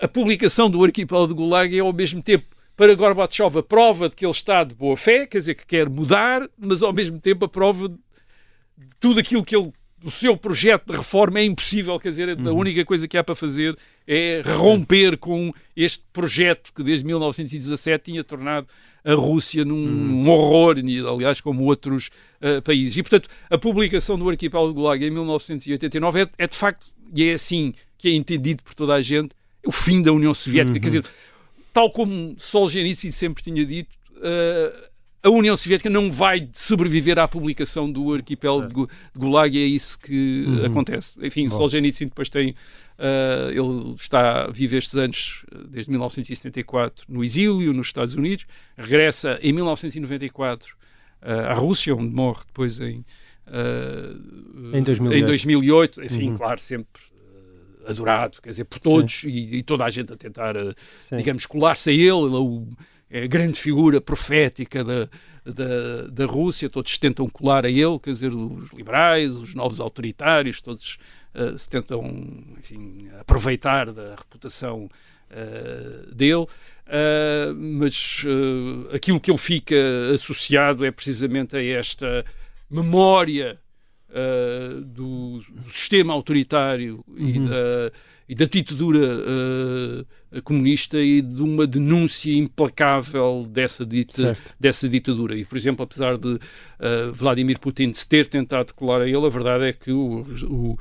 a 0.00 0.06
publicação 0.06 0.70
do 0.70 0.84
Arquipélago 0.84 1.26
de 1.26 1.34
Gulag 1.34 1.76
é 1.76 1.80
ao 1.80 1.92
mesmo 1.92 2.22
tempo 2.22 2.46
para 2.76 2.94
Gorbachev 2.94 3.58
a 3.58 3.62
prova 3.64 4.08
de 4.08 4.14
que 4.14 4.24
ele 4.24 4.30
está 4.30 4.62
de 4.62 4.72
boa 4.72 4.96
fé, 4.96 5.26
quer 5.26 5.38
dizer, 5.38 5.56
que 5.56 5.66
quer 5.66 5.88
mudar, 5.88 6.48
mas 6.56 6.84
ao 6.84 6.92
mesmo 6.92 7.18
tempo 7.18 7.46
a 7.46 7.48
prova 7.48 7.88
de 7.88 7.96
tudo 9.00 9.18
aquilo 9.18 9.44
que 9.44 9.56
ele 9.56 9.72
o 10.04 10.10
seu 10.10 10.36
projeto 10.36 10.86
de 10.90 10.96
reforma 10.96 11.40
é 11.40 11.44
impossível, 11.44 11.98
quer 11.98 12.10
dizer, 12.10 12.38
uhum. 12.38 12.48
a 12.48 12.52
única 12.52 12.84
coisa 12.84 13.06
que 13.06 13.16
há 13.18 13.24
para 13.24 13.34
fazer 13.34 13.76
é 14.06 14.42
romper 14.44 15.18
com 15.18 15.52
este 15.76 16.04
projeto 16.12 16.72
que 16.74 16.82
desde 16.82 17.04
1917 17.04 18.04
tinha 18.04 18.24
tornado 18.24 18.66
a 19.04 19.14
Rússia 19.14 19.64
num 19.64 19.76
uhum. 19.76 20.28
horror, 20.28 20.76
aliás, 20.78 21.40
como 21.40 21.64
outros 21.64 22.10
uh, 22.40 22.60
países. 22.62 22.96
E, 22.96 23.02
portanto, 23.02 23.28
a 23.48 23.58
publicação 23.58 24.18
do 24.18 24.28
Arquipélago 24.28 24.74
Gulag 24.74 25.04
em 25.04 25.10
1989 25.10 26.22
é, 26.22 26.28
é, 26.38 26.46
de 26.46 26.56
facto, 26.56 26.86
e 27.14 27.24
é 27.24 27.32
assim 27.32 27.74
que 27.96 28.08
é 28.08 28.12
entendido 28.12 28.62
por 28.62 28.74
toda 28.74 28.94
a 28.94 29.02
gente, 29.02 29.30
o 29.66 29.72
fim 29.72 30.02
da 30.02 30.12
União 30.12 30.32
Soviética. 30.32 30.74
Uhum. 30.74 30.80
Quer 30.80 30.86
dizer, 30.86 31.04
tal 31.72 31.90
como 31.90 32.34
Solzhenitsyn 32.38 33.10
sempre 33.10 33.42
tinha 33.42 33.64
dito, 33.64 33.90
uh, 34.16 34.89
a 35.22 35.28
União 35.28 35.54
Soviética 35.56 35.90
não 35.90 36.10
vai 36.10 36.48
sobreviver 36.52 37.18
à 37.18 37.28
publicação 37.28 37.90
do 37.90 38.14
arquipélago 38.14 38.86
de 38.86 39.18
Gulag 39.18 39.56
e 39.56 39.62
é 39.62 39.66
isso 39.66 39.98
que 39.98 40.44
uhum. 40.46 40.64
acontece. 40.64 41.14
Enfim, 41.20 41.46
Bom. 41.48 41.56
Solzhenitsyn 41.56 42.06
depois 42.06 42.28
tem. 42.28 42.54
Uh, 42.98 43.50
ele 43.50 43.94
está 43.98 44.44
a 44.44 44.50
viver 44.50 44.78
estes 44.78 44.94
anos, 44.96 45.44
desde 45.68 45.90
1974, 45.90 47.04
no 47.08 47.24
exílio 47.24 47.72
nos 47.72 47.86
Estados 47.86 48.14
Unidos, 48.14 48.46
regressa 48.76 49.38
em 49.42 49.52
1994 49.54 50.74
uh, 51.22 51.30
à 51.48 51.54
Rússia, 51.54 51.94
onde 51.94 52.14
morre 52.14 52.40
depois 52.46 52.78
em, 52.78 53.04
uh, 53.46 54.76
em, 54.76 54.82
2008. 54.82 55.22
em 55.22 55.26
2008. 55.26 56.04
Enfim, 56.04 56.30
uhum. 56.30 56.36
claro, 56.36 56.60
sempre 56.60 57.02
adorado, 57.86 58.40
quer 58.42 58.50
dizer, 58.50 58.64
por 58.64 58.78
todos 58.78 59.24
e, 59.24 59.56
e, 59.56 59.62
toda 59.62 59.84
a 59.84 59.90
gente 59.90 60.12
a 60.12 60.16
tentar, 60.16 60.54
digamos, 61.16 61.46
colar-se 61.46 61.90
a 61.90 61.92
ele. 61.92 62.04
ele 62.04 62.36
é 62.36 62.38
a 63.12 63.26
grande 63.26 63.58
figura 63.58 64.00
profética 64.00 64.84
da, 64.84 65.08
da, 65.44 66.06
da 66.10 66.26
Rússia, 66.26 66.70
todos 66.70 66.96
tentam 66.96 67.28
colar 67.28 67.66
a 67.66 67.70
ele, 67.70 67.98
quer 67.98 68.12
dizer, 68.12 68.32
os 68.32 68.72
liberais, 68.72 69.34
os 69.34 69.54
novos 69.54 69.80
autoritários, 69.80 70.60
todos 70.60 70.96
uh, 71.34 71.58
se 71.58 71.68
tentam 71.68 72.04
enfim, 72.58 73.08
aproveitar 73.18 73.92
da 73.92 74.14
reputação 74.16 74.88
uh, 75.30 76.14
dele. 76.14 76.46
Uh, 76.86 77.54
mas 77.54 78.24
aquilo 78.92 79.20
que 79.20 79.30
ele 79.30 79.38
fica 79.38 79.76
associado 80.12 80.84
é 80.84 80.90
precisamente 80.90 81.56
a 81.56 81.62
esta 81.62 82.24
memória 82.68 83.58
do, 84.86 85.38
do, 85.38 85.70
sistema 85.70 86.12
autoritário 86.12 87.04
uhum. 87.06 87.16
e 87.16 87.48
da 87.48 87.92
e 88.30 88.34
da 88.36 88.44
ditadura 88.44 89.08
uh, 89.18 90.42
comunista 90.44 90.96
e 91.00 91.20
de 91.20 91.42
uma 91.42 91.66
denúncia 91.66 92.32
implacável 92.32 93.44
dessa, 93.50 93.84
dita, 93.84 94.38
dessa 94.58 94.88
ditadura. 94.88 95.36
E, 95.36 95.44
por 95.44 95.58
exemplo, 95.58 95.82
apesar 95.82 96.16
de 96.16 96.34
uh, 96.34 97.12
Vladimir 97.12 97.58
Putin 97.58 97.92
se 97.92 98.08
ter 98.08 98.28
tentado 98.28 98.72
colar 98.72 99.00
a 99.00 99.08
ele, 99.08 99.26
a 99.26 99.28
verdade 99.28 99.64
é 99.64 99.72
que 99.72 99.90
o, 99.90 100.24
o, 100.44 100.78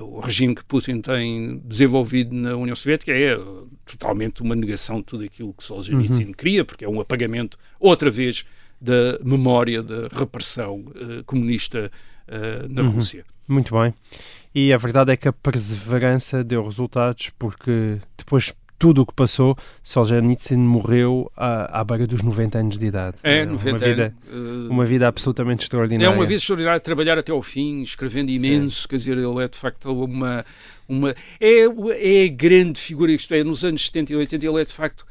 o 0.00 0.18
regime 0.18 0.52
que 0.52 0.64
Putin 0.64 1.00
tem 1.00 1.62
desenvolvido 1.64 2.34
na 2.34 2.56
União 2.56 2.74
Soviética 2.74 3.12
é 3.12 3.38
totalmente 3.86 4.42
uma 4.42 4.56
negação 4.56 4.96
de 4.96 5.04
tudo 5.04 5.22
aquilo 5.22 5.54
que 5.54 5.62
Solzhenitsyn 5.62 6.26
uhum. 6.26 6.32
queria, 6.32 6.64
porque 6.64 6.84
é 6.84 6.88
um 6.88 7.00
apagamento, 7.00 7.56
outra 7.78 8.10
vez, 8.10 8.44
da 8.80 9.16
memória 9.22 9.80
da 9.80 10.08
repressão 10.08 10.80
uh, 10.80 11.22
comunista 11.24 11.88
na 12.68 12.82
uhum. 12.82 12.90
Rússia. 12.90 13.24
Muito 13.48 13.74
bem. 13.74 13.92
E 14.54 14.72
a 14.72 14.76
verdade 14.76 15.12
é 15.12 15.16
que 15.16 15.28
a 15.28 15.32
perseverança 15.32 16.42
deu 16.42 16.64
resultados, 16.64 17.30
porque 17.38 17.98
depois 18.18 18.52
tudo 18.80 19.02
o 19.02 19.06
que 19.06 19.12
passou, 19.12 19.56
Solzhenitsyn 19.82 20.56
morreu 20.56 21.30
à, 21.36 21.80
à 21.80 21.84
beira 21.84 22.06
dos 22.06 22.22
90 22.22 22.58
anos 22.58 22.78
de 22.78 22.86
idade. 22.86 23.18
É, 23.22 23.44
90 23.44 23.70
uma 23.70 23.78
vida, 23.78 24.14
uh, 24.32 24.70
uma 24.70 24.86
vida 24.86 25.06
absolutamente 25.06 25.64
extraordinária. 25.64 26.10
É 26.10 26.16
uma 26.16 26.24
vida 26.24 26.38
extraordinária, 26.38 26.80
trabalhar 26.80 27.18
até 27.18 27.30
ao 27.30 27.42
fim, 27.42 27.82
escrevendo 27.82 28.30
imenso, 28.30 28.82
Sim. 28.82 28.88
quer 28.88 28.96
dizer, 28.96 29.18
ele 29.18 29.44
é 29.44 29.48
de 29.48 29.58
facto 29.58 29.92
uma... 29.92 30.44
uma 30.88 31.14
é, 31.38 31.64
é 31.98 32.24
a 32.24 32.28
grande 32.28 32.80
figura, 32.80 33.12
isto 33.12 33.34
é, 33.34 33.44
nos 33.44 33.64
anos 33.64 33.84
70 33.84 34.14
e 34.14 34.16
80 34.16 34.46
ele 34.46 34.60
é 34.62 34.64
de 34.64 34.72
facto 34.72 35.06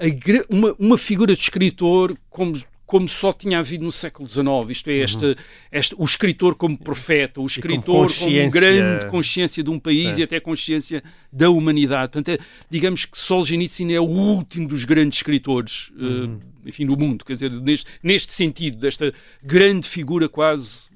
a, 0.00 0.54
uma, 0.54 0.74
uma 0.78 0.98
figura 0.98 1.34
de 1.34 1.42
escritor 1.42 2.16
como 2.30 2.56
como 2.90 3.08
só 3.08 3.32
tinha 3.32 3.60
havido 3.60 3.84
no 3.84 3.92
século 3.92 4.28
XIX, 4.28 4.44
isto 4.70 4.90
é, 4.90 4.94
este, 4.94 5.24
uhum. 5.24 5.34
este, 5.70 5.94
o 5.96 6.04
escritor 6.04 6.56
como 6.56 6.76
profeta, 6.76 7.40
o 7.40 7.46
escritor 7.46 8.12
com 8.12 8.24
como 8.24 8.50
grande 8.50 9.06
consciência 9.06 9.62
de 9.62 9.70
um 9.70 9.78
país 9.78 10.18
é. 10.18 10.20
e 10.20 10.22
até 10.24 10.40
consciência 10.40 11.00
da 11.32 11.48
humanidade. 11.50 12.10
Portanto, 12.10 12.30
é, 12.30 12.44
digamos 12.68 13.04
que 13.04 13.16
Solzhenitsyn 13.16 13.92
é 13.92 14.00
o 14.00 14.08
último 14.08 14.66
dos 14.66 14.84
grandes 14.84 15.20
escritores, 15.20 15.92
eh, 15.96 16.02
uhum. 16.02 16.34
uh, 16.34 16.68
enfim, 16.68 16.84
do 16.84 16.96
mundo, 16.96 17.24
quer 17.24 17.34
dizer, 17.34 17.52
neste, 17.52 17.88
neste 18.02 18.32
sentido, 18.32 18.76
desta 18.76 19.14
grande 19.40 19.88
figura 19.88 20.28
quase 20.28 20.88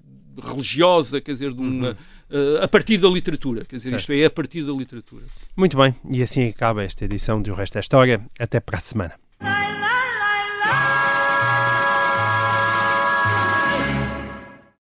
religiosa, 0.43 1.21
quer 1.21 1.31
dizer, 1.31 1.53
de 1.53 1.61
uma... 1.61 1.91
Uhum. 1.91 1.97
Uh, 2.29 2.61
a 2.61 2.67
partir 2.67 2.99
da 2.99 3.09
literatura, 3.09 3.65
quer 3.65 3.77
dizer, 3.77 3.91
certo. 3.91 4.01
isto 4.01 4.13
é, 4.15 4.25
a 4.25 4.31
partir 4.31 4.65
da 4.65 4.73
literatura. 4.73 5.23
Muito 5.57 5.77
bem, 5.77 5.95
e 6.11 6.25
assim 6.25 6.49
acaba 6.49 6.83
esta 6.83 7.05
edição 7.05 7.41
de 7.41 7.53
O 7.53 7.55
Resto 7.55 7.75
da 7.75 7.81
História. 7.81 8.21
Até 8.37 8.59
para 8.59 8.79
a 8.79 8.81
semana. 8.81 9.15